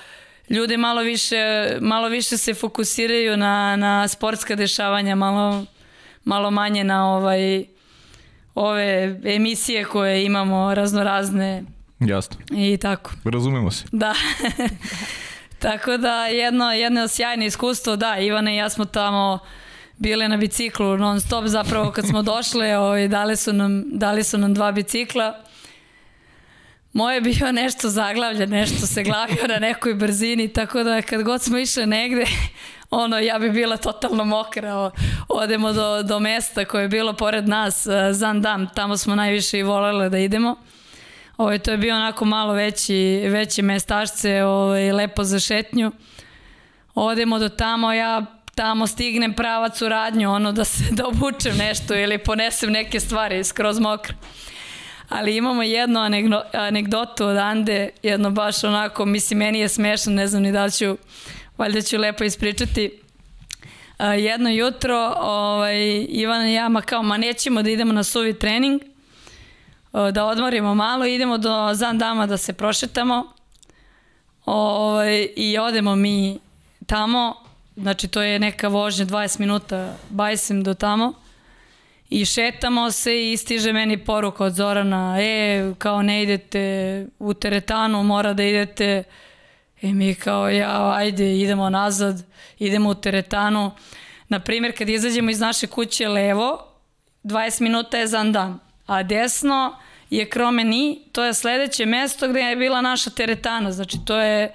[0.51, 5.65] ljude malo više, malo više se fokusiraju na, na sportska dešavanja, malo,
[6.25, 7.65] malo manje na ovaj,
[8.55, 11.65] ove emisije koje imamo raznorazne
[12.07, 12.37] Jasno.
[12.51, 13.11] I tako.
[13.25, 13.85] Razumemo se.
[13.93, 14.15] Da.
[15.59, 19.39] tako da jedno, jedno sjajno iskustvo, da, Ivana i ja smo tamo
[19.99, 24.39] bile na biciklu non stop, zapravo kad smo došle, ovaj, dali, su nam, dali su
[24.39, 25.39] nam dva bicikla.
[26.93, 31.43] Moje je bio nešto zaglavlja, nešto se glavio na nekoj brzini, tako da kad god
[31.43, 32.25] smo išle negde,
[32.93, 34.91] ono, ja bi bila totalno mokra.
[35.29, 39.63] Odemo do, do mesta koje je bilo pored nas, eh, Zandam, tamo smo najviše i
[39.63, 40.57] volele da idemo.
[41.37, 45.93] Ovaj, to je bio onako malo veći, veće mestašce, ovaj, lepo za šetnju.
[46.95, 48.23] Odemo do tamo, ja
[48.55, 53.45] tamo stignem pravac u radnju, ono da se da obučem nešto ili ponesem neke stvari
[53.45, 54.15] skroz mokro.
[55.09, 56.01] Ali imamo jednu
[56.53, 60.97] anegdotu od Ande, jedno baš onako, mislim, meni je smešno, ne znam ni da ću,
[61.59, 63.01] valjda ću lepo ispričati.
[64.19, 68.83] jedno jutro, ovaj, Ivana i ja, ma kao, ma nećemo da idemo na suvi trening,
[70.13, 73.33] da odmorimo malo, idemo do Zandama da se prošetamo
[74.45, 76.39] ovaj, i odemo mi
[76.87, 77.35] tamo,
[77.77, 81.13] znači to je neka vožnja 20 minuta bajsem do tamo
[82.11, 88.03] i šetamo se i stiže meni poruka od Zorana, e, kao ne idete u teretanu,
[88.03, 89.03] mora da idete
[89.83, 92.25] i mi kao ja, ajde, idemo nazad,
[92.59, 93.71] idemo u teretanu.
[94.29, 96.67] Na primjer, kad izađemo iz naše kuće levo,
[97.25, 99.77] 20 minuta je Zandam a desno
[100.11, 104.53] je Kromeni, to je sledeće mesto gde je bila naša teretana, znači to je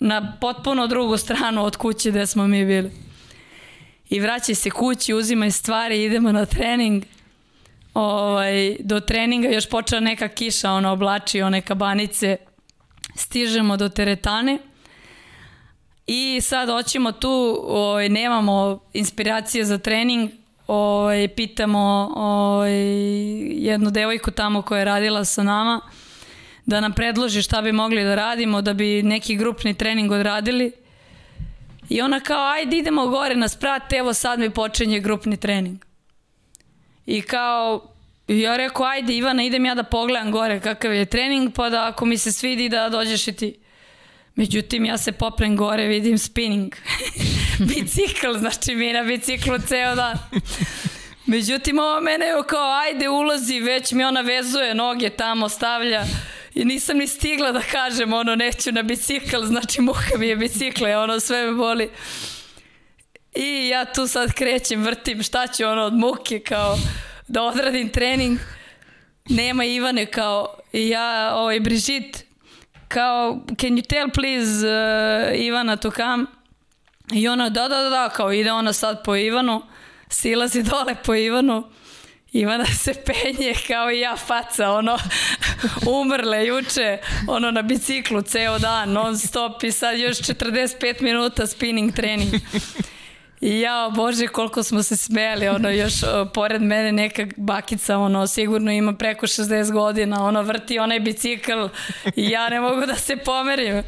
[0.00, 2.90] na potpuno drugu stranu od kuće gde smo mi bili.
[4.10, 7.04] I vraćaj se kući, uzimaj stvari, idemo na trening.
[7.94, 12.36] Ovaj, do treninga još počela neka kiša, ona oblači one kabanice.
[13.14, 14.58] Stižemo do teretane.
[16.06, 20.30] I sad hoćemo tu, ovaj, nemamo inspiracije za trening,
[20.66, 22.72] ovaj, pitamo ovaj,
[23.64, 25.80] jednu devojku tamo koja je radila sa nama
[26.66, 30.72] da nam predloži šta bi mogli da radimo, da bi neki grupni trening odradili.
[31.88, 35.84] I ona kao, ajde idemo gore na sprat, evo sad mi počinje grupni trening.
[37.06, 37.89] I kao,
[38.38, 42.04] ja rekao, ajde Ivana, idem ja da pogledam gore kakav je trening, pa da ako
[42.04, 43.54] mi se svidi da dođeš i ti.
[44.34, 46.74] Međutim, ja se poprem gore, vidim spinning.
[47.68, 50.18] Bicikl, znači mi na biciklu ceo dan.
[51.26, 56.04] Međutim, ovo mene je kao, ajde, ulazi, već mi ona vezuje noge tamo, stavlja.
[56.54, 60.96] I nisam ni stigla da kažem, ono, neću na bicikl, znači muha mi je bicikle,
[60.96, 61.90] ono, sve me boli.
[63.34, 66.76] I ja tu sad krećem, vrtim, šta ću, ono, od muke, kao,
[67.30, 68.38] da odradim trening.
[69.28, 72.18] Nema Ivane, kao, ja, ovaj, Brigitte,
[72.88, 76.26] kao, can you tell please uh, Ivana to come?
[77.12, 79.62] I ona, da, da, da, kao ide ona sad po Ivanu,
[80.08, 81.70] silazi dole po Ivanu,
[82.32, 84.98] Ivana se penje kao i ja faca, ono,
[86.00, 91.94] umrle juče, ono, na biciklu ceo dan, non stop i sad još 45 minuta spinning
[91.94, 92.34] trening.
[93.40, 95.92] Ja, bože, koliko smo se smeli, ono, još
[96.34, 101.66] pored mene neka bakica, ono, sigurno ima preko 60 godina, ono, vrti onaj bicikl
[102.16, 103.82] i ja ne mogu da se pomerim.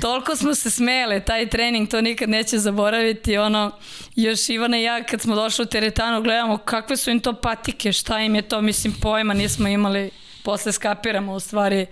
[0.00, 3.70] Toliko smo se smele, taj trening, to nikad neće zaboraviti, ono,
[4.16, 7.92] još Ivana i ja kad smo došli u teretanu gledamo kakve su im to patike,
[7.92, 10.10] šta im je to, mislim, pojma nismo imali,
[10.44, 11.86] posle skapiramo u stvari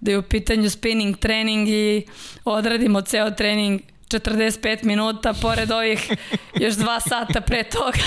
[0.00, 2.06] da je u pitanju spinning trening i
[2.44, 6.12] odradimo ceo trening 45 minuta, pored ovih
[6.54, 7.98] još dva sata pre toga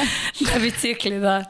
[0.52, 1.44] na bicikli, da.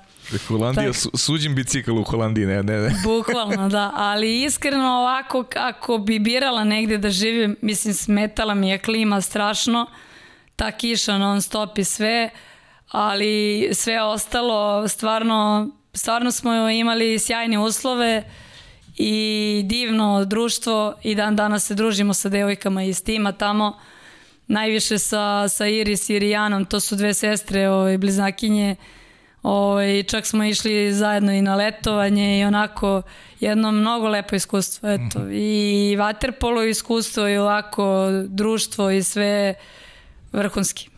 [0.49, 2.95] Holandija, su, suđim bicikl u Holandiji, ne, ne, ne.
[3.05, 3.93] Bukvalno, da.
[3.95, 9.87] Ali iskreno ovako, ako bi birala negde da živim, mislim, smetala mi je klima strašno,
[10.57, 12.31] ta kiša non stop i sve,
[12.91, 18.23] ali sve ostalo, stvarno, stvarno smo imali sjajne uslove
[18.97, 23.79] i divno društvo i dan danas se družimo sa devojkama iz tima tamo,
[24.47, 28.77] najviše sa, sa Iris i Rijanom, to su dve sestre, ovaj, bliznakinje,
[29.43, 33.03] ovaj, čak smo išli zajedno i na letovanje i onako
[33.41, 35.33] jedno mnogo lepo iskustvo, eto, mm -hmm.
[35.33, 39.55] i vaterpolo iskustvo i ovako društvo i sve
[40.33, 40.94] vrhunski.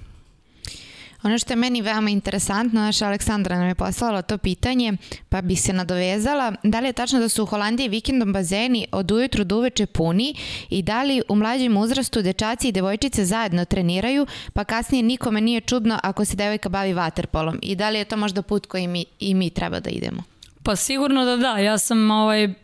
[1.27, 4.93] Ono što je meni veoma interesantno, naša Aleksandra nam je poslala to pitanje,
[5.29, 9.11] pa bi se nadovezala, da li je tačno da su u Holandiji vikendom bazeni od
[9.11, 10.35] ujutru do uveče puni
[10.71, 15.61] i da li u mlađem uzrastu dečaci i devojčice zajedno treniraju, pa kasnije nikome nije
[15.61, 19.05] čudno ako se devojka bavi vaterpolom i da li je to možda put koji mi,
[19.21, 20.23] i mi treba da idemo?
[20.63, 22.55] Pa sigurno da da, ja sam ovaj,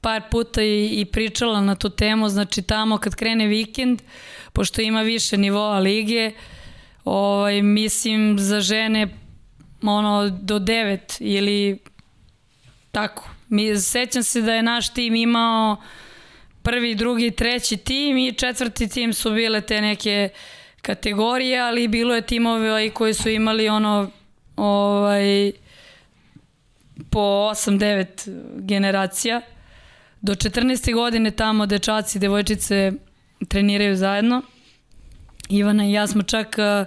[0.00, 4.02] par puta i, i pričala na tu temu, znači tamo kad krene vikend,
[4.52, 6.32] pošto ima više nivoa lige,
[7.06, 9.08] ovaj, mislim za žene
[9.82, 11.78] ono do 9 ili
[12.92, 13.28] tako.
[13.48, 15.76] Mi, sećam se da je naš tim imao
[16.62, 20.28] prvi, drugi, treći tim i četvrti tim su bile te neke
[20.82, 24.10] kategorije, ali bilo je timove koji su imali ono
[24.56, 25.52] ovaj,
[27.10, 28.06] po 8-9
[28.56, 29.40] generacija.
[30.20, 30.94] Do 14.
[30.94, 32.92] godine tamo dečaci i devojčice
[33.48, 34.42] treniraju zajedno.
[35.48, 36.86] Ivana i ja smo čak uh,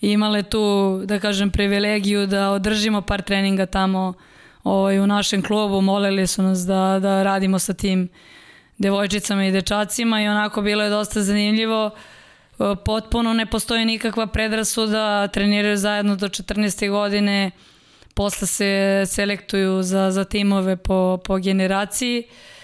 [0.00, 4.14] imale tu, da kažem, privilegiju da održimo par treninga tamo
[4.64, 5.80] ovaj, u našem klubu.
[5.80, 8.08] Molili su nas da, da radimo sa tim
[8.78, 11.90] devojčicama i dečacima i onako bilo je dosta zanimljivo.
[12.58, 16.90] Uh, potpuno ne postoji nikakva predrasuda, treniraju zajedno do 14.
[16.90, 17.50] godine,
[18.14, 22.24] posle se selektuju za, za timove po, po generaciji.
[22.26, 22.59] Uh,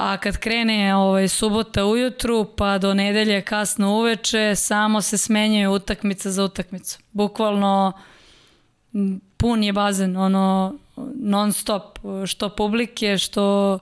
[0.00, 6.30] a kad krene ovaj, subota ujutru pa do nedelje kasno uveče, samo se smenjaju utakmica
[6.30, 6.98] za utakmicu.
[7.12, 7.92] Bukvalno
[9.36, 10.74] pun je bazen, ono
[11.14, 13.78] non stop, što publike, što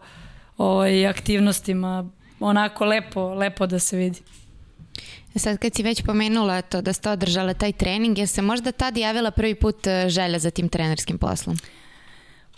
[0.56, 2.10] ovaj, aktivnostima,
[2.40, 4.20] onako lepo, lepo da se vidi.
[5.34, 8.72] E sad kad si već pomenula to da ste održala taj trening, je se možda
[8.72, 11.56] tad javila prvi put e, želja za tim trenerskim poslom?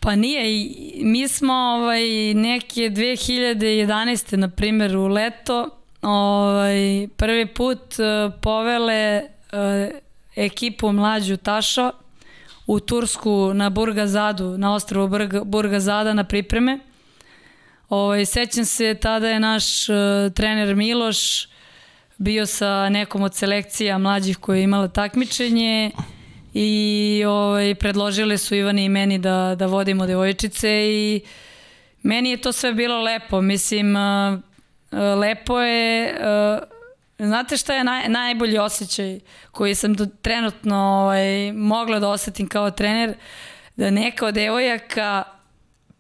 [0.01, 0.71] Pa nije,
[1.03, 4.37] mi smo ovaj, neke 2011.
[4.37, 5.69] na primjer u leto
[6.03, 10.01] ovaj, prvi put uh, povele uh,
[10.37, 11.93] ekipu mlađu Tašo
[12.67, 16.79] u Tursku na Burgazadu, na ostrovu Burga, Burgazada na pripreme.
[17.89, 19.95] Ovaj, sećam se, tada je naš uh,
[20.35, 21.49] trener Miloš
[22.19, 25.91] bio sa nekom od selekcija mlađih koja je imala takmičenje
[26.55, 31.21] i ovaj, predložile su Ivani i meni da, da vodimo devojčice i
[32.03, 33.41] meni je to sve bilo lepo.
[33.41, 33.95] Mislim,
[35.19, 36.17] lepo je...
[37.19, 39.21] Znate šta je naj, najbolji osjećaj
[39.51, 43.15] koji sam do, trenutno ovaj, mogla da osetim kao trener?
[43.77, 45.25] Da neka od devojaka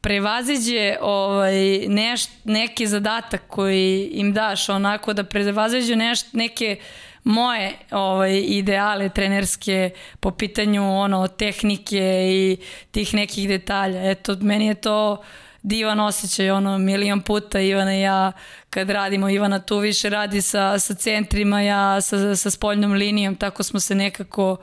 [0.00, 7.72] prevaziđe ovaj, neš, neki zadatak koji im daš, onako da prevaziđu neš, neke uh, moje
[7.90, 9.90] ovaj, ideale trenerske
[10.20, 12.56] po pitanju ono, tehnike i
[12.90, 14.10] tih nekih detalja.
[14.10, 15.22] Eto, meni je to
[15.62, 18.32] divan osjećaj, ono, milion puta Ivana i ja
[18.70, 23.62] kad radimo, Ivana tu više radi sa, sa centrima, ja sa, sa spoljnom linijom, tako
[23.62, 24.56] smo se nekako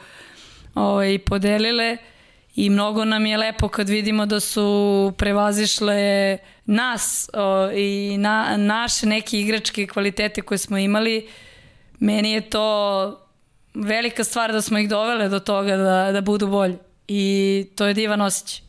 [0.75, 1.97] ovaj, podelile
[2.55, 9.05] i mnogo nam je lepo kad vidimo da su prevazišle nas o, i na, naše
[9.05, 11.27] neke igračke kvalitete koje smo imali
[11.99, 13.27] meni je to
[13.73, 16.77] velika stvar da smo ih dovele do toga da, da budu bolji.
[17.07, 18.67] I to je divan osjećaj.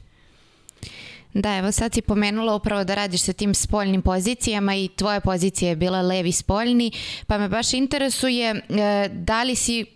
[1.35, 5.69] Da, evo sad si pomenula upravo da radiš sa tim spoljnim pozicijama i tvoja pozicija
[5.69, 6.93] je bila levi spoljni,
[7.27, 9.87] pa me baš interesuje e, da li si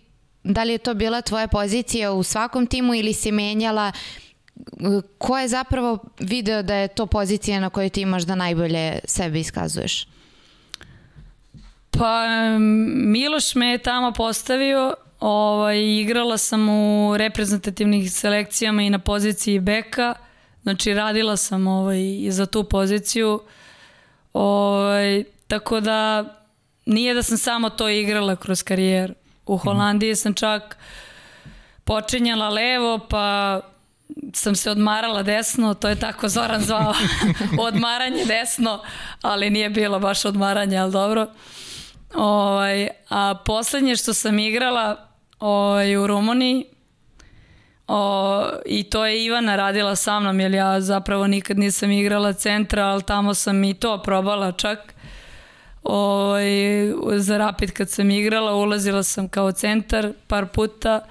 [0.43, 3.91] da li je to bila tvoja pozicija u svakom timu ili si menjala
[5.17, 9.39] ko je zapravo video da je to pozicija na kojoj ti imaš da najbolje sebe
[9.39, 10.07] iskazuješ?
[11.97, 12.27] Pa
[12.93, 20.13] Miloš me je tamo postavio, ovaj, igrala sam u reprezentativnih selekcijama i na poziciji beka,
[20.63, 23.41] znači radila sam ovaj, i za tu poziciju,
[24.33, 26.25] ovaj, tako da
[26.85, 29.13] nije da sam samo to igrala kroz karijeru.
[29.45, 30.77] U Holandiji sam čak
[31.83, 33.59] počinjala levo, pa
[34.33, 36.93] sam se odmarala desno, to je tako Zoran zvao,
[37.67, 38.83] odmaranje desno,
[39.21, 41.27] ali nije bilo baš odmaranje, ali dobro.
[42.15, 45.07] Ovaj, a poslednje što sam igrala
[45.39, 46.65] ovaj, u Rumuniji,
[47.87, 52.85] o, i to je Ivana radila sa mnom, jer ja zapravo nikad nisam igrala centra,
[52.85, 54.93] ali tamo sam i to probala čak.
[55.83, 56.45] Ovaj,
[57.17, 61.01] za Rapid kad sam igrala, ulazila sam kao centar par puta,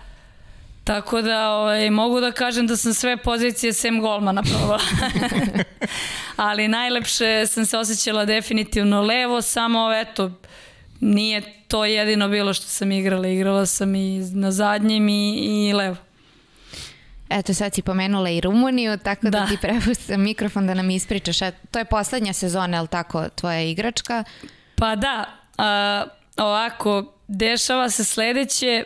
[0.84, 4.80] Tako da ovaj, mogu da kažem da sam sve pozicije sem golmana probala.
[6.36, 10.30] Ali najlepše sam se osjećala definitivno levo, samo eto,
[11.02, 13.28] nije to jedino bilo što sam igrala.
[13.28, 15.96] Igrala sam i na zadnjem i, i levo.
[17.30, 21.42] Eto, sad si pomenula i Rumuniju, tako da, da ti prepustam mikrofon da nam ispričaš.
[21.42, 24.24] A to je poslednja sezona, je li tako, tvoja igračka?
[24.74, 25.24] Pa da,
[25.58, 26.04] a,
[26.36, 28.84] ovako, dešava se sledeće,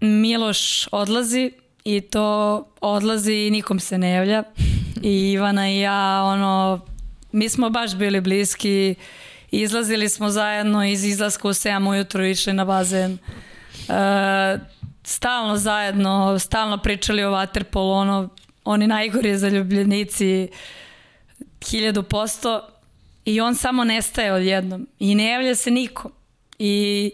[0.00, 1.52] Miloš odlazi
[1.84, 4.42] i to odlazi i nikom se ne javlja.
[5.02, 6.80] I Ivana i ja, ono,
[7.32, 8.94] mi smo baš bili bliski,
[9.50, 13.12] izlazili smo zajedno iz izlaska u 7 ujutru išli na bazen.
[13.12, 14.58] E,
[15.04, 18.28] stalno zajedno, stalno pričali o Waterpolu, ono,
[18.64, 20.48] oni najgori zaljubljenici,
[21.70, 22.68] hiljadu posto
[23.24, 24.86] i on samo nestaje odjednom.
[24.98, 26.10] I ne javlja se niko
[26.58, 27.12] i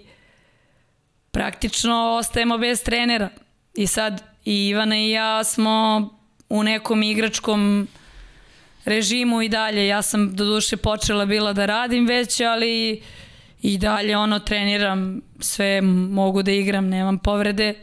[1.31, 3.29] praktično ostajemo bez trenera.
[3.75, 6.09] I sad i Ivana i ja smo
[6.49, 7.89] u nekom igračkom
[8.85, 9.87] režimu i dalje.
[9.87, 13.03] Ja sam do duše počela bila da radim već, ali
[13.63, 15.81] i dalje ono treniram, sve
[16.11, 17.75] mogu da igram, nemam povrede.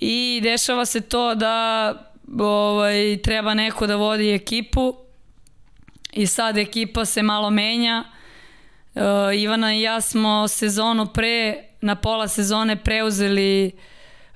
[0.00, 1.94] I dešava se to da
[2.40, 4.94] ovaj, treba neko da vodi ekipu
[6.12, 8.04] i sad ekipa se malo menja.
[8.94, 9.02] Uh,
[9.34, 13.72] Ivana i ja smo sezonu pre, na pola sezone preuzeli e,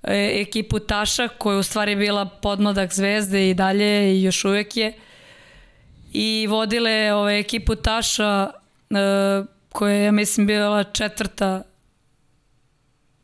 [0.03, 4.93] ekipu Taša koja je u stvari bila podmodak zvezde i dalje i još uvek je.
[6.13, 8.51] I vodile ove, ekipu Taša
[8.91, 11.63] uh, koja je ja mislim bila četvrta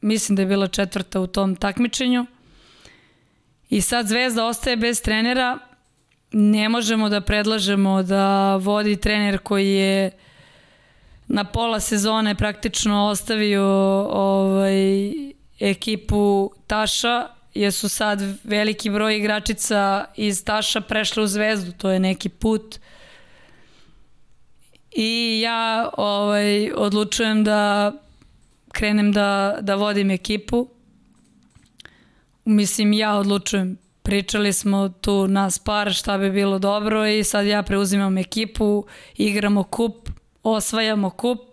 [0.03, 2.27] mislim da je bila četvrta u tom takmičenju.
[3.71, 5.59] I sad Zvezda ostaje bez trenera.
[6.33, 10.11] Ne možemo da predlažemo da vodi trener koji je
[11.29, 13.65] na pola sezone praktično ostavio
[14.11, 15.13] ovaj,
[15.61, 22.01] ekipu Taša, jer su sad veliki broj igračica iz Taša prešle u Zvezdu, to je
[22.01, 22.79] neki put.
[24.97, 27.93] I ja ovaj, odlučujem da
[28.73, 30.69] krenem da, da vodim ekipu.
[32.45, 37.63] Mislim, ja odlučujem Pričali smo tu nas par šta bi bilo dobro i sad ja
[37.63, 38.85] preuzimam ekipu,
[39.17, 40.09] igramo kup,
[40.43, 41.52] osvajamo kup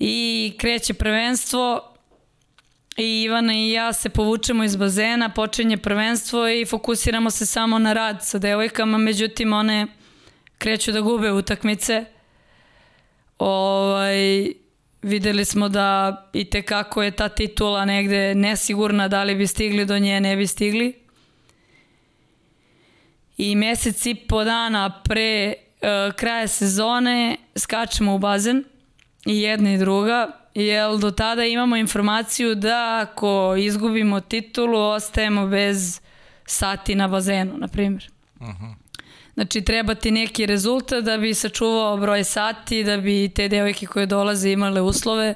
[0.00, 1.94] i kreće prvenstvo
[2.96, 7.92] i Ivana i ja se povučemo iz bazena, počinje prvenstvo i fokusiramo se samo na
[7.92, 9.86] rad sa devojkama, međutim one
[10.58, 12.04] kreću da gube utakmice.
[13.38, 14.52] Ovaj,
[15.02, 19.84] videli smo da i te kako je ta titula negde nesigurna, da li bi stigli
[19.84, 20.94] do nje, ne bi stigli.
[23.36, 28.64] I mesec i po dana pre uh, kraja sezone skačemo u bazen
[29.26, 36.00] i jedna i druga, jer do tada imamo informaciju da ako izgubimo titulu, ostajemo bez
[36.46, 38.10] sati na bazenu, na primjer.
[38.40, 38.74] Uh -huh.
[39.34, 44.06] Znači, treba ti neki rezultat da bi sačuvao broj sati, da bi te devojke koje
[44.06, 45.34] dolaze imale uslove.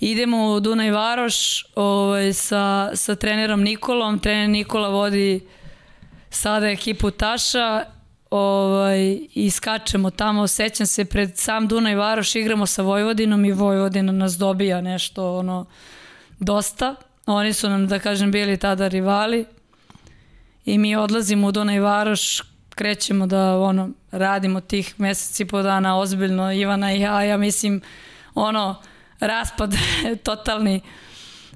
[0.00, 4.18] Idemo u Dunaj Varoš ovaj, sa, sa trenerom Nikolom.
[4.18, 5.40] Trener Nikola vodi
[6.30, 7.84] sada ekipu Taša
[8.30, 10.46] ovaj, i skačemo tamo.
[10.46, 15.66] Sećam se, pred sam Dunaj Varoš igramo sa Vojvodinom i Vojvodina nas dobija nešto ono,
[16.38, 16.94] dosta.
[17.26, 19.44] Oni su nam, da kažem, bili tada rivali
[20.64, 26.52] i mi odlazimo u Dunaj Varoš, krećemo da ono, radimo tih meseci po dana ozbiljno,
[26.52, 27.80] Ivana i ja, ja mislim,
[28.34, 28.82] ono,
[29.20, 29.74] raspad
[30.24, 30.80] totalni.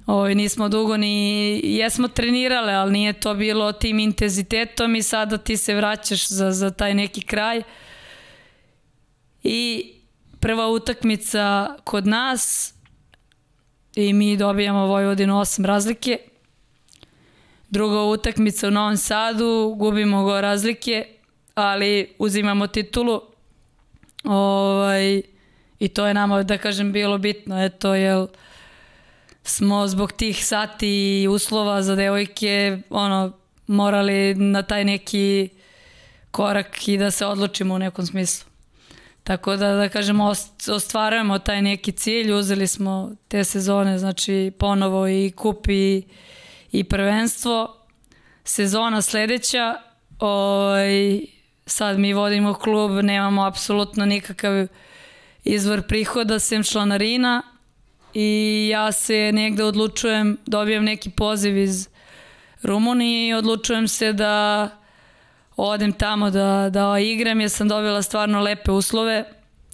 [0.07, 5.57] Ovaj, nismo dugo ni, jesmo trenirale, ali nije to bilo tim intenzitetom i sada ti
[5.57, 7.63] se vraćaš za, za taj neki kraj.
[9.43, 9.93] I
[10.41, 12.75] prva utakmica kod nas
[13.97, 16.19] i mi dobijamo Vojvodinu 8 razlike
[17.73, 21.07] druga utakmica u Novom Sadu, gubimo go razlike,
[21.55, 23.21] ali uzimamo titulu.
[24.25, 25.23] Ovaj,
[25.79, 27.65] I to je nama, da kažem, bilo bitno.
[27.65, 28.27] Eto, jel
[29.45, 33.33] smo zbog tih sati i uslova za devojke ono,
[33.67, 35.49] morali na taj neki
[36.31, 38.51] korak i da se odlučimo u nekom smislu.
[39.25, 40.19] Tako da, da kažem,
[40.75, 46.03] ostvarujemo taj neki cilj, uzeli smo te sezone, znači ponovo i kup i
[46.73, 47.77] i prvenstvo.
[48.45, 49.75] Sezona sledeća,
[50.19, 51.21] ovaj,
[51.67, 54.67] sad mi vodimo klub, nemamo apsolutno nikakav
[55.45, 57.43] izvor prihoda sem članarina
[58.15, 61.89] i ja se negde odlučujem, dobijem neki poziv iz
[62.63, 64.69] Rumunije i odlučujem se da
[65.57, 69.25] odem tamo da, da igram jer sam dobila stvarno lepe uslove.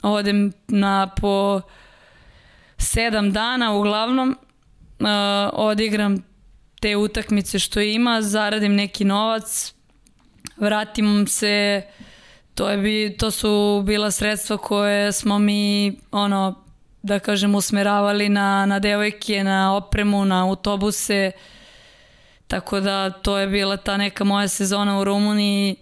[0.03, 1.61] Odem na po
[2.79, 4.39] sedam dana uglavnom,
[5.01, 5.07] uh,
[5.53, 6.25] odigram
[6.81, 9.75] te utakmice što ima, zaradim neki novac,
[10.57, 11.83] vratim se,
[12.55, 16.65] to, je bi, to su bila sredstva koje smo mi, ono,
[17.09, 21.33] da kažem, usmeravali na, na devojke, na opremu, na autobuse,
[22.47, 25.77] tako da to je bila ta neka moja sezona u Rumuniji.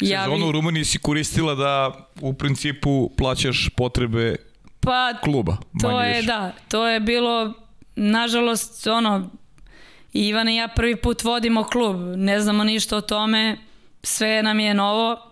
[0.00, 0.48] Ja Sezonu bi...
[0.48, 4.36] u Rumuniji si koristila da u principu plaćaš potrebe
[4.80, 5.56] Pa, kluba.
[5.80, 6.26] To je, više.
[6.26, 7.52] da, to je bilo,
[7.96, 9.30] nažalost, ono,
[10.12, 13.58] Ivana i ja prvi put vodimo klub, ne znamo ništa o tome,
[14.02, 15.30] sve nam je novo,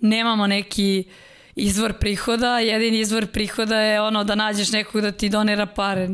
[0.00, 1.04] nemamo neki
[1.56, 6.08] izvor prihoda, jedini izvor prihoda je ono da nađeš nekog da ti donira pare.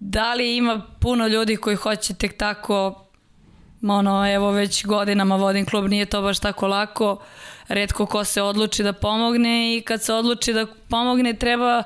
[0.00, 3.06] Da li ima puno ljudi koji hoće tek tako,
[3.82, 7.22] ono, evo već godinama vodim klub, nije to baš tako lako,
[7.68, 11.82] redko ko se odluči da pomogne i kad se odluči da pomogne treba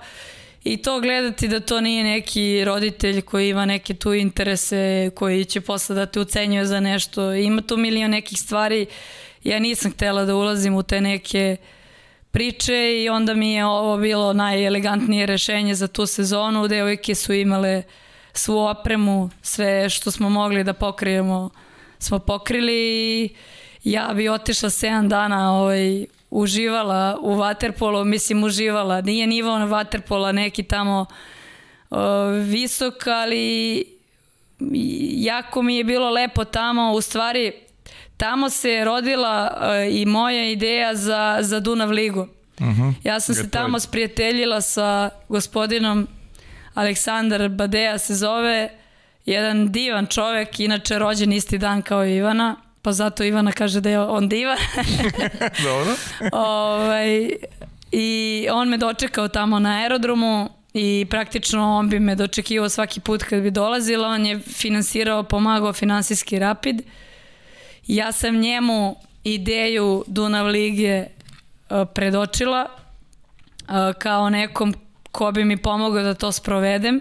[0.65, 5.61] i to gledati da to nije neki roditelj koji ima neke tu interese koji će
[5.61, 7.33] posle da te ucenjuje za nešto.
[7.33, 8.87] Ima tu milion nekih stvari.
[9.45, 11.57] Ja nisam htela da ulazim u te neke
[12.31, 16.69] priče i onda mi je ovo bilo najelegantnije rešenje za tu sezonu.
[16.69, 17.83] Devojke su imale
[18.33, 21.51] svu opremu, sve što smo mogli da pokrijemo
[21.99, 22.75] smo pokrili
[23.25, 23.31] i
[23.85, 30.33] ja bi otišla 7 dana ovaj, uživala u vaterpolu, mislim uživala, nije nivo na vaterpola
[30.33, 31.07] neki tamo
[32.45, 33.85] visok, ali
[35.17, 37.53] jako mi je bilo lepo tamo, u stvari
[38.19, 42.21] tamo se rodila uh, i moja ideja za, za Dunav ligu.
[42.61, 42.83] Uh mhm.
[42.83, 42.95] -huh.
[43.05, 46.09] Ja sam se tamo sprijateljila sa gospodinom
[46.75, 48.71] Aleksandar Badeja se zove,
[49.27, 54.01] jedan divan čovek, inače rođen isti dan kao Ivana pa zato Ivana kaže da je
[54.01, 54.57] on diva.
[55.69, 55.95] Dobro.
[56.33, 57.31] ovaj,
[57.93, 63.23] I on me dočekao tamo na aerodromu i praktično on bi me dočekivao svaki put
[63.23, 64.09] kad bi dolazila.
[64.09, 66.83] On je finansirao, pomagao finansijski rapid.
[67.89, 71.07] Ja sam njemu ideju Dunav Lige
[71.71, 74.75] uh, predočila uh, kao nekom
[75.13, 77.01] ko bi mi pomogao da to sprovedem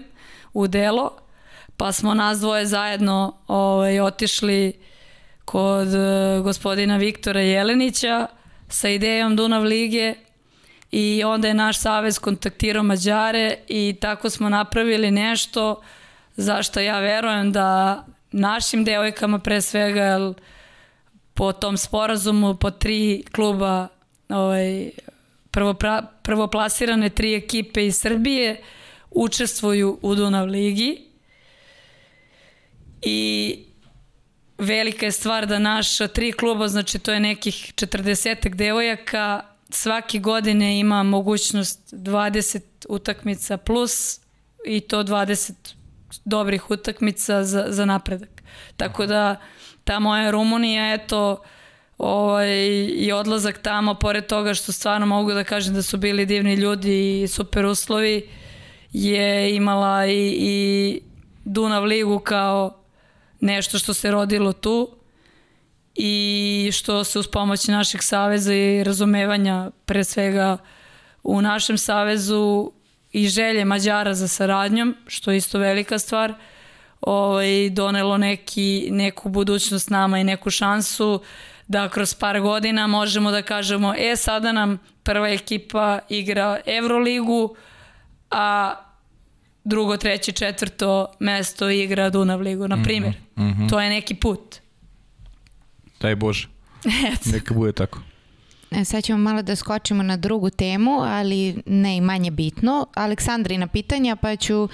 [0.52, 1.10] u delo.
[1.76, 4.72] Pa smo nas dvoje zajedno ovaj, otišli
[5.44, 8.26] kod e, gospodina Viktora Jelenića
[8.68, 10.14] sa idejom Dunav Lige
[10.90, 15.82] i onda je naš savez kontaktirao Mađare i tako smo napravili nešto
[16.36, 20.32] zašto ja verujem da našim devojkama pre svega
[21.38, 23.88] po tom sporazumu po tri kluba
[24.28, 24.90] ovaj,
[25.50, 28.62] prvo, pra, prvo plasirane tri ekipe iz Srbije
[29.10, 31.04] učestvuju u Dunav ligi
[33.02, 33.58] i
[34.58, 40.78] velika je stvar da naša tri kluba, znači to je nekih 40 devojaka, svake godine
[40.78, 44.20] ima mogućnost 20 utakmica plus
[44.66, 45.52] i to 20
[46.24, 48.42] dobrih utakmica za, za napredak.
[48.76, 49.36] Tako da
[49.88, 51.42] ta moja Rumunija, eto,
[51.98, 52.48] ovaj,
[52.86, 57.22] i odlazak tamo, pored toga što stvarno mogu da kažem da su bili divni ljudi
[57.22, 58.28] i super uslovi,
[58.92, 61.00] je imala i, i
[61.44, 62.82] Dunav ligu kao
[63.40, 64.90] nešto što se rodilo tu
[65.94, 70.56] i što se uz pomoć našeg saveza i razumevanja pre svega
[71.22, 72.72] u našem savezu
[73.12, 76.34] i želje Mađara za saradnjom, što je isto velika stvar,
[77.00, 81.22] ovaj, donelo neki, neku budućnost nama i neku šansu
[81.68, 87.56] da kroz par godina možemo da kažemo e sada nam prva ekipa igra Euroligu,
[88.30, 88.74] a
[89.64, 93.14] drugo, treće, četvrto mesto igra Dunav ligu, na mhm, primjer.
[93.36, 93.70] Mm -hmm.
[93.70, 94.56] To je neki put.
[96.00, 96.48] Daj Bože.
[97.32, 98.00] Neka bude tako.
[98.70, 102.86] E, sad ćemo malo da skočimo na drugu temu, ali ne i manje bitno.
[102.94, 104.68] Aleksandrina pitanja, pa ću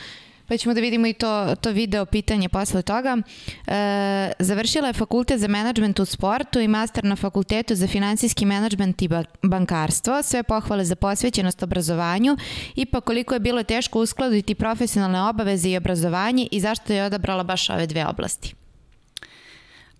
[0.49, 3.19] pa ćemo da vidimo i to, to video pitanje posle toga.
[3.67, 9.03] E, završila je fakultet za menadžment u sportu i master na fakultetu za finansijski menadžment
[9.03, 9.09] i
[9.43, 10.23] bankarstvo.
[10.23, 12.37] Sve pohvale za posvećenost obrazovanju.
[12.77, 17.71] Ipak koliko je bilo teško uskladiti profesionalne obaveze i obrazovanje i zašto je odabrala baš
[17.71, 18.55] ove dve oblasti?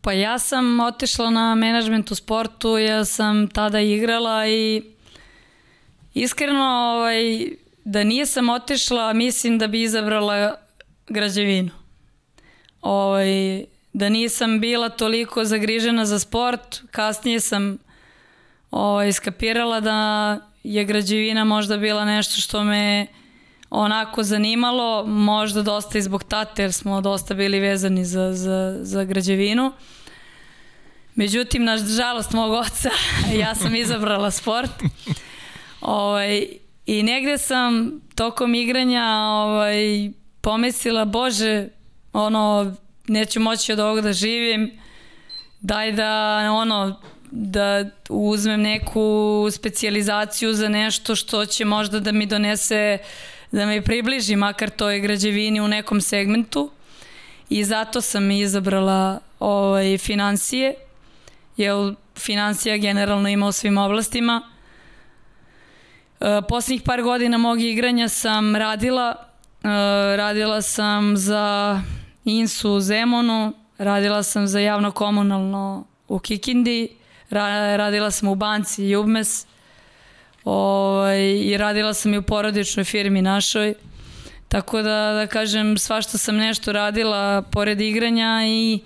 [0.01, 4.83] Pa ja sam otišla na menadžment u sportu, ja sam tada igrala i
[6.15, 7.49] iskreno ovaj,
[7.85, 10.57] da nije sam otišla, mislim da bi izabrala
[11.09, 11.71] građevinu.
[12.81, 17.79] Ovaj, da nisam bila toliko zagrižena za sport, kasnije sam
[18.71, 23.07] ovaj, skapirala da je građevina možda bila nešto što me
[23.71, 29.05] onako zanimalo, možda dosta i zbog tate, jer smo dosta bili vezani za, za, za
[29.05, 29.73] građevinu.
[31.15, 32.91] Međutim, na žalost mog oca,
[33.43, 34.71] ja sam izabrala sport.
[35.81, 36.47] Ovaj,
[36.87, 41.69] I negde sam tokom igranja ovaj, pomislila, bože,
[42.13, 42.75] ono,
[43.09, 44.71] neću moći od ovoga da živim,
[45.61, 47.01] daj da, ono,
[47.31, 52.99] da uzmem neku specijalizaciju za nešto što će možda da mi donese,
[53.53, 56.71] da me približi makar toj građevini u nekom segmentu.
[57.49, 60.75] I zato sam izabrala ovaj, financije,
[61.57, 64.54] jer financija generalno ima u svim oblastima
[66.49, 69.15] poslednjih par godina mog igranja sam radila.
[69.65, 69.71] Uh,
[70.17, 71.81] radila sam za
[72.25, 76.89] Insu u Zemonu, radila sam za javno komunalno u Kikindi,
[77.31, 79.47] ra radila sam u banci Jubmes
[80.45, 83.75] ovaj, i radila sam i u porodičnoj firmi našoj.
[84.49, 88.81] Tako da, da kažem, svašta sam nešto radila pored igranja i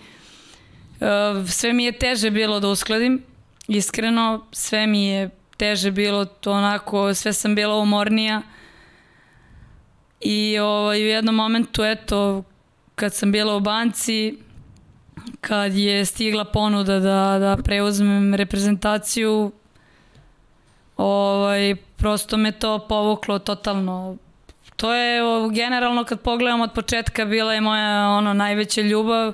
[1.01, 3.23] uh, sve mi je teže bilo da uskladim.
[3.69, 8.43] Iskreno, sve mi je teže bilo to onako, sve sam bila umornija.
[10.21, 12.45] I ovaj, u jednom momentu, eto,
[12.95, 14.39] kad sam bila u banci,
[15.41, 19.53] kad je stigla ponuda da, da preuzmem reprezentaciju,
[20.97, 24.17] ovaj, prosto me to povuklo totalno.
[24.77, 25.21] To je
[25.53, 29.33] generalno kad pogledam od početka bila je moja ono najveća ljubav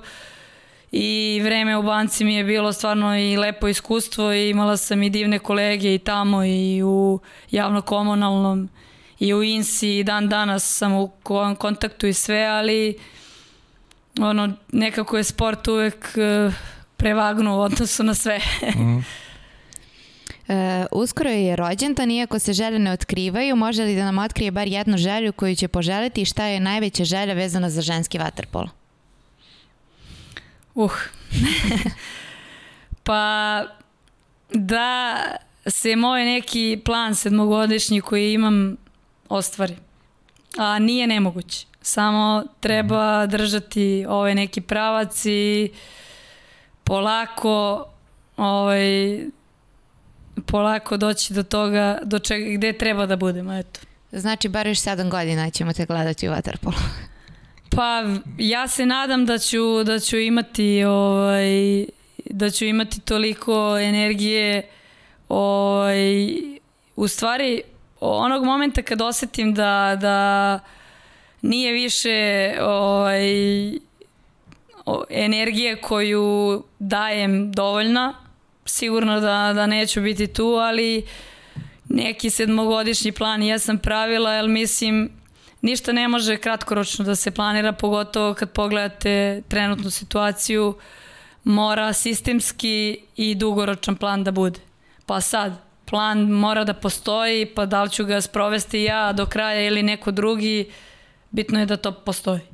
[0.97, 5.11] i vreme u banci mi je bilo stvarno i lepo iskustvo i imala sam i
[5.11, 8.69] divne kolege i tamo i u javno-komunalnom
[9.19, 11.11] i u INSI i dan danas sam u
[11.59, 12.99] kontaktu i sve, ali
[14.21, 16.51] ono, nekako je sport uvek e,
[16.97, 18.39] prevagnu u odnosu na sve.
[18.77, 19.05] mm.
[20.49, 24.69] E, uskoro je rođendan, iako se želje ne otkrivaju, može li da nam otkrije bar
[24.69, 28.84] jednu želju koju će poželiti i šta je najveća želja vezana za ženski vaterpolo?
[30.75, 30.93] Uh.
[33.05, 33.65] pa
[34.51, 35.17] da
[35.67, 38.77] se moj neki plan sedmogodišnji koji imam
[39.29, 39.77] ostvari.
[40.59, 41.67] A nije nemoguće.
[41.83, 45.71] Samo treba držati ovaj neki pravac i
[46.85, 47.87] polako
[48.37, 49.21] ovaj,
[50.47, 53.53] polako doći do toga do čega, gde treba da budemo.
[53.53, 53.81] Eto.
[54.13, 56.79] Znači, bar još sedam godina ćemo te gledati u Waterpolu.
[57.77, 58.05] Pa
[58.39, 61.85] ja se nadam da ću, da ću imati ovaj,
[62.31, 64.69] da ću imati toliko energije
[65.29, 66.37] ovaj,
[66.97, 67.63] u stvari
[68.01, 70.61] onog momenta kad osetim da, da
[71.43, 73.25] nije više ovaj,
[75.11, 78.15] energije koju dajem dovoljna,
[78.65, 81.07] sigurno da, da neću biti tu, ali
[81.89, 85.11] neki sedmogodišnji plan ja sam pravila, jer mislim
[85.65, 90.74] ništa ne može kratkoročno da se planira, pogotovo kad pogledate trenutnu situaciju,
[91.45, 94.61] mora sistemski i dugoročan plan da bude.
[95.07, 95.53] Pa sad,
[95.85, 100.11] plan mora da postoji, pa da li ću ga sprovesti ja do kraja ili neko
[100.11, 100.70] drugi,
[101.31, 102.54] bitno je da to postoji.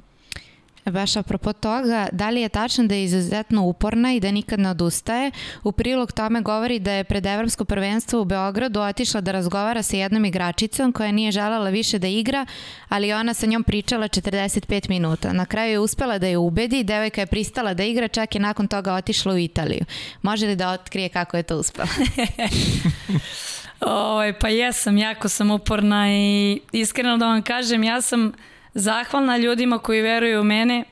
[0.90, 4.70] Baš apropo toga, da li je tačno da je izuzetno uporna i da nikad ne
[4.70, 5.30] odustaje?
[5.62, 9.96] U prilog tome govori da je pred Evropsko prvenstvo u Beogradu otišla da razgovara sa
[9.96, 12.46] jednom igračicom koja nije želala više da igra,
[12.88, 15.32] ali ona sa njom pričala 45 minuta.
[15.32, 18.68] Na kraju je uspela da je ubedi, devojka je pristala da igra, čak je nakon
[18.68, 19.84] toga otišla u Italiju.
[20.22, 21.88] Može li da otkrije kako je to uspela?
[23.80, 28.32] Oj, pa jesam, jako sam uporna i iskreno da vam kažem, ja sam
[28.74, 30.84] zahvalna ljudima koji veruju u mene,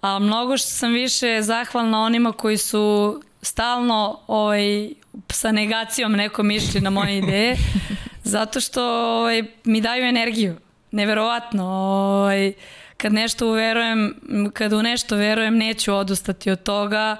[0.00, 4.90] a mnogo što sam više zahvalna onima koji su stalno ovaj,
[5.30, 7.56] sa negacijom nekom išli na moje ideje,
[8.34, 8.82] zato što
[9.18, 10.56] ovaj, mi daju energiju.
[10.90, 11.64] Neverovatno.
[11.64, 12.52] Ovaj,
[12.96, 14.14] kad nešto uverujem,
[14.52, 17.16] kad u nešto verujem, neću odustati od toga.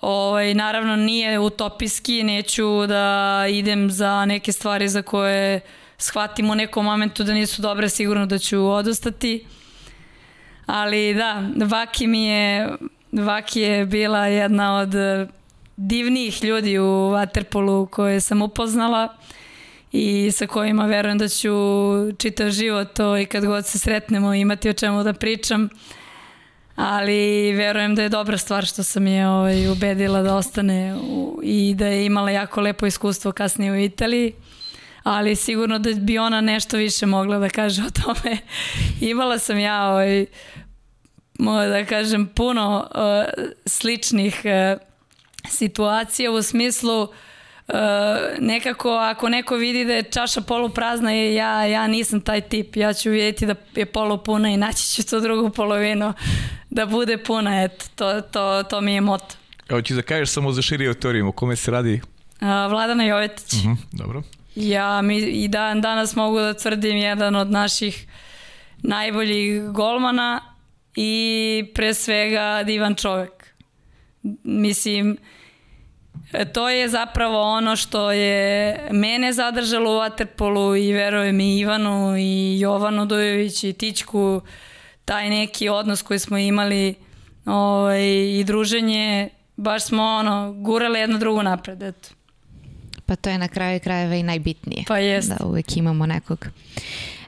[0.00, 5.60] Ovaj, naravno nije utopijski, neću da idem za neke stvari za koje
[5.98, 9.46] shvatim u nekom momentu da nisu dobre, sigurno da ću odustati.
[10.66, 12.68] Ali da, Vaki mi je,
[13.12, 14.94] Vaki je bila jedna od
[15.76, 19.16] divnijih ljudi u Waterpolu koje sam upoznala
[19.92, 21.50] i sa kojima verujem da ću
[22.18, 25.68] čitav život to i kad god se sretnemo imati o čemu da pričam.
[26.76, 31.74] Ali verujem da je dobra stvar što sam je ovaj, ubedila da ostane u, i
[31.74, 34.32] da je imala jako lepo iskustvo kasnije u Italiji
[35.08, 38.38] ali sigurno da bi ona nešto više mogla da kaže o tome.
[39.10, 40.26] Imala sam ja ovaj,
[41.68, 44.80] da kažem puno uh, sličnih uh,
[45.50, 47.08] situacija u smislu uh,
[48.38, 53.10] nekako ako neko vidi da je čaša poluprazna ja, ja nisam taj tip, ja ću
[53.10, 56.12] vidjeti da je polupuna i naći ću tu drugu polovinu
[56.70, 59.34] da bude puna, eto, to, to, to mi je moto.
[59.68, 62.00] Evo ću da kažeš samo za širi autorijum, o kome se radi?
[62.40, 63.52] Uh, Vladana Jovetić.
[63.52, 64.22] Uh mhm, -huh, dobro.
[64.60, 68.06] Ja mi i dan danas mogu da tvrdim jedan od naših
[68.82, 70.40] najboljih golmana
[70.96, 73.54] i pre svega divan čovek.
[74.42, 75.16] Mislim,
[76.52, 82.60] to je zapravo ono što je mene zadržalo u Waterpolu i verujem i Ivanu i
[82.60, 84.40] Jovanu Dujović i Tićku,
[85.04, 86.94] taj neki odnos koji smo imali
[87.46, 88.02] ovaj,
[88.38, 92.17] i druženje, baš smo ono, gurali jedno drugo napred, eto.
[93.08, 94.84] Pa to je na kraju krajeva i najbitnije.
[94.88, 95.28] Pa jest.
[95.28, 96.46] Da uvek imamo nekog.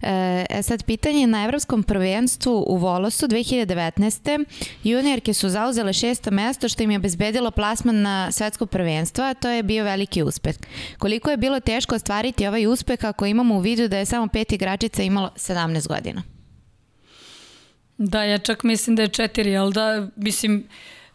[0.03, 4.45] E, e sad, pitanje na Evropskom prvenstvu u Volosu 2019.
[4.85, 9.49] Juniorke su zauzele šesto mesto što im je obezbedilo plasman na svetsko prvenstvo, a to
[9.49, 10.57] je bio veliki uspeh.
[10.99, 14.53] Koliko je bilo teško ostvariti ovaj uspeh ako imamo u vidu da je samo pet
[14.53, 16.23] igračica imalo 17 godina?
[17.99, 20.69] Da, ja čak mislim da je četiri, ali da, mislim,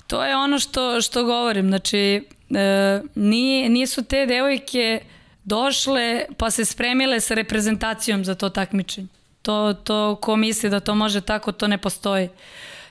[0.08, 5.02] to je ono što, što govorim, znači, e, nije, nisu te devojke
[5.44, 9.08] došle pa se spremile sa reprezentacijom za to takmičenje.
[9.42, 12.30] To, to ko misli da to može tako, to ne postoji.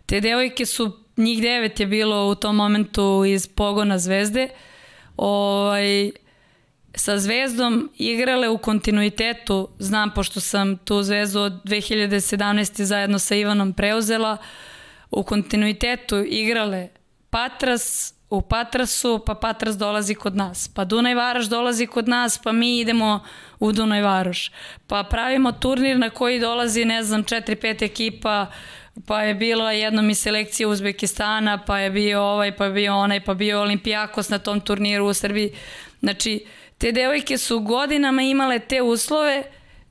[0.07, 4.49] Te devojke su, njih devet je bilo u tom momentu iz pogona Zvezde,
[5.17, 6.11] ovaj,
[6.95, 12.83] sa Zvezdom igrale u kontinuitetu, znam pošto sam tu Zvezdu od 2017.
[12.83, 14.37] zajedno sa Ivanom preuzela,
[15.11, 16.89] u kontinuitetu igrale
[17.31, 22.53] Patras, u Patrasu, pa Patras dolazi kod nas, pa Dunaj Varoš dolazi kod nas, pa
[22.53, 23.25] mi idemo
[23.61, 24.51] u Dunaj Varoš,
[24.87, 28.47] pa pravimo turnir na koji dolazi, ne znam, 4-5 ekipa,
[29.07, 33.25] pa je bila jednom i selekcija Uzbekistana, pa je bio ovaj, pa je bio onaj,
[33.25, 35.55] pa bio Olimpijakos na tom turniru u Srbiji.
[36.01, 36.47] Znači,
[36.79, 39.45] te devojke su godinama imale te uslove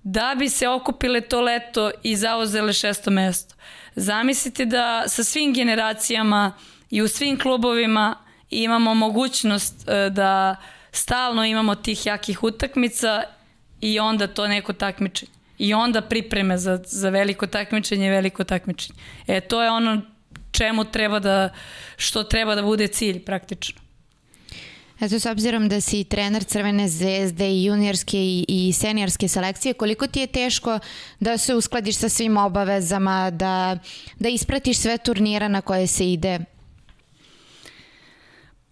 [0.03, 3.55] da bi se okupile to leto i zauzele šesto mesto.
[3.95, 6.51] Zamislite da sa svim generacijama
[6.89, 8.15] i u svim klubovima
[8.53, 10.55] imamo mogućnost e, da
[10.91, 13.23] stalno imamo tih jakih utakmica
[13.81, 15.31] i onda to neko takmičenje.
[15.57, 18.99] I onda pripreme za, za veliko takmičenje i veliko takmičenje.
[19.27, 20.01] E, to je ono
[20.51, 21.49] čemu treba da,
[21.97, 23.81] što treba da bude cilj praktično.
[24.99, 30.07] Eto, s obzirom da si trener Crvene zvezde i juniorske i, i seniorske selekcije, koliko
[30.07, 30.79] ti je teško
[31.19, 33.77] da se uskladiš sa svim obavezama, da,
[34.19, 36.39] da ispratiš sve turnira na koje se ide?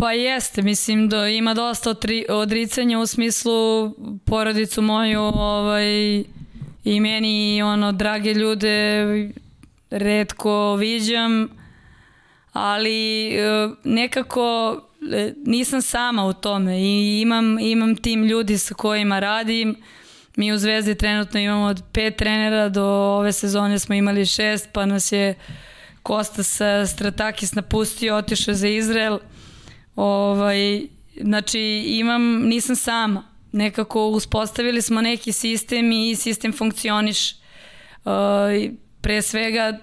[0.01, 3.93] Pa jeste, mislim da ima dosta odri, odricanja u smislu
[4.25, 6.23] porodicu moju ovaj,
[6.83, 9.05] i meni ono drage ljude
[9.89, 11.49] redko viđam,
[12.53, 14.77] ali e, nekako
[15.13, 19.75] e, nisam sama u tome i imam, imam tim ljudi sa kojima radim.
[20.35, 24.85] Mi u Zvezdi trenutno imamo od pet trenera, do ove sezone smo imali šest, pa
[24.85, 25.35] nas je
[26.03, 26.59] Kostas
[26.93, 29.19] Stratakis napustio, otišao za Izrael.
[30.01, 30.81] Ovaj,
[31.21, 33.23] znači, imam, nisam sama.
[33.51, 37.31] Nekako uspostavili smo neki sistem i sistem funkcioniš.
[37.31, 38.11] Uh,
[39.01, 39.79] pre svega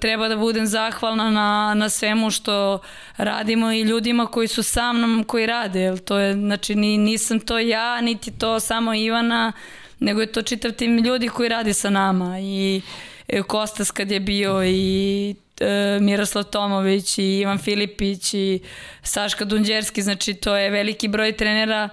[0.00, 2.78] treba da budem zahvalna na, na svemu što
[3.16, 5.80] radimo i ljudima koji su sa mnom koji rade.
[5.80, 9.52] Jel to je, znači, ni, nisam to ja, niti to samo Ivana,
[9.98, 12.40] nego je to čitav tim ljudi koji radi sa nama.
[12.40, 12.80] I
[13.28, 18.60] e, Kostas kad je bio i e, Miroslav Tomović i Ivan Filipić i
[19.02, 21.88] Saška Dunđerski, znači to je veliki broj trenera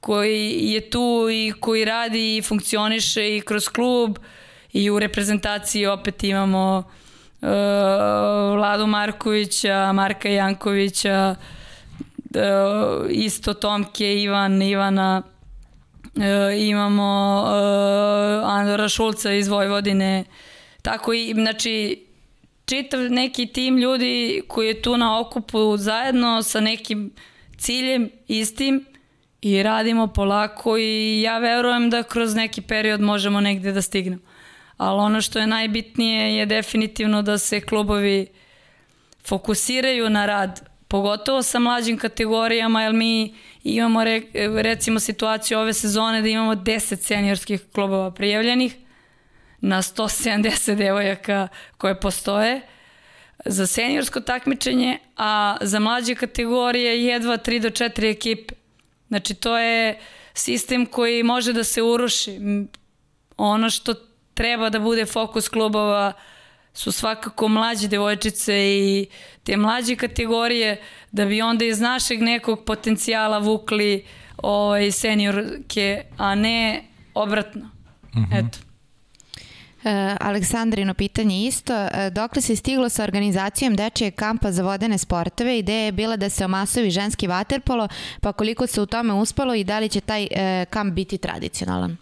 [0.00, 4.18] koji je tu i koji radi i funkcioniše i kroz klub
[4.72, 6.76] i u reprezentaciji opet imamo
[7.40, 7.48] uh,
[8.56, 11.34] Vladu Markovića, Marka Jankovića,
[12.34, 15.22] uh, isto Tomke, Ivan, Ivana,
[16.04, 16.22] uh,
[16.58, 20.24] imamo uh, Andora Šulca iz Vojvodine,
[20.82, 22.07] tako i, znači,
[22.68, 27.10] čitav neki tim ljudi koji je tu na okupu zajedno sa nekim
[27.56, 28.84] ciljem istim
[29.40, 34.22] i radimo polako i ja verujem da kroz neki period možemo negde da stignemo.
[34.76, 38.26] Ali ono što je najbitnije je definitivno da se klubovi
[39.26, 43.34] fokusiraju na rad, pogotovo sa mlađim kategorijama, jer mi
[43.64, 44.22] imamo re,
[44.62, 48.76] recimo situaciju ove sezone da imamo 10 seniorskih klubova prijavljenih
[49.60, 51.48] na 170 devojaka
[51.78, 52.60] koje postoje
[53.44, 58.54] za seniorsko takmičenje, a za mlađe kategorije jedva 3 do 4 ekipe.
[59.08, 59.98] Znači to je
[60.34, 62.40] sistem koji može da se uruši.
[63.36, 63.94] Ono što
[64.34, 66.12] treba da bude fokus klubova
[66.74, 69.06] su svakako mlađe devojčice i
[69.42, 70.82] te mlađe kategorije
[71.12, 74.04] da bi onda iz našeg nekog potencijala vukli
[74.36, 77.64] ovaj, seniorke, a ne obratno.
[78.14, 78.38] Mm -hmm.
[78.38, 78.58] Eto.
[79.84, 81.72] E, Aleksandrino pitanje isto.
[81.72, 85.58] E, dokle se stiglo sa organizacijom dečije kampa za vodene sportove?
[85.58, 87.88] Ideja je bila da se omasovi ženski vaterpolo,
[88.20, 91.96] pa koliko se u tome uspalo i da li će taj e, kamp biti tradicionalan?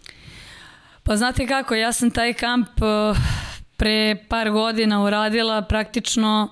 [1.03, 2.69] Pa znate kako, ja sam taj kamp
[3.77, 6.49] pre par godina uradila praktično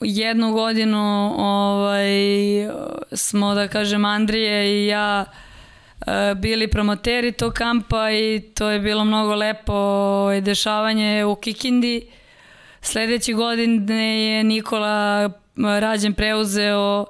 [0.00, 2.08] jednu godinu ovaj,
[3.12, 5.34] smo, da kažem, Andrije i ja uh,
[6.36, 12.06] bili promoteri tog kampa i to je bilo mnogo lepo ovaj, dešavanje u Kikindi.
[12.80, 17.06] Sledeće godine je Nikola Rađen preuzeo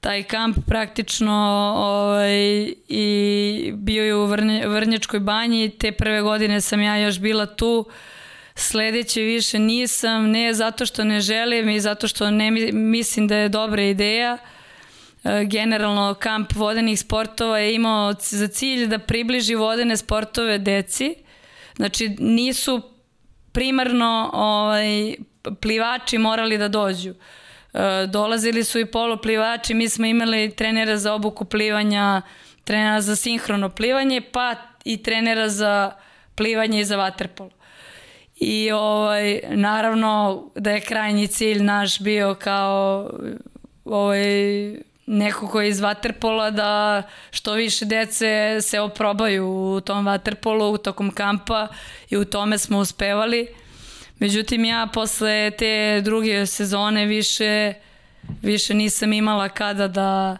[0.00, 1.34] taj kamp praktično
[1.76, 2.34] ovaj,
[2.88, 4.64] i bio je u Vrnje,
[5.20, 5.70] banji.
[5.70, 7.86] Te prve godine sam ja još bila tu.
[8.54, 13.48] Sledeće više nisam, ne zato što ne želim i zato što ne mislim da je
[13.48, 14.34] dobra ideja.
[14.34, 14.61] E,
[15.46, 21.14] generalno kamp vodenih sportova je imao za cilj da približi vodene sportove deci.
[21.76, 22.82] Znači nisu
[23.52, 25.14] primarno ovaj,
[25.60, 27.14] plivači morali da dođu.
[27.72, 32.22] E, dolazili su i poloplivači, mi smo imali trenera za obuku plivanja,
[32.64, 34.54] trenera za sinhrono plivanje, pa
[34.84, 35.92] i trenera za
[36.34, 37.50] plivanje i za vaterpolo.
[38.36, 43.10] I ovaj, naravno da je krajnji cilj naš bio kao
[43.84, 44.76] ovaj,
[45.12, 50.78] neko ko je iz vaterpola da što više dece se oprobaju u tom vaterpolu u
[50.78, 51.68] tokom kampa
[52.10, 53.48] i u tome smo uspevali.
[54.18, 57.72] Međutim, ja posle te druge sezone više,
[58.42, 60.38] više nisam imala kada da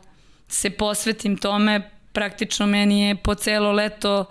[0.48, 1.90] se posvetim tome.
[2.12, 4.24] Praktično meni je po celo leto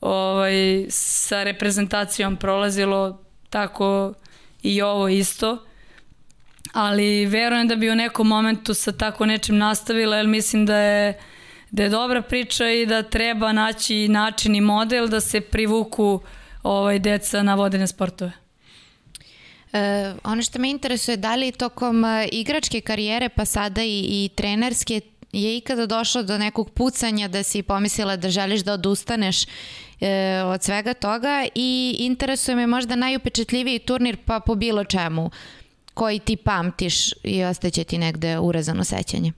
[0.00, 4.14] ovaj, sa reprezentacijom prolazilo tako
[4.62, 5.66] i ovo isto.
[6.74, 11.18] Ali verujem da bi u nekom momentu sa tako nečim nastavila, jer mislim da je,
[11.70, 16.20] da je dobra priča i da treba naći način i model da se privuku
[16.62, 18.32] ovaj, deca na vodene sportove.
[19.72, 24.30] E, ono što me interesuje, da li tokom e, igračke karijere, pa sada i, i
[24.34, 25.00] trenerske,
[25.32, 30.62] je ikada došlo do nekog pucanja da si pomislila da želiš da odustaneš e, od
[30.62, 35.30] svega toga i interesuje me možda najupečetljiviji turnir pa po bilo čemu
[35.94, 39.32] koji ti pamtiš i ostaće ti negde urezano sećanje.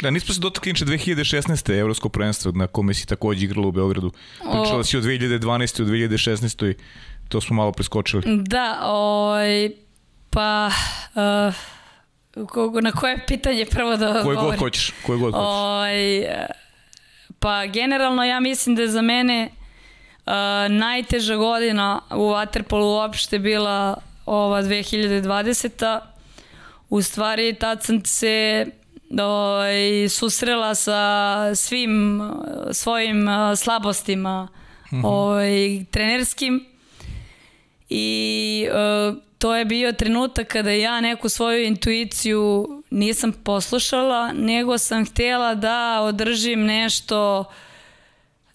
[0.00, 1.78] Da, nismo se dotakli inče 2016.
[1.78, 4.12] evropsko prvenstvo na kome si takođe igrala u Beogradu.
[4.38, 5.82] Pričala si o 2012.
[5.82, 6.74] u 2016.
[7.28, 8.22] To smo malo preskočili.
[8.42, 9.72] Da, oj,
[10.30, 10.70] pa...
[11.14, 11.54] Uh,
[12.82, 15.48] na koje pitanje prvo da Koje god hoćeš, koje god hoćeš.
[15.48, 16.26] Oj,
[17.38, 19.48] pa generalno ja mislim da je za mene
[20.26, 20.32] uh,
[20.68, 23.96] najteža godina u Waterpolu uopšte bila
[24.28, 26.00] ova 2020.
[26.88, 28.66] U stvari tad sam se
[29.20, 32.22] oj, susrela sa svim
[32.72, 33.26] svojim
[33.56, 34.48] slabostima
[34.92, 35.02] mm -hmm.
[35.04, 36.66] oj, trenerskim
[37.88, 45.06] i uh, to je bio trenutak kada ja neku svoju intuiciju nisam poslušala, nego sam
[45.06, 47.44] htjela da održim nešto,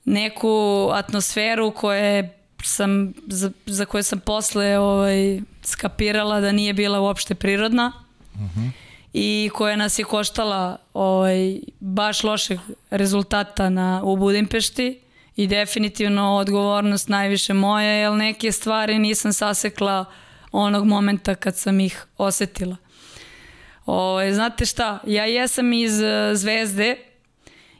[0.05, 7.35] neku atmosferu koje sam, za, za koje sam posle ovaj, skapirala da nije bila uopšte
[7.35, 7.91] prirodna
[8.33, 8.59] uh mhm.
[8.59, 8.69] -huh.
[9.13, 12.59] i koja nas je koštala ovaj, baš lošeg
[12.89, 14.99] rezultata na, u Budimpešti
[15.35, 20.05] i definitivno odgovornost najviše moja, jer neke stvari nisam sasekla
[20.51, 22.75] onog momenta kad sam ih osetila.
[23.85, 26.97] O, znate šta, ja jesam iz e, Zvezde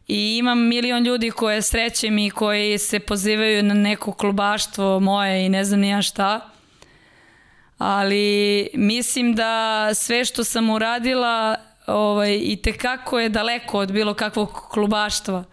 [0.08, 5.50] i imam milion ljudi koje srećem i koji se pozivaju na neko klubaštvo moje i
[5.50, 6.50] ne znam nija šta,
[7.78, 11.56] ali mislim da sve što sam uradila
[11.88, 15.44] ovaj, i tekako je daleko od bilo kakvog klubaštva.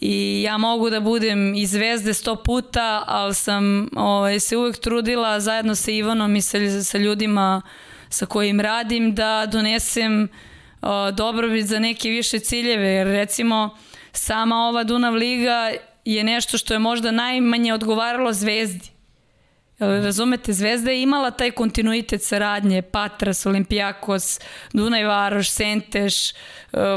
[0.00, 5.40] I ja mogu da budem i zvezde sto puta, ali sam ovaj, se uvek trudila
[5.40, 7.62] zajedno sa Ivanom i sa, sa ljudima
[8.08, 10.28] sa kojim radim da donesem o,
[11.12, 13.78] dobrobit za neke više ciljeve, jer recimo
[14.12, 15.72] sama ova Dunav Liga
[16.04, 18.90] je nešto što je možda najmanje odgovaralo zvezdi.
[19.78, 24.40] Razumete, Zvezda je imala taj kontinuitet saradnje, Patras, Olimpijakos,
[24.72, 26.14] Dunaj Varoš, Senteš,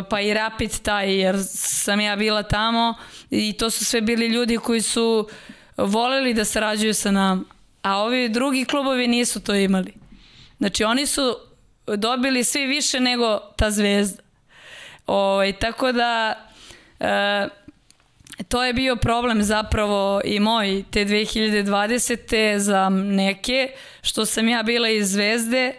[0.10, 2.96] pa i Rapid taj, jer sam ja bila tamo
[3.30, 5.28] i to su sve bili ljudi koji su
[5.78, 7.46] voleli da sarađuju sa nam,
[7.82, 9.94] a ovi drugi klubovi nisu to imali.
[10.58, 11.36] Znači oni su
[11.98, 14.24] dobili svi više nego ta Zvezda.
[15.08, 16.36] Ovaj, tako da...
[17.00, 17.48] E,
[18.48, 22.58] to je bio problem zapravo i moj te 2020.
[22.58, 25.74] za neke, što sam ja bila iz Zvezde,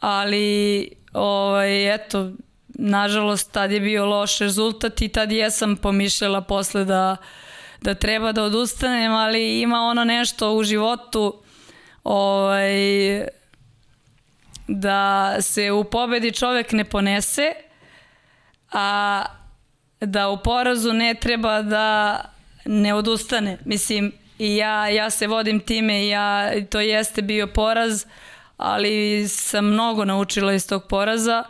[0.00, 2.30] ali ovaj, eto,
[2.68, 7.16] nažalost tad je bio loš rezultat i tad jesam pomišljala posle da,
[7.80, 11.42] da treba da odustanem, ali ima ono nešto u životu
[12.04, 12.70] ovaj,
[14.68, 17.52] da se u pobedi čovek ne ponese,
[18.72, 19.24] a
[20.00, 22.20] da u porazu ne treba da
[22.64, 23.58] ne odustane.
[23.64, 28.04] Mislim, i ja, ja se vodim time i ja, to jeste bio poraz,
[28.56, 31.44] ali sam mnogo naučila iz tog poraza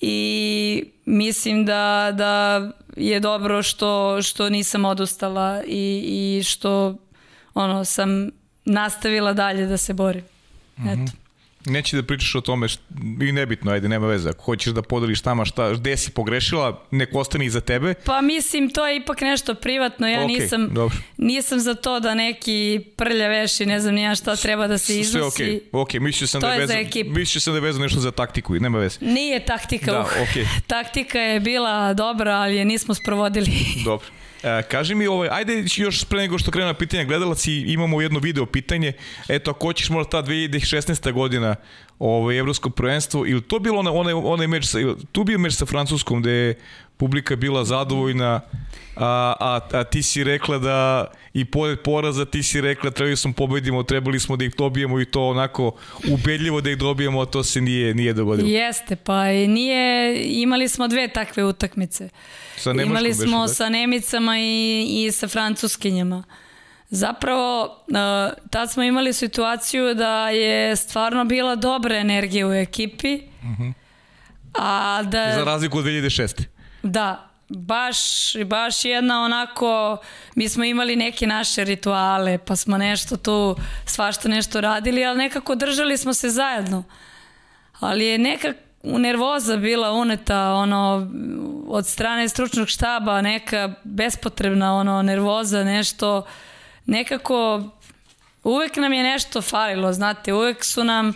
[0.00, 2.62] i mislim da, da
[2.96, 6.96] je dobro što, što nisam odustala i, i što
[7.54, 8.30] ono, sam
[8.64, 10.24] nastavila dalje da se borim.
[10.78, 11.27] Mm -hmm.
[11.68, 12.80] Neće da pričaš o tome, št,
[13.22, 14.28] i nebitno, ajde, nema veze.
[14.28, 17.94] Ako hoćeš da podeliš tamo šta, gde si pogrešila, nek ostane iza tebe.
[17.94, 20.08] Pa mislim, to je ipak nešto privatno.
[20.08, 20.96] Ja Ok, nisam, dobro.
[21.16, 25.00] nisam za to da neki prlja veši, ne znam nija šta treba da se Sve
[25.00, 25.42] iznosi.
[25.44, 27.10] okej, okej, mislio sam To da je je za vezano, ekipu.
[27.10, 28.98] mislio sam da je vezano nešto za taktiku i nema veze.
[29.00, 29.92] Nije taktika.
[29.92, 30.06] Da, uh.
[30.22, 30.44] okej.
[30.66, 33.50] Taktika je bila dobra, ali je nismo sprovodili.
[33.84, 34.06] Dobro.
[34.42, 38.00] E, kaži mi, ovaj, ajde još pre nego što krenu na pitanja gledalac i imamo
[38.00, 38.92] jedno video pitanje.
[39.28, 41.12] Eto, ako hoćeš možda ta 2016.
[41.12, 41.56] godina
[41.98, 44.78] ovaj, evropsko prvenstvo, ili to bilo onaj, onaj, onaj meč, sa,
[45.12, 46.58] tu bio meč sa Francuskom gde je
[46.96, 48.40] publika bila zadovoljna,
[48.96, 53.32] a, a, a ti si rekla da i pored poraza ti si rekla trebali smo
[53.32, 55.72] pobedimo, trebali smo da ih dobijemo i to onako
[56.10, 58.48] ubedljivo da ih dobijemo, a to se nije, nije dogodilo.
[58.48, 62.08] Jeste, pa nije, imali smo dve takve utakmice.
[62.56, 63.48] Sa Nemačkom Imali smo da?
[63.48, 66.24] sa Nemicama i, i sa Francuskinjama.
[66.90, 73.20] Zapravo, uh, tad smo imali situaciju da je stvarno bila dobra energija u ekipi,
[74.58, 75.32] a da...
[75.32, 76.42] Za razliku od 2006.
[76.82, 77.98] Da, baš,
[78.46, 79.96] baš jedna onako,
[80.34, 85.54] mi smo imali neke naše rituale, pa smo nešto tu, svašta nešto radili, ali nekako
[85.54, 86.84] držali smo se zajedno.
[87.80, 88.52] Ali je neka
[88.82, 91.10] nervoza bila uneta ono,
[91.66, 96.26] od strane stručnog štaba, neka bespotrebna ono, nervoza, nešto,
[96.88, 97.62] nekako
[98.44, 101.14] uvek nam je nešto falilo, znate, uvek su nam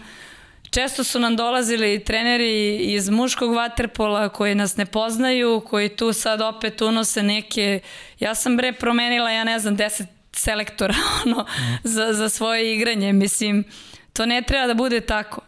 [0.72, 6.40] Često su nam dolazili treneri iz muškog vaterpola koji nas ne poznaju, koji tu sad
[6.40, 7.80] opet unose neke...
[8.20, 10.94] Ja sam bre promenila, ja ne znam, 10 selektora
[11.26, 11.46] ono,
[11.84, 13.12] za, za svoje igranje.
[13.12, 13.64] Mislim,
[14.12, 15.40] to ne treba da bude tako.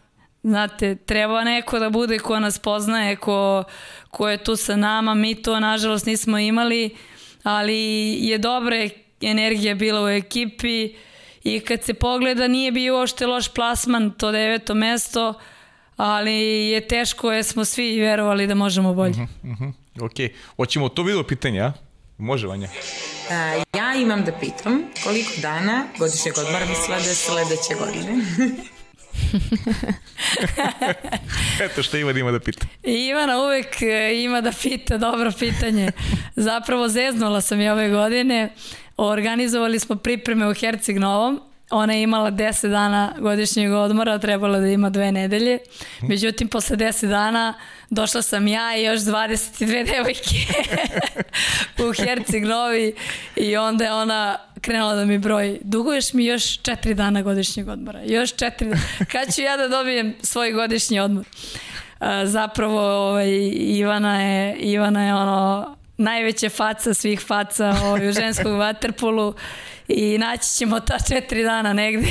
[0.43, 3.65] Znate, treba neko da bude ko nas poznaje, ko,
[4.11, 5.15] ko je tu sa nama.
[5.15, 6.97] Mi to, nažalost, nismo imali,
[7.43, 7.79] ali
[8.21, 8.89] je dobra
[9.27, 10.95] energija bila u ekipi
[11.45, 15.35] i kad se pogleda nije bio uopšte loš plasman, to deveto mesto,
[15.97, 16.35] ali
[16.69, 19.27] je teško jer smo svi verovali da možemo bolje.
[19.45, 19.69] Mhm,
[20.01, 20.15] ok.
[20.57, 21.73] Hoćemo to video pitanje, a?
[22.19, 22.69] Može, Vanja.
[23.31, 28.25] A, ja imam da pitam koliko dana godišnjeg odmora mi slede sledeće godine.
[31.65, 32.67] Eto što Ivan ima da pita.
[32.83, 35.93] I Ivana uvek e, ima da pita, dobro pitanje.
[36.37, 38.53] Zapravo zeznula sam je ove godine.
[38.97, 41.41] Organizovali smo pripreme u Herceg Novom.
[41.71, 45.59] Ona je imala 10 dana godišnjeg odmora, trebalo da ima dve nedelje.
[46.03, 47.55] Međutim, posle 10 dana
[47.91, 50.37] došla sam ja i još 22 devojke
[51.89, 52.95] u Herceg Novi
[53.37, 55.59] i onda je ona krenula da mi broji.
[55.63, 58.01] Duguješ mi još 4 dana godišnjeg odmora.
[58.07, 58.81] Još 4 dana.
[59.13, 61.25] Kad ću ja da dobijem svoj godišnji odmor?
[62.25, 69.35] Zapravo ovaj, Ivana je, Ivana je ono najveće faca svih faca ovaj, u ženskom vaterpolu
[69.89, 72.09] i naći ćemo ta četiri dana negde.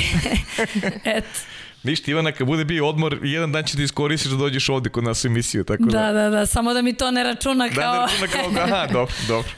[1.16, 1.40] Eto.
[1.82, 5.04] Ništa, Ivana, kad bude bio odmor, jedan dan će da iskoristiš da dođeš ovde kod
[5.04, 5.98] nas u emisiju, tako da...
[5.98, 7.94] Da, da, da, samo da mi to ne računa Da, kao...
[7.94, 9.50] da, računa kao, aha, dobro, dobro.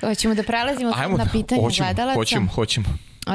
[0.00, 2.18] Hoćemo da prelazimo Ajmo, na pitanje hoćemo, gledalaca.
[2.18, 2.86] Hoćemo, hoćemo.
[3.26, 3.32] Uh,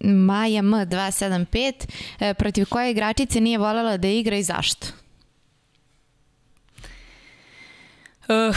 [0.00, 1.72] Maja M275,
[2.20, 4.86] uh, protiv koje igračice nije volela da igra i zašto?
[8.30, 8.56] Uh,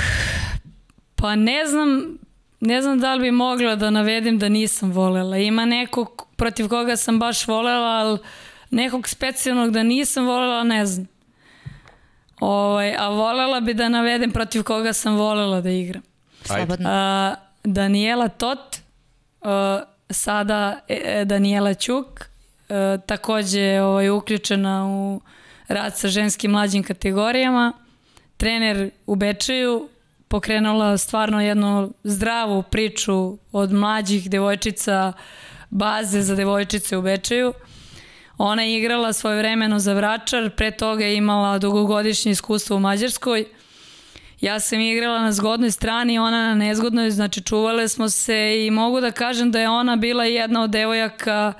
[1.15, 2.17] pa ne znam,
[2.59, 5.37] ne znam da li bi mogla da navedem da nisam volela.
[5.37, 8.19] Ima nekog protiv koga sam baš volela, ali
[8.69, 11.07] nekog specijalnog da nisam volela, ne znam.
[12.39, 16.01] Ovaj, a volela bi da navedem protiv koga sam volela da igram.
[16.43, 16.89] Slobodno.
[16.89, 18.77] A, Daniela Tot,
[19.41, 22.05] a, sada e, e, Daniela Ćuk,
[22.69, 25.21] a, takođe ovaj, uključena u
[25.67, 27.73] rad sa ženskim mlađim kategorijama.
[28.37, 29.89] Trener u Bečeju
[30.27, 35.13] pokrenula stvarno jednu zdravu priču od mlađih devojčica
[35.69, 37.53] baze za devojčice u Bečeju.
[38.37, 43.45] Ona je igrala svoje vremeno za Vračar, pre toga je imala dugogodišnje iskustvo u Mađarskoj.
[44.41, 49.01] Ja sam igrala na zgodnoj strani, ona na nezgodnoj, znači čuvale smo se i mogu
[49.01, 51.53] da kažem da je ona bila jedna od devojaka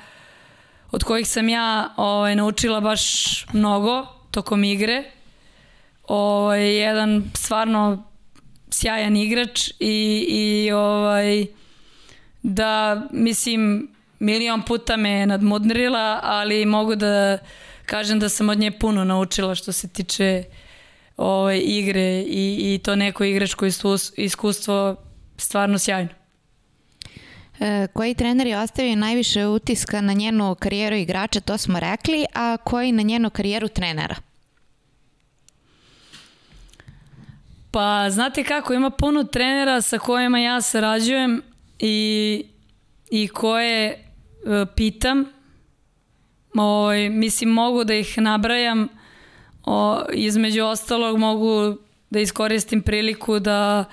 [0.91, 5.03] od kojih sam ja ovaj, naučila baš mnogo tokom igre.
[6.15, 8.03] Ovaj, jedan stvarno
[8.69, 11.45] sjajan igrač i, i ovaj,
[12.43, 17.37] da mislim milion puta me nadmudrila, ali mogu da
[17.85, 20.43] kažem da sam od nje puno naučila što se tiče
[21.17, 23.65] ovaj, igre i, i to neko igračko
[24.17, 24.95] iskustvo
[25.37, 26.09] stvarno sjajno.
[27.59, 32.57] E, koji trener je ostavio najviše utiska na njenu karijeru igrača, to smo rekli, a
[32.57, 34.32] koji na njenu karijeru trenera?
[37.73, 41.41] Pa znate kako, ima puno trenera sa kojima ja sarađujem
[41.79, 42.45] i,
[43.11, 43.95] i koje e,
[44.75, 45.25] pitam.
[46.55, 48.87] Ovaj, mislim mogu da ih nabrajam,
[49.65, 51.77] o, između ostalog mogu
[52.09, 53.85] da iskoristim priliku da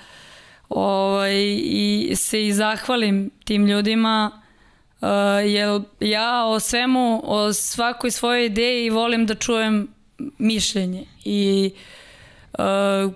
[0.69, 1.33] ovaj,
[1.63, 4.41] i se i zahvalim tim ljudima
[5.01, 5.07] uh,
[5.45, 9.87] jer ja o svemu, o svakoj svojoj ideji volim da čujem
[10.37, 11.71] mišljenje i
[12.59, 13.13] uh,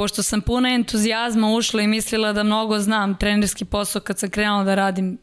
[0.00, 4.64] pošto sam puna entuzijazma ušla i mislila da mnogo znam trenerski posao kad sam krenula
[4.64, 5.18] da radim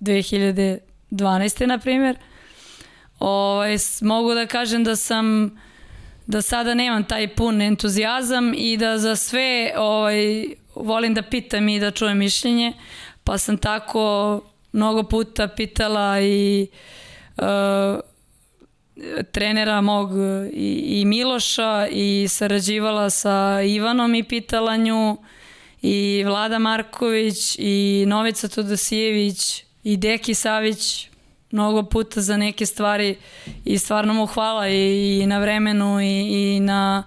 [0.00, 1.66] 2012.
[1.66, 2.18] na primjer,
[3.18, 5.56] ovaj, mogu da kažem da sam
[6.26, 11.80] da sada nemam taj pun entuzijazam i da za sve ovaj, volim da pitam i
[11.80, 12.72] da čujem mišljenje,
[13.24, 14.40] pa sam tako
[14.72, 16.66] mnogo puta pitala i
[17.36, 17.44] uh,
[19.32, 20.10] trenera mog
[20.52, 25.16] i, i Miloša i sarađivala sa Ivanom i pitala nju
[25.82, 31.08] i Vlada Marković i Novica Todosijević i Deki Savić
[31.50, 33.16] mnogo puta za neke stvari
[33.64, 37.02] i stvarno mu hvala i, i na vremenu i, i na,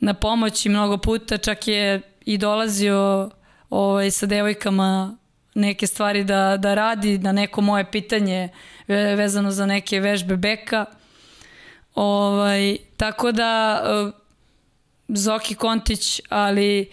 [0.00, 3.30] na pomoći mnogo puta, čak je i dolazio
[3.70, 5.16] ovaj, sa devojkama
[5.54, 8.48] neke stvari da, da radi, na neko moje pitanje
[8.88, 10.84] vezano za neke vežbe beka.
[11.96, 14.12] Ovaj, tako da eh,
[15.08, 16.90] Zoki Kontić, ali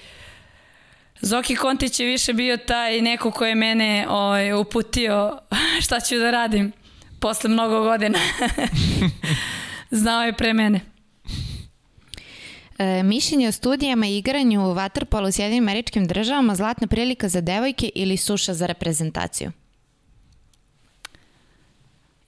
[1.22, 5.40] Zoki Kontić je više bio taj neko ko je mene ovaj, uputio
[5.86, 6.72] šta ću da radim
[7.20, 8.20] posle mnogo godina.
[9.92, 10.82] Znao je pre mene.
[12.78, 17.42] E, mišljenje o studijama i igranju u Waterpolu u Sjedinim američkim državama zlatna prilika za
[17.42, 19.52] devojke ili suša za reprezentaciju?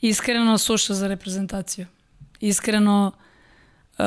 [0.02, 1.86] Iskreno suša za reprezentaciju.
[2.40, 3.12] Iskreno
[3.98, 4.04] e,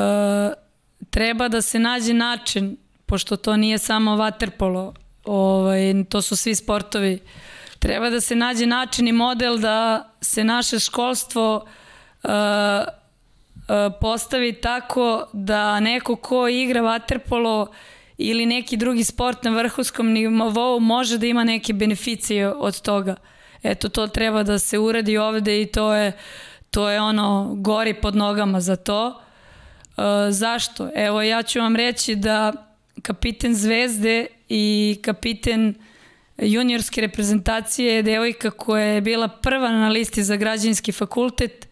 [1.09, 4.93] treba da se nađe način, pošto to nije samo Waterpolo,
[5.25, 7.19] ovaj, to su svi sportovi,
[7.79, 11.55] treba da se nađe način i model da se naše školstvo
[12.23, 17.67] uh, uh, postavi tako da neko ko igra vaterpolo
[18.17, 23.15] ili neki drugi sport na vrhunskom nivou može da ima neke beneficije od toga.
[23.63, 26.11] Eto, to treba da se uradi ovde i to je,
[26.71, 29.07] to je ono, gori pod nogama za to.
[29.07, 30.89] Uh, zašto?
[30.95, 32.53] Evo, ja ću vam reći da
[33.01, 35.75] kapiten Zvezde i kapiten
[36.37, 41.67] juniorske reprezentacije je devojka koja je bila prva na listi za građanski fakultet,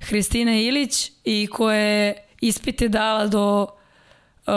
[0.00, 3.62] Hristina Ilić, i koja je ispite dala do
[4.46, 4.52] uh,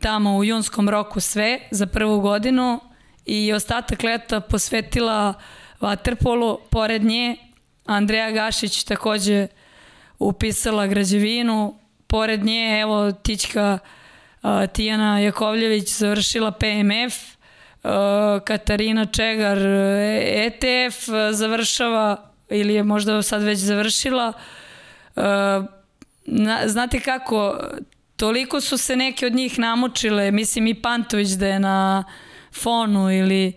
[0.00, 2.80] tamo u junskom roku sve za prvu godinu
[3.26, 5.34] i ostatak leta posvetila
[5.80, 6.58] vaterpolu.
[6.70, 7.36] Pored nje
[7.88, 9.46] Andreja Gašić takođe
[10.18, 11.74] upisala građevinu.
[12.06, 13.78] Pored nje, evo, Tićka
[14.42, 17.38] uh, Tijana Jakovljević završila PMF
[17.82, 17.90] Uh,
[18.44, 19.58] Katarina Čegar
[20.22, 24.32] ETF završava ili je možda sad već završila.
[25.16, 25.22] Uh,
[26.66, 27.58] znate kako,
[28.16, 32.04] toliko su se neke od njih namučile, mislim i Pantović da je na
[32.52, 33.52] fonu ili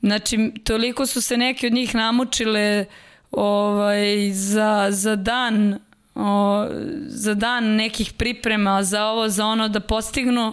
[0.00, 2.84] znači toliko su se neke od njih namučile
[3.30, 5.78] ovaj, za, za dan
[6.14, 6.66] o,
[7.06, 10.52] za dan nekih priprema za ovo, za ono da postignu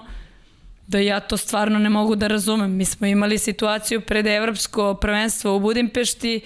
[0.88, 2.76] da ja to stvarno ne mogu da razumem.
[2.76, 6.42] Mi smo imali situaciju pred Evropsko prvenstvo u Budimpešti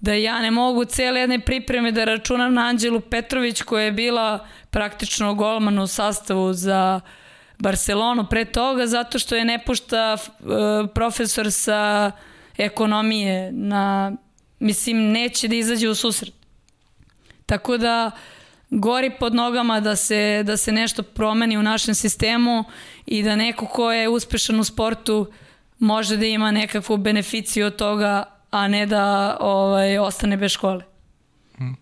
[0.00, 4.46] da ja ne mogu cele jedne pripreme da računam na Anđelu Petrović koja je bila
[4.70, 7.00] praktično golman u sastavu za
[7.58, 10.48] Barcelonu pre toga zato što je ne pušta uh,
[10.94, 12.12] profesor sa
[12.58, 14.12] ekonomije na
[14.58, 16.34] mislim neće da izađe u susret.
[17.46, 18.10] Tako da
[18.70, 22.64] gori pod nogama da se, da se nešto promeni u našem sistemu
[23.06, 25.32] i da neko ko je uspešan u sportu
[25.78, 30.84] može da ima nekakvu beneficiju od toga, a ne da ovaj, ostane bez škole.
[31.56, 31.76] Hmm.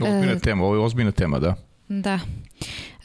[0.00, 1.54] Ozbiljna e, tema, ovo je ozbiljna tema, da.
[1.88, 2.20] Da.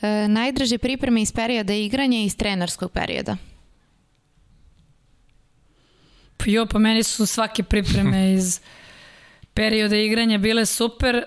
[0.02, 3.38] E, najdraže pripreme iz perioda igranja i iz trenerskog perioda?
[6.46, 8.60] Jo, pa meni su svake pripreme iz
[9.54, 11.26] perioda igranja bile super,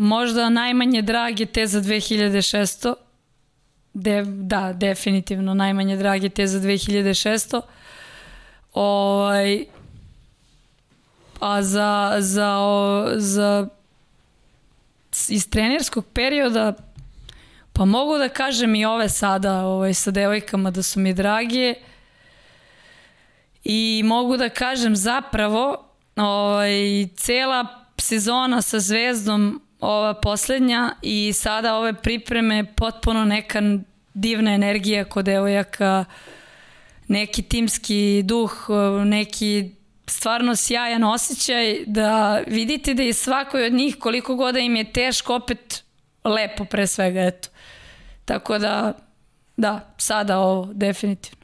[0.00, 2.94] Možda najmanje drage te za 2600.
[3.94, 7.60] De, da, definitivno najmanje drage te za 2600.
[8.74, 9.64] Ovaj,
[11.40, 13.68] a za, za, o, za
[15.28, 16.72] iz trenerskog perioda
[17.72, 21.74] pa mogu da kažem i ove sada ovaj, sa devojkama da su mi drage
[23.64, 25.84] i mogu da kažem zapravo
[26.16, 27.66] ovaj, cela
[27.98, 33.62] sezona sa Zvezdom ova poslednja i sada ove pripreme potpuno neka
[34.14, 36.04] divna energija kod devojaka,
[37.08, 38.66] neki timski duh,
[39.04, 39.70] neki
[40.06, 44.92] stvarno sjajan osjećaj da vidite da je svakoj od njih koliko god da im je
[44.92, 45.84] teško opet
[46.24, 47.48] lepo pre svega, eto.
[48.24, 48.92] Tako da,
[49.56, 51.39] da, sada ovo, definitivno.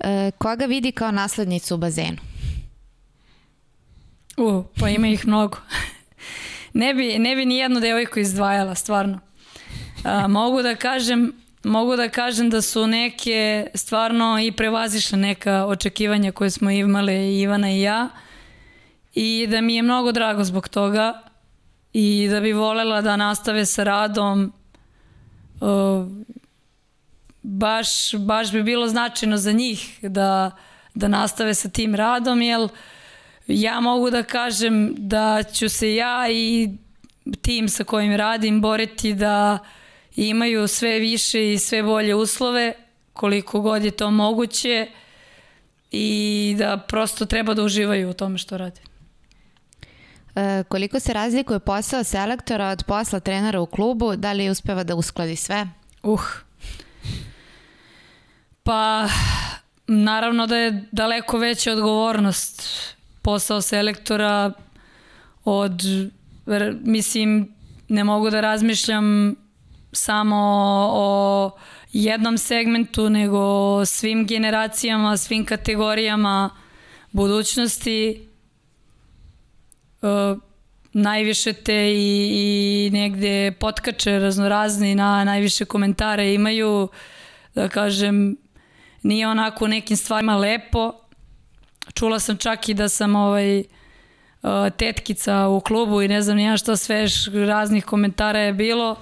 [0.00, 2.16] E, koga vidi kao naslednicu u bazenu?
[4.36, 5.58] U, pa ima ih mnogo.
[6.72, 9.20] ne bi, ne bi ni jednu devojku izdvajala, stvarno.
[10.04, 11.32] A, mogu da kažem,
[11.64, 17.70] mogu da kažem da su neke stvarno i prevazišle neka očekivanja koje smo imali Ivana
[17.70, 18.08] i ja
[19.14, 21.22] i da mi je mnogo drago zbog toga
[21.92, 24.52] i da bi volela da nastave sa radom
[25.60, 26.06] uh,
[27.46, 30.50] baš, baš bi bilo značajno za njih da,
[30.94, 32.68] da nastave sa tim radom, jer
[33.46, 36.70] ja mogu da kažem da ću se ja i
[37.42, 39.58] tim sa kojim radim boriti da
[40.16, 42.72] imaju sve više i sve bolje uslove,
[43.12, 44.88] koliko god je to moguće
[45.90, 48.80] i da prosto treba da uživaju u tome što rade.
[50.34, 54.16] E, koliko se razlikuje posao selektora od posla trenera u klubu?
[54.16, 55.68] Da li uspeva da uskladi sve?
[56.02, 56.45] Uh.
[58.66, 59.08] Pa,
[59.86, 62.62] naravno da je daleko veća odgovornost
[63.22, 64.52] posao selektora
[65.44, 65.82] od,
[66.82, 67.54] mislim,
[67.88, 69.34] ne mogu da razmišljam
[69.92, 70.36] samo
[70.92, 71.50] o
[71.92, 76.50] jednom segmentu, nego o svim generacijama, svim kategorijama
[77.12, 78.28] budućnosti.
[80.02, 80.36] E,
[80.92, 86.88] najviše te i, i negde potkače raznorazni na najviše komentare imaju,
[87.54, 88.36] da kažem,
[89.02, 90.92] nije onako u nekim stvarima lepo.
[91.94, 93.64] Čula sam čak i da sam ovaj,
[94.76, 97.06] tetkica u klubu i ne znam nija šta sve
[97.46, 98.96] raznih komentara je bilo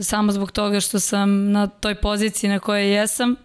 [0.00, 3.36] samo zbog toga što sam na toj poziciji na kojoj jesam.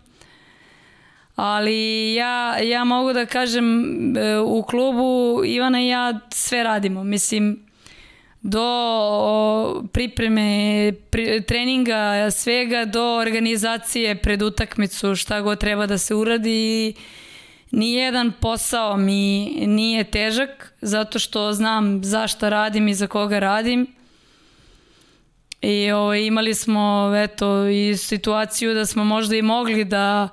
[1.35, 3.65] Ali ja, ja mogu da kažem
[4.17, 7.03] e, u klubu Ivana i ja sve radimo.
[7.03, 7.65] Mislim,
[8.41, 16.93] do pripreme pri, treninga, svega, do organizacije pred utakmicu, šta god treba da se uradi.
[17.71, 23.87] Nijedan posao mi nije težak, zato što znam zašta radim i za koga radim.
[25.61, 30.29] I o, imali smo eto, i situaciju da smo možda i mogli da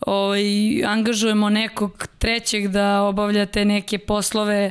[0.00, 4.70] o, i angažujemo nekog trećeg da obavlja te neke poslove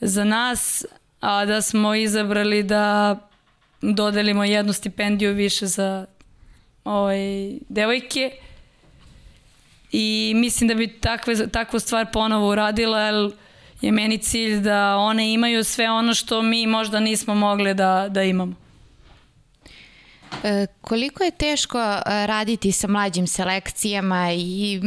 [0.00, 0.86] za nas,
[1.20, 3.16] a da smo izabrali da
[3.80, 6.06] dodelimo jednu stipendiju više za
[6.84, 7.18] ovaj,
[7.68, 8.30] devojke
[9.92, 13.30] i mislim da bi takve, takvu stvar ponovo uradila jer
[13.80, 18.22] je meni cilj da one imaju sve ono što mi možda nismo mogli da, da
[18.22, 18.54] imamo.
[20.44, 24.80] E, koliko je teško raditi sa mlađim selekcijama i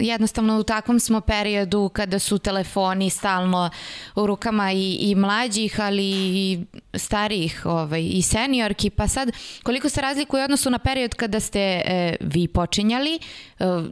[0.00, 3.70] jednostavno u takvom smo periodu kada su telefoni stalno
[4.14, 6.64] u rukama i, i mlađih, ali i
[6.94, 9.32] starijih ovaj, i seniorki, pa sad
[9.62, 13.20] koliko se razlikuje u odnosu na period kada ste e, vi počinjali, e,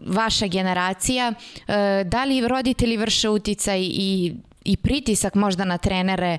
[0.07, 6.39] vaša generacija, e, da li roditelji vrše uticaj i, i pritisak možda na trenere,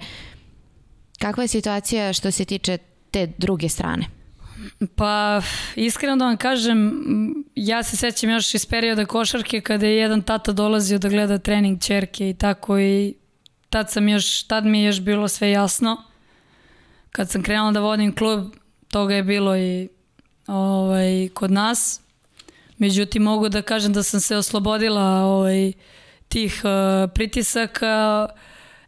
[1.20, 2.78] kakva je situacija što se tiče
[3.12, 4.19] te druge strane?
[4.96, 5.42] Pa,
[5.76, 6.94] iskreno da vam kažem,
[7.56, 11.82] ja se sećam još iz perioda košarke kada je jedan tata dolazio da gleda trening
[11.82, 13.14] čerke i tako i
[13.70, 16.04] tad sam još, tad mi je još bilo sve jasno.
[17.12, 18.54] Kad sam krenula da vodim klub,
[18.88, 19.90] toga je bilo i
[20.48, 22.02] ovaj, kod nas.
[22.78, 25.74] Međutim, mogu da kažem da sam se oslobodila ovaj,
[26.28, 28.28] tih uh, pritisaka.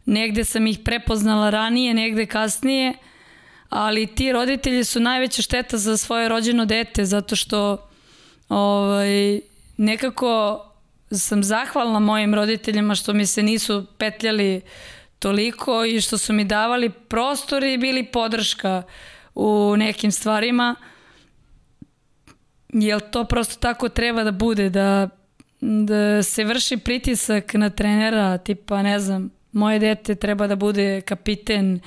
[0.04, 2.94] Negde sam ih prepoznala ranije, negde kasnije
[3.72, 7.88] ali ti roditelji su najveća šteta za svoje rođeno dete zato što
[8.48, 9.40] ovaj,
[9.76, 10.64] nekako
[11.10, 14.60] sam zahvalna mojim roditeljima što mi se nisu petljali
[15.18, 18.82] toliko i što su mi davali prostor i bili podrška
[19.34, 20.74] u nekim stvarima.
[22.68, 25.08] Jel to prosto tako treba da bude, da,
[25.60, 31.80] da se vrši pritisak na trenera, tipa ne znam, moje dete treba da bude kapiten,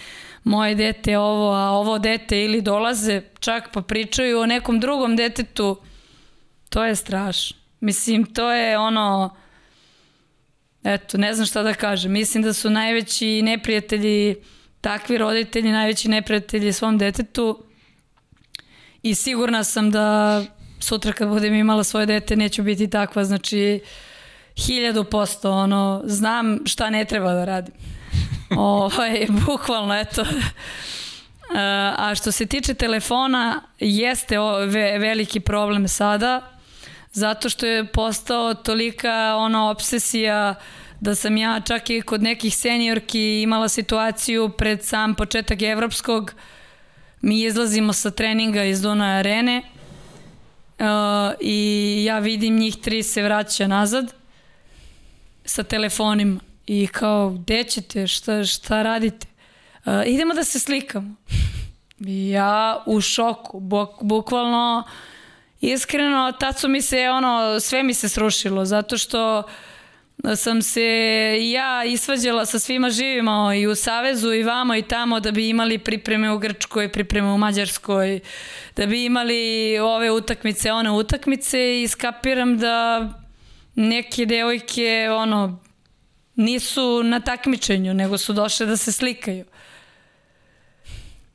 [0.43, 5.77] moje dete ovo, a ovo dete ili dolaze čak pa pričaju o nekom drugom detetu,
[6.69, 7.57] to je strašno.
[7.79, 9.35] Mislim, to je ono,
[10.83, 12.11] eto, ne znam šta da kažem.
[12.11, 14.35] Mislim da su najveći neprijatelji,
[14.81, 17.63] takvi roditelji, najveći neprijatelji svom detetu
[19.03, 20.41] i sigurna sam da
[20.79, 23.79] sutra kad budem imala svoje dete neću biti takva, znači
[24.57, 27.73] hiljadu posto, ono, znam šta ne treba da radim.
[28.57, 30.25] ovaj, bukvalno, eto.
[31.97, 34.37] A što se tiče telefona, jeste
[34.99, 36.41] veliki problem sada,
[37.11, 40.55] zato što je postao tolika ono obsesija
[40.99, 46.33] da sam ja čak i kod nekih seniorki imala situaciju pred sam početak evropskog,
[47.21, 49.61] mi izlazimo sa treninga iz Duna arene
[50.79, 50.85] uh,
[51.39, 54.13] i ja vidim njih tri se vraća nazad
[55.45, 59.27] sa telefonima i kao, gde ćete, šta, šta radite?
[59.85, 61.15] Uh, idemo da se slikamo.
[61.99, 64.83] Ja u šoku, buk, bukvalno
[65.61, 69.43] iskreno, tad su mi se, ono, sve mi se srušilo, zato što
[70.35, 70.83] sam se
[71.51, 75.77] ja isvađala sa svima živima i u Savezu i vamo i tamo da bi imali
[75.77, 78.19] pripreme u Grčkoj, pripreme u Mađarskoj,
[78.75, 83.09] da bi imali ove utakmice, one utakmice i skapiram da
[83.75, 85.59] neke devojke ono
[86.35, 89.45] nisu na takmičenju, nego su došle da se slikaju.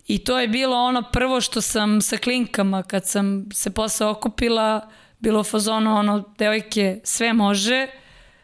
[0.06, 4.88] I to je bilo ono prvo što sam sa klinkama, kad sam se posle okupila,
[5.18, 7.86] bilo u fazonu ono, devojke, sve može,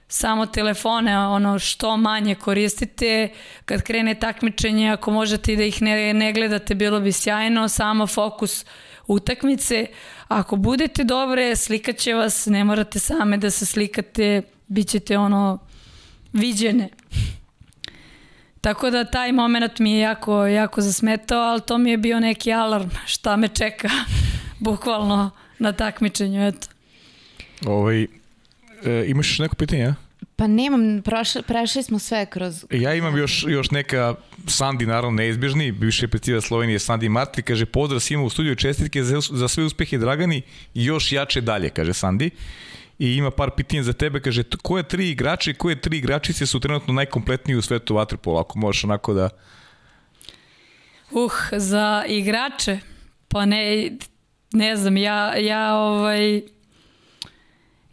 [0.08, 3.28] samo telefone ono što manje koristite
[3.64, 8.64] kad krene takmičenje ako možete da ih ne, ne gledate bilo bi sjajno samo fokus
[9.08, 9.86] utakmice.
[10.28, 15.58] Ako budete dobre slikaće vas ne morate same da se slikate bit ćete ono
[16.32, 16.88] viđene.
[18.60, 22.52] Tako da taj moment mi je jako, jako zasmetao, ali to mi je bio neki
[22.52, 23.88] alarm šta me čeka
[24.58, 26.68] bukvalno na takmičenju, eto.
[27.66, 28.06] Ovaj, e,
[29.06, 29.94] imaš neko pitanje,
[30.36, 32.64] Pa nemam, prošli, prešli smo sve kroz...
[32.70, 34.14] Ja imam još, još neka,
[34.46, 39.20] Sandi naravno neizbježni, bivši reprezentativa Slovenije Sandi Marti, kaže pozdrav svima u studiju, čestitke za,
[39.20, 40.42] za sve uspehe Dragani
[40.74, 42.30] i još jače dalje, kaže Sandi
[42.98, 46.60] i ima par pitanja za tebe, kaže koje tri igrače i koje tri igračice su
[46.60, 49.28] trenutno najkompletniji u svetu vaterpola, ako možeš onako da...
[51.10, 52.78] Uh, za igrače,
[53.28, 53.90] pa ne,
[54.52, 56.42] ne znam, ja, ja ovaj,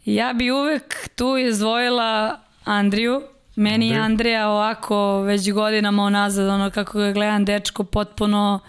[0.05, 3.21] ja bi uvek tu izdvojila Andriju,
[3.55, 8.59] Meni je Andrija ovako već godinama onazad, ono kako ga gledam, dečko potpuno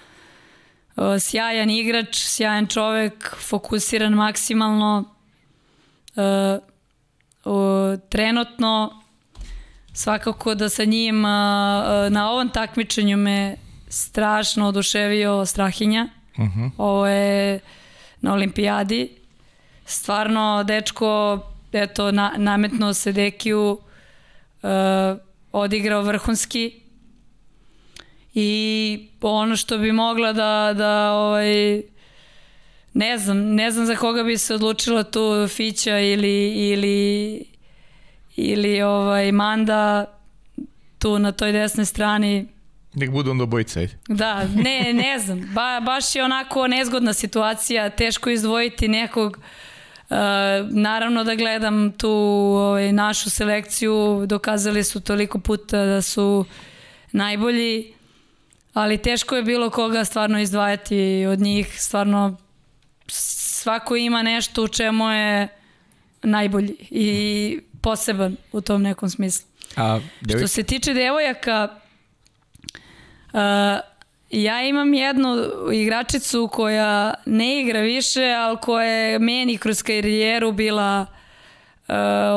[0.97, 5.05] uh, sjajan igrač, sjajan čovek, fokusiran maksimalno,
[6.16, 6.62] uh,
[7.44, 9.02] uh, trenutno
[9.93, 11.31] svakako da sa njim uh,
[12.11, 13.56] na ovom takmičenju me
[13.89, 16.09] strašno oduševio Strahinja.
[16.39, 16.70] Uh -huh.
[16.78, 17.61] Ovo je
[18.20, 19.16] na olimpijadi.
[19.86, 21.40] Stvarno, dečko,
[21.73, 23.78] eto, na, nametno se Dekiju, uh,
[25.53, 26.81] odigrao vrhunski
[28.35, 31.82] i ono što bi mogla da, da ovaj,
[32.95, 37.45] ne znam, ne znam za koga bi se odlučila tu Fića ili, ili,
[38.36, 40.05] ili ovaj Manda
[40.99, 42.47] tu na toj desnoj strani.
[42.95, 45.41] Nek budu onda obojica, Da, ne, ne znam.
[45.55, 49.36] Ba, baš je onako nezgodna situacija, teško izdvojiti nekog.
[49.39, 49.45] Uh,
[50.70, 56.44] naravno da gledam tu ovaj, našu selekciju, dokazali su toliko puta da su
[57.12, 57.93] najbolji,
[58.72, 62.36] ali teško je bilo koga stvarno izdvajati od njih, stvarno
[63.06, 65.48] svako ima nešto u čemu je
[66.22, 69.47] najbolji i poseban u tom nekom smislu.
[69.76, 70.47] A, devojka?
[70.47, 71.68] Što se tiče devojaka,
[73.32, 73.40] uh,
[74.43, 75.36] ja imam jednu
[75.73, 81.06] igračicu koja ne igra više, ali koja je meni kroz karijeru bila
[81.89, 81.94] uh,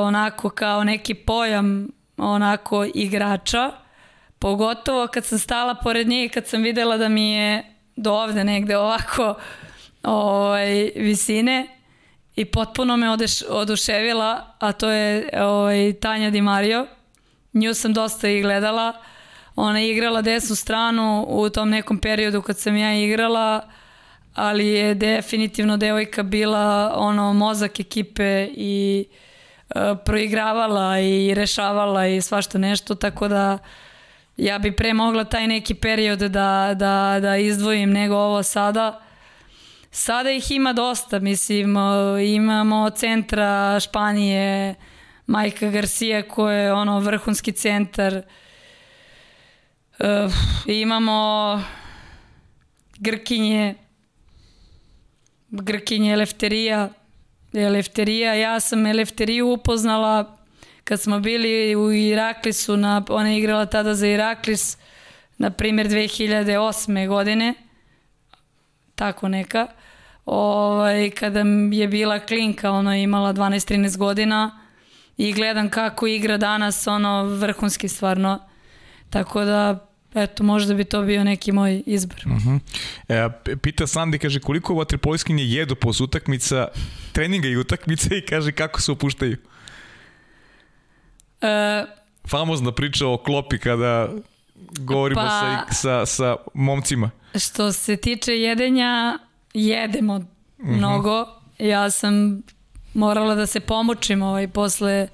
[0.08, 1.88] onako kao neki pojam
[2.18, 3.72] onako igrača.
[4.40, 8.44] Pogotovo kad sam stala pored nje i kad sam videla da mi je do ovde
[8.44, 9.36] negde ovako
[10.04, 11.68] ovaj, visine
[12.36, 16.88] i potpuno me odeš, oduševila, a to je ovaj, Tanja Di Mario.
[17.54, 18.94] Nju sam dosta i gledala.
[19.60, 23.62] Ona je igrala desnu stranu u tom nekom periodu kad sam ja igrala,
[24.34, 29.06] ali je definitivno devojka bila ono mozak ekipe i
[29.70, 33.58] uh, proigravala i rešavala i svašta nešto, tako da
[34.38, 39.02] ja bi pre mogla taj neki period da, da, da izdvojim nego ovo sada
[39.92, 41.76] Sada ih ima dosta, mislim,
[42.26, 44.76] imamo centra Španije,
[45.28, 48.14] Majka Garcia koja je ono vrhunski centar.
[48.16, 48.24] Uh,
[50.66, 51.62] imamo
[52.98, 53.76] Grkinje,
[55.50, 56.90] Grkinje Elefterija,
[57.54, 60.38] Elefterija, ja sam Elefteriju upoznala
[60.84, 64.78] kad smo bili u Iraklisu, na, ona je igrala tada za Iraklis,
[65.38, 67.08] na primjer 2008.
[67.08, 67.54] godine,
[68.96, 69.68] tako neka
[70.26, 71.40] ovaj, kada
[71.72, 74.60] je bila klinka, ono je imala 12-13 godina
[75.18, 78.40] i gledam kako igra danas, ono vrhunski stvarno.
[79.10, 79.87] Tako da
[80.24, 82.18] eto, možda bi to bio neki moj izbor.
[82.26, 82.60] Uh -huh.
[83.10, 86.68] e, pita Sandi, kaže, koliko vaterpolskinje jedu posle utakmica,
[87.12, 89.38] treninga i utakmice i kaže kako se opuštaju?
[91.42, 91.86] E,
[92.28, 94.10] famozna priča o klopi kada
[94.80, 97.12] govorimo Pa- sa, sa, sa momcima.
[97.40, 99.18] Što se tiče jedenja,
[99.54, 100.22] jedemo
[100.58, 101.26] mnogo.
[101.60, 102.42] Ja sam
[102.94, 105.08] morala da se pomučim ovaj, posle,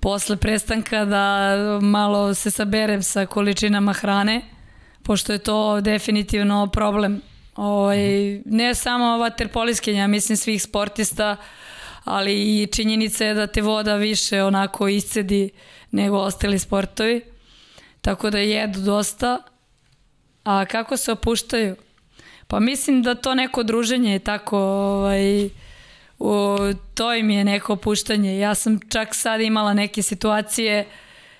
[0.00, 4.42] posle prestanka da malo se saberem sa količinama hrane,
[5.02, 7.20] pošto je to definitivno problem.
[7.56, 7.98] Ovaj,
[8.44, 11.36] ne samo vaterpoliskenja, mislim svih sportista,
[12.04, 15.50] ali i činjenica je da te voda više onako iscedi
[15.90, 17.20] nego ostali sportovi.
[18.00, 19.38] Tako da jedu dosta,
[20.48, 21.76] A kako se opuštaju?
[22.46, 25.48] Pa mislim da to neko druženje je tako, ovaj,
[26.18, 26.56] u,
[26.94, 28.38] to im je neko opuštanje.
[28.38, 30.86] Ja sam čak sad imala neke situacije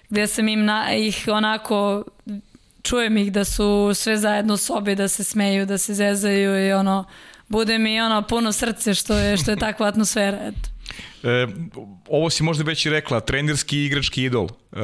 [0.09, 2.05] gde sam im na, ih onako,
[2.83, 6.73] čujem ih da su sve zajedno u sobi, da se smeju, da se zezaju i
[6.73, 7.05] ono,
[7.49, 10.39] bude mi ono puno srce što je, što je takva atmosfera.
[10.43, 10.69] Eto.
[11.29, 11.47] E,
[12.09, 14.49] ovo si možda već i rekla, trenerski igrački idol.
[14.73, 14.79] E,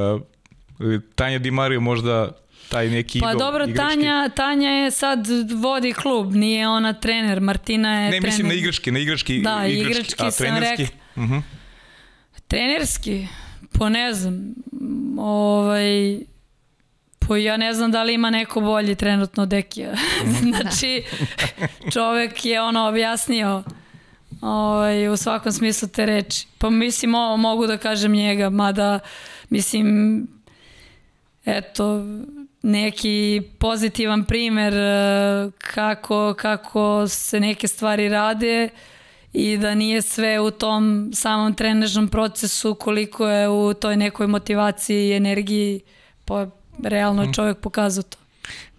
[1.15, 2.31] Tanja Di Mario možda
[2.69, 3.89] taj neki Pa dobro, igrački.
[3.89, 8.29] Tanja, Tanja je sad vodi klub, nije ona trener, Martina je Ne, trener.
[8.31, 9.41] mislim na igrački, na igrački.
[9.43, 10.83] Da, igrački a, sam trenerski?
[10.83, 11.25] rekla.
[11.25, 11.39] Mhm.
[12.49, 13.27] Trenerski,
[13.79, 14.55] po ne znam,
[15.19, 16.19] ovaj,
[17.19, 19.95] po ja ne znam da li ima neko bolji trenutno od Dekija.
[20.53, 21.03] znači,
[21.93, 23.63] čovek je ono objasnio
[24.41, 26.47] ovaj, u svakom smislu te reči.
[26.59, 28.99] Pa mislim, ovo mogu da kažem njega, mada,
[29.49, 30.27] mislim,
[31.45, 32.01] eto,
[32.65, 38.69] neki pozitivan primer eh, kako, kako se neke stvari rade
[39.33, 45.09] i da nije sve u tom samom trenažnom procesu koliko je u toj nekoj motivaciji
[45.09, 45.81] i energiji
[46.25, 46.47] pa
[46.83, 48.19] realno je čovjek pokazao to.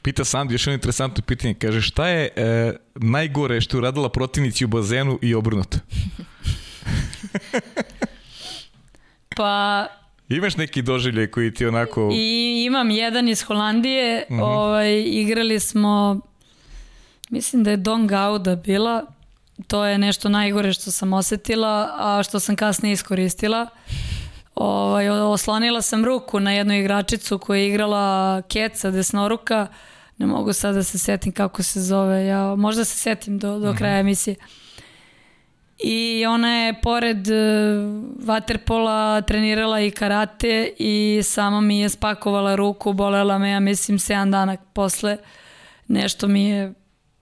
[0.01, 1.53] Pita Sandi još jedno interesantno pitanje.
[1.53, 5.77] Kaže, šta je e, najgore što je uradila protivnici u bazenu i obrnuto?
[9.37, 9.87] Pa
[10.29, 12.09] Imaš neki doživljaj koji ti onako...
[12.13, 16.19] I imam jedan iz Holandije, ovaj, igrali smo,
[17.29, 19.05] mislim da je Don Gauda bila,
[19.67, 23.67] to je nešto najgore što sam osetila, a što sam kasnije iskoristila.
[24.55, 29.67] Ovaj, oslonila sam ruku na jednu igračicu koja je igrala Keca, desnoruka,
[30.17, 33.73] ne mogu sad da se setim kako se zove, ja možda se setim do, do
[33.77, 34.35] kraja emisije.
[35.77, 37.33] I ona je pored e,
[38.19, 44.31] vaterpola trenirala i karate i samo mi je spakovala ruku, bolela me, ja mislim, 7
[44.31, 45.17] dana posle.
[45.87, 46.73] Nešto mi je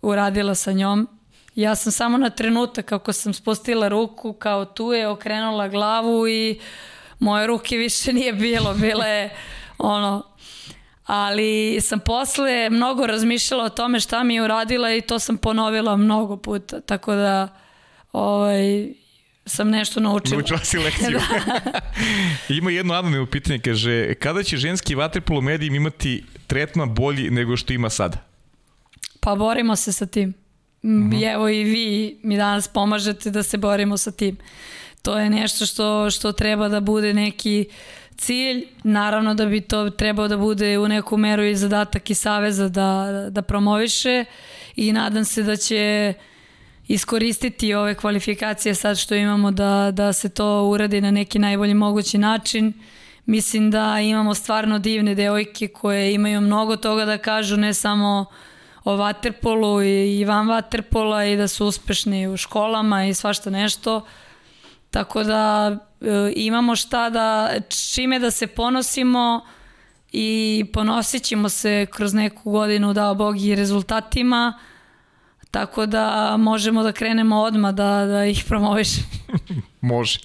[0.01, 1.07] uradila sa njom.
[1.55, 6.59] Ja sam samo na trenutak kako sam spustila ruku, kao tu je okrenula glavu i
[7.19, 9.35] moje ruke više nije bilo, bila je
[9.77, 10.23] ono,
[11.05, 15.97] ali sam posle mnogo razmišljala o tome šta mi je uradila i to sam ponovila
[15.97, 17.62] mnogo puta, tako da
[18.13, 18.87] ovaj,
[19.45, 20.37] sam nešto naučila.
[20.37, 21.19] Naučila si lekciju.
[22.59, 27.73] Ima jedno anonimno pitanje, kaže, kada će ženski vaterpolo medijim imati tretman bolji nego što
[27.73, 28.17] ima sada?
[29.19, 30.33] Pa borimo se sa tim.
[30.83, 34.37] Mm, Evo i vi mi danas pomažete da se borimo sa tim.
[35.01, 37.65] To je nešto što, što treba da bude neki
[38.17, 38.67] cilj.
[38.83, 43.07] Naravno da bi to trebao da bude u neku meru i zadatak i saveza da,
[43.29, 44.25] da promoviše
[44.75, 46.13] i nadam se da će
[46.87, 52.17] iskoristiti ove kvalifikacije sad što imamo da, da se to uradi na neki najbolji mogući
[52.17, 52.73] način.
[53.25, 58.25] Mislim da imamo stvarno divne devojke koje imaju mnogo toga da kažu, ne samo
[58.83, 64.05] o vaterpolu i van vaterpola i da su uspešni u školama i svašta nešto.
[64.91, 67.49] Tako da e, imamo šta da,
[67.93, 69.45] čime da se ponosimo
[70.11, 74.59] i ponosit ćemo se kroz neku godinu, dao Bog, i rezultatima.
[75.53, 79.07] Tako da možemo da krenemo odmah da, da ih promovišemo.
[79.81, 80.19] Može.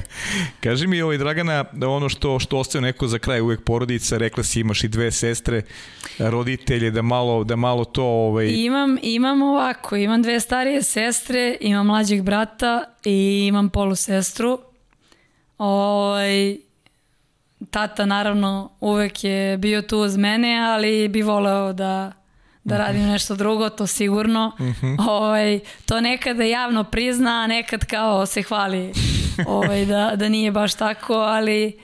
[0.62, 4.44] Kaži mi, ovaj, Dragana, da ono što, što ostaje neko za kraj, uvek porodica, rekla
[4.44, 5.62] si imaš i dve sestre,
[6.18, 8.04] roditelje, da malo, da malo to...
[8.04, 14.58] Ovaj, Imam, imam ovako, imam dve starije sestre, imam mlađeg brata i imam polusestru.
[15.58, 16.56] Ovaj,
[17.70, 22.23] tata naravno uvek je bio tu uz mene, ali bi voleo da
[22.64, 24.52] da radim nešto drugo, to sigurno.
[25.08, 28.92] ovaj, to nekada javno prizna, a nekad kao se hvali
[29.46, 31.78] ovaj, da, da nije baš tako, ali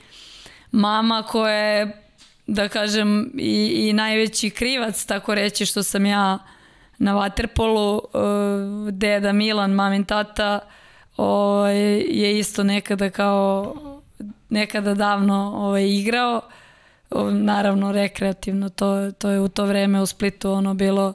[0.71, 2.03] mama koja je,
[2.47, 6.39] da kažem, i, i najveći krivac, tako reći, što sam ja
[6.97, 8.01] na vaterpolu, uh,
[8.91, 10.59] deda Milan, mamin tata,
[11.17, 13.75] ovaj, je isto nekada kao
[14.49, 16.41] nekada davno ovaj, igrao
[17.31, 21.13] naravno rekreativno to, to je u to vreme u Splitu ono bilo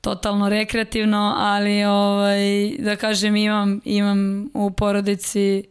[0.00, 5.64] totalno rekreativno ali ovaj, da kažem imam, imam u porodici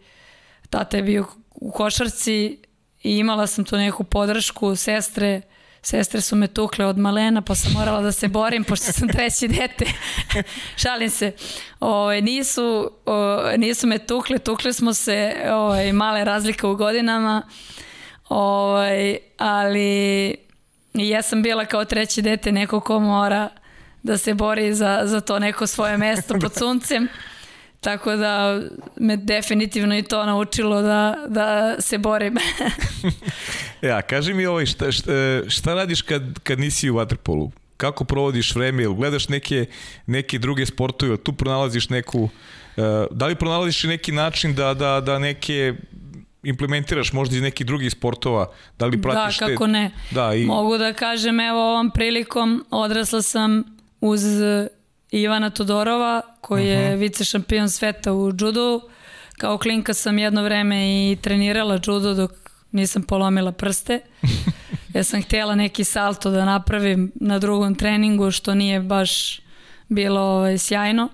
[0.69, 2.59] tata je bio u košarci
[3.03, 5.41] i imala sam tu neku podršku, sestre,
[5.81, 9.47] sestre su me tukle od malena, pa sam morala da se borim, pošto sam treći
[9.47, 9.85] dete.
[10.83, 11.31] Šalim se.
[11.79, 16.75] O, ovaj, nisu, o, nisu me tukle, tukle smo se, o, ovaj, male razlike u
[16.75, 17.41] godinama,
[18.29, 20.35] ovaj, ali
[20.93, 23.49] ja sam bila kao treći dete neko ko mora
[24.03, 27.07] da se bori za, za to neko svoje mesto pod suncem.
[27.81, 28.61] Tako da
[28.95, 32.37] me definitivno i to naučilo da, da se borim.
[33.81, 35.11] ja, kaži mi ovaj, šta, šta,
[35.47, 37.51] šta radiš kad, kad nisi u waterpolu?
[37.77, 38.83] Kako provodiš vreme?
[38.83, 39.65] Ili gledaš neke,
[40.05, 41.17] neke druge sportove?
[41.17, 42.23] Tu pronalaziš neku...
[42.23, 45.73] Uh, da li pronalaziš neki način da, da, da neke
[46.43, 48.51] implementiraš možda iz nekih drugih sportova?
[48.79, 49.71] Da li pratiš da, kako te...
[49.71, 49.91] ne.
[50.11, 50.45] Da, i...
[50.45, 53.63] Mogu da kažem, evo ovom prilikom odrasla sam
[54.01, 54.21] uz
[55.11, 56.93] Ivana Todorova, koji je uh mhm.
[56.93, 56.99] -huh.
[56.99, 58.81] vice šampion sveta u judu.
[59.37, 62.31] Kao klinka sam jedno vreme i trenirala judo dok
[62.71, 63.99] nisam polomila prste.
[64.93, 69.41] Ja sam htjela neki salto da napravim na drugom treningu, što nije baš
[69.87, 71.09] bilo ovaj, sjajno.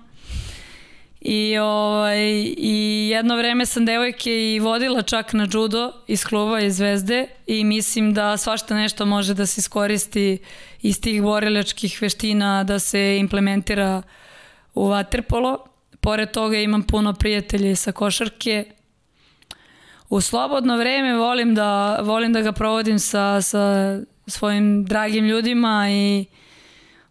[1.28, 6.76] I, ovaj, I jedno vreme sam devojke i vodila čak na judo iz kluba iz
[6.78, 10.38] Zvezde i mislim da svašta nešto može da se iskoristi
[10.82, 14.02] iz tih borilačkih veština da se implementira
[14.74, 15.58] u vaterpolo.
[16.00, 18.66] Pored toga imam puno prijatelja sa košarke.
[20.10, 23.98] U slobodno vreme volim da, volim da ga provodim sa, sa
[24.28, 26.26] svojim dragim ljudima i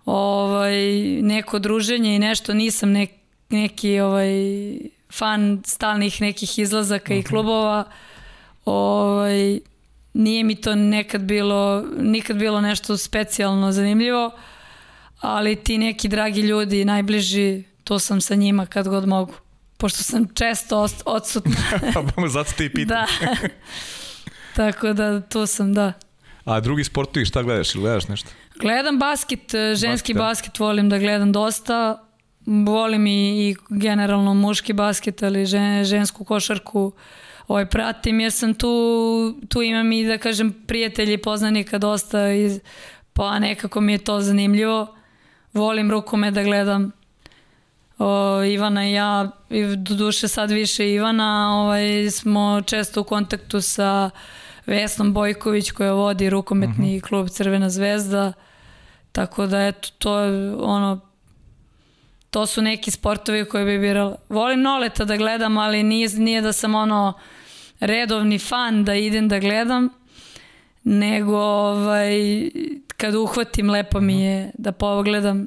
[0.04, 0.76] ovaj,
[1.22, 3.10] neko druženje i nešto nisam nek,
[3.54, 4.32] neki ovaj,
[5.12, 7.16] fan stalnih nekih izlazaka -huh.
[7.16, 7.28] i mhm.
[7.28, 7.84] klubova.
[8.64, 9.60] Ovaj,
[10.14, 14.30] nije mi to nekad bilo, nikad bilo nešto specijalno zanimljivo,
[15.20, 19.34] ali ti neki dragi ljudi, najbliži, to sam sa njima kad god mogu.
[19.76, 21.56] Pošto sam često odsutna.
[22.16, 22.96] Pa zato te i pitam.
[22.96, 23.06] da.
[24.56, 25.92] Tako da, to sam, da.
[26.44, 27.74] A drugi sportovi, šta gledaš?
[27.74, 28.30] Ili gledaš nešto?
[28.60, 30.22] Gledam basket, e, ženski basket, da.
[30.22, 32.04] basket volim da gledam dosta.
[32.46, 36.92] Volim i, i generalno muški basket, ali žen, žensku košarku
[37.48, 42.60] ovaj, pratim jer sam tu, tu imam i da kažem prijatelji, poznanika dosta iz,
[43.12, 44.94] pa nekako mi je to zanimljivo.
[45.52, 46.92] Volim rukome da gledam
[47.98, 53.60] o, Ivana i ja, i do duše sad više Ivana, ovaj, smo često u kontaktu
[53.60, 54.10] sa
[54.66, 56.86] Vesnom Bojković koja vodi rukometni uh mhm.
[56.86, 57.08] -huh.
[57.08, 58.32] klub Crvena zvezda.
[59.12, 61.00] Tako da eto, to je ono,
[62.34, 64.16] to su neki sportovi koje bi birala.
[64.28, 67.12] Volim noleta da gledam, ali nije, nije da sam ono
[67.80, 69.88] redovni fan da idem da gledam,
[70.84, 72.14] nego ovaj,
[72.96, 75.46] kad uhvatim lepo mi je da pogledam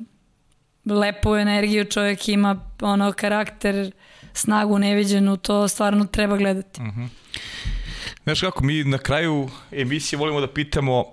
[0.85, 3.91] lepu energiju čovjek ima ono karakter
[4.33, 7.01] snagu neviđenu to stvarno treba gledati uh mhm.
[7.01, 7.07] -huh.
[8.23, 11.05] Znaš kako, mi na kraju emisije volimo da pitamo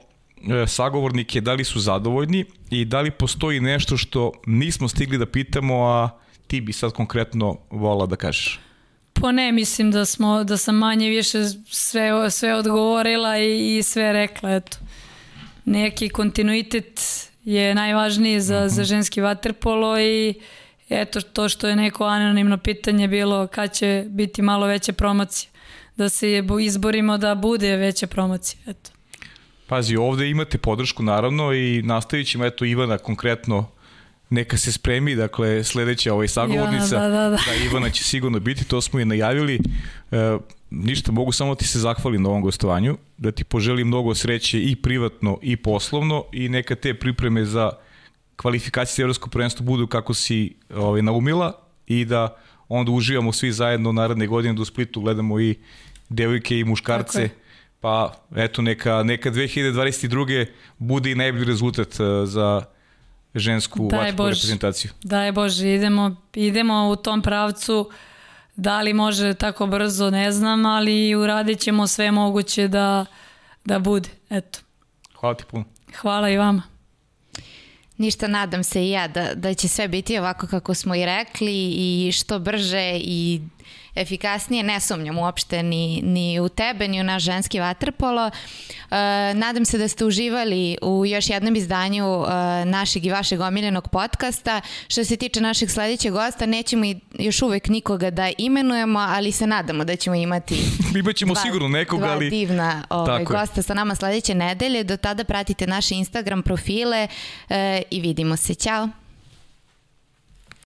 [0.66, 5.84] sagovornike da li su zadovoljni i da li postoji nešto što nismo stigli da pitamo,
[5.84, 6.08] a
[6.46, 8.60] ti bi sad konkretno volala da kažeš.
[9.12, 14.12] Pa ne, mislim da smo da sam manje više sve sve odgovorila i, i sve
[14.12, 14.76] rekla, eto.
[15.64, 17.00] Neki kontinuitet
[17.44, 18.68] je najvažniji za, uh -huh.
[18.68, 18.88] za mhm.
[18.88, 20.34] ženski vaterpolo i
[20.88, 25.50] eto to što je neko anonimno pitanje bilo kad će biti malo veće promocije.
[25.96, 28.90] Da se izborimo da bude veća promocija, eto.
[29.66, 33.68] Pazi, ovde imate podršku naravno i nastavit ćemo, eto Ivana konkretno
[34.30, 37.36] neka se spremi, dakle sledeća ovaj sagovornica, Ivana, da, da, da.
[37.36, 39.60] da Ivana će sigurno biti, to smo je najavili.
[40.10, 40.38] E,
[40.70, 44.76] ništa, mogu samo ti se zahvalim na ovom gostovanju, da ti poželim mnogo sreće i
[44.76, 47.70] privatno i poslovno i neka te pripreme za
[48.36, 51.52] kvalifikacije za evropsko prvenstvo budu kako si ovaj, naumila
[51.86, 52.36] i da
[52.68, 55.54] onda uživamo svi zajedno naredne godine da u Splitu gledamo i
[56.08, 57.28] devojke i muškarce.
[57.84, 60.46] Pa eto neka, neka 2022.
[60.78, 62.62] bude i najbolji rezultat uh, za
[63.34, 64.90] žensku Daj reprezentaciju.
[65.02, 67.90] Daj Bože, idemo, idemo u tom pravcu.
[68.56, 73.06] Da li može tako brzo, ne znam, ali uradit ćemo sve moguće da,
[73.64, 74.08] da bude.
[74.30, 74.58] Eto.
[75.14, 75.64] Hvala ti puno.
[76.00, 76.62] Hvala i vama.
[77.96, 81.72] Ništa, nadam se i ja da, da će sve biti ovako kako smo i rekli
[81.76, 83.40] i što brže i
[83.96, 88.26] efikasnije, ne sumnjam uopšte ni, ni u tebe, ni u naš ženski vaterpolo.
[88.26, 88.34] E,
[89.34, 94.60] nadam se da ste uživali u još jednom izdanju e, našeg i vašeg omiljenog podcasta.
[94.88, 99.46] Što se tiče našeg sledećeg gosta, nećemo i još uvek nikoga da imenujemo, ali se
[99.46, 100.54] nadamo da ćemo imati
[101.00, 102.30] Imaćemo dva, sigurno nekoga, dva ali...
[102.30, 104.84] divna ovaj, gosta sa nama sledeće nedelje.
[104.84, 107.08] Do tada pratite naše Instagram profile
[107.48, 108.54] e, i vidimo se.
[108.54, 109.03] Ćao!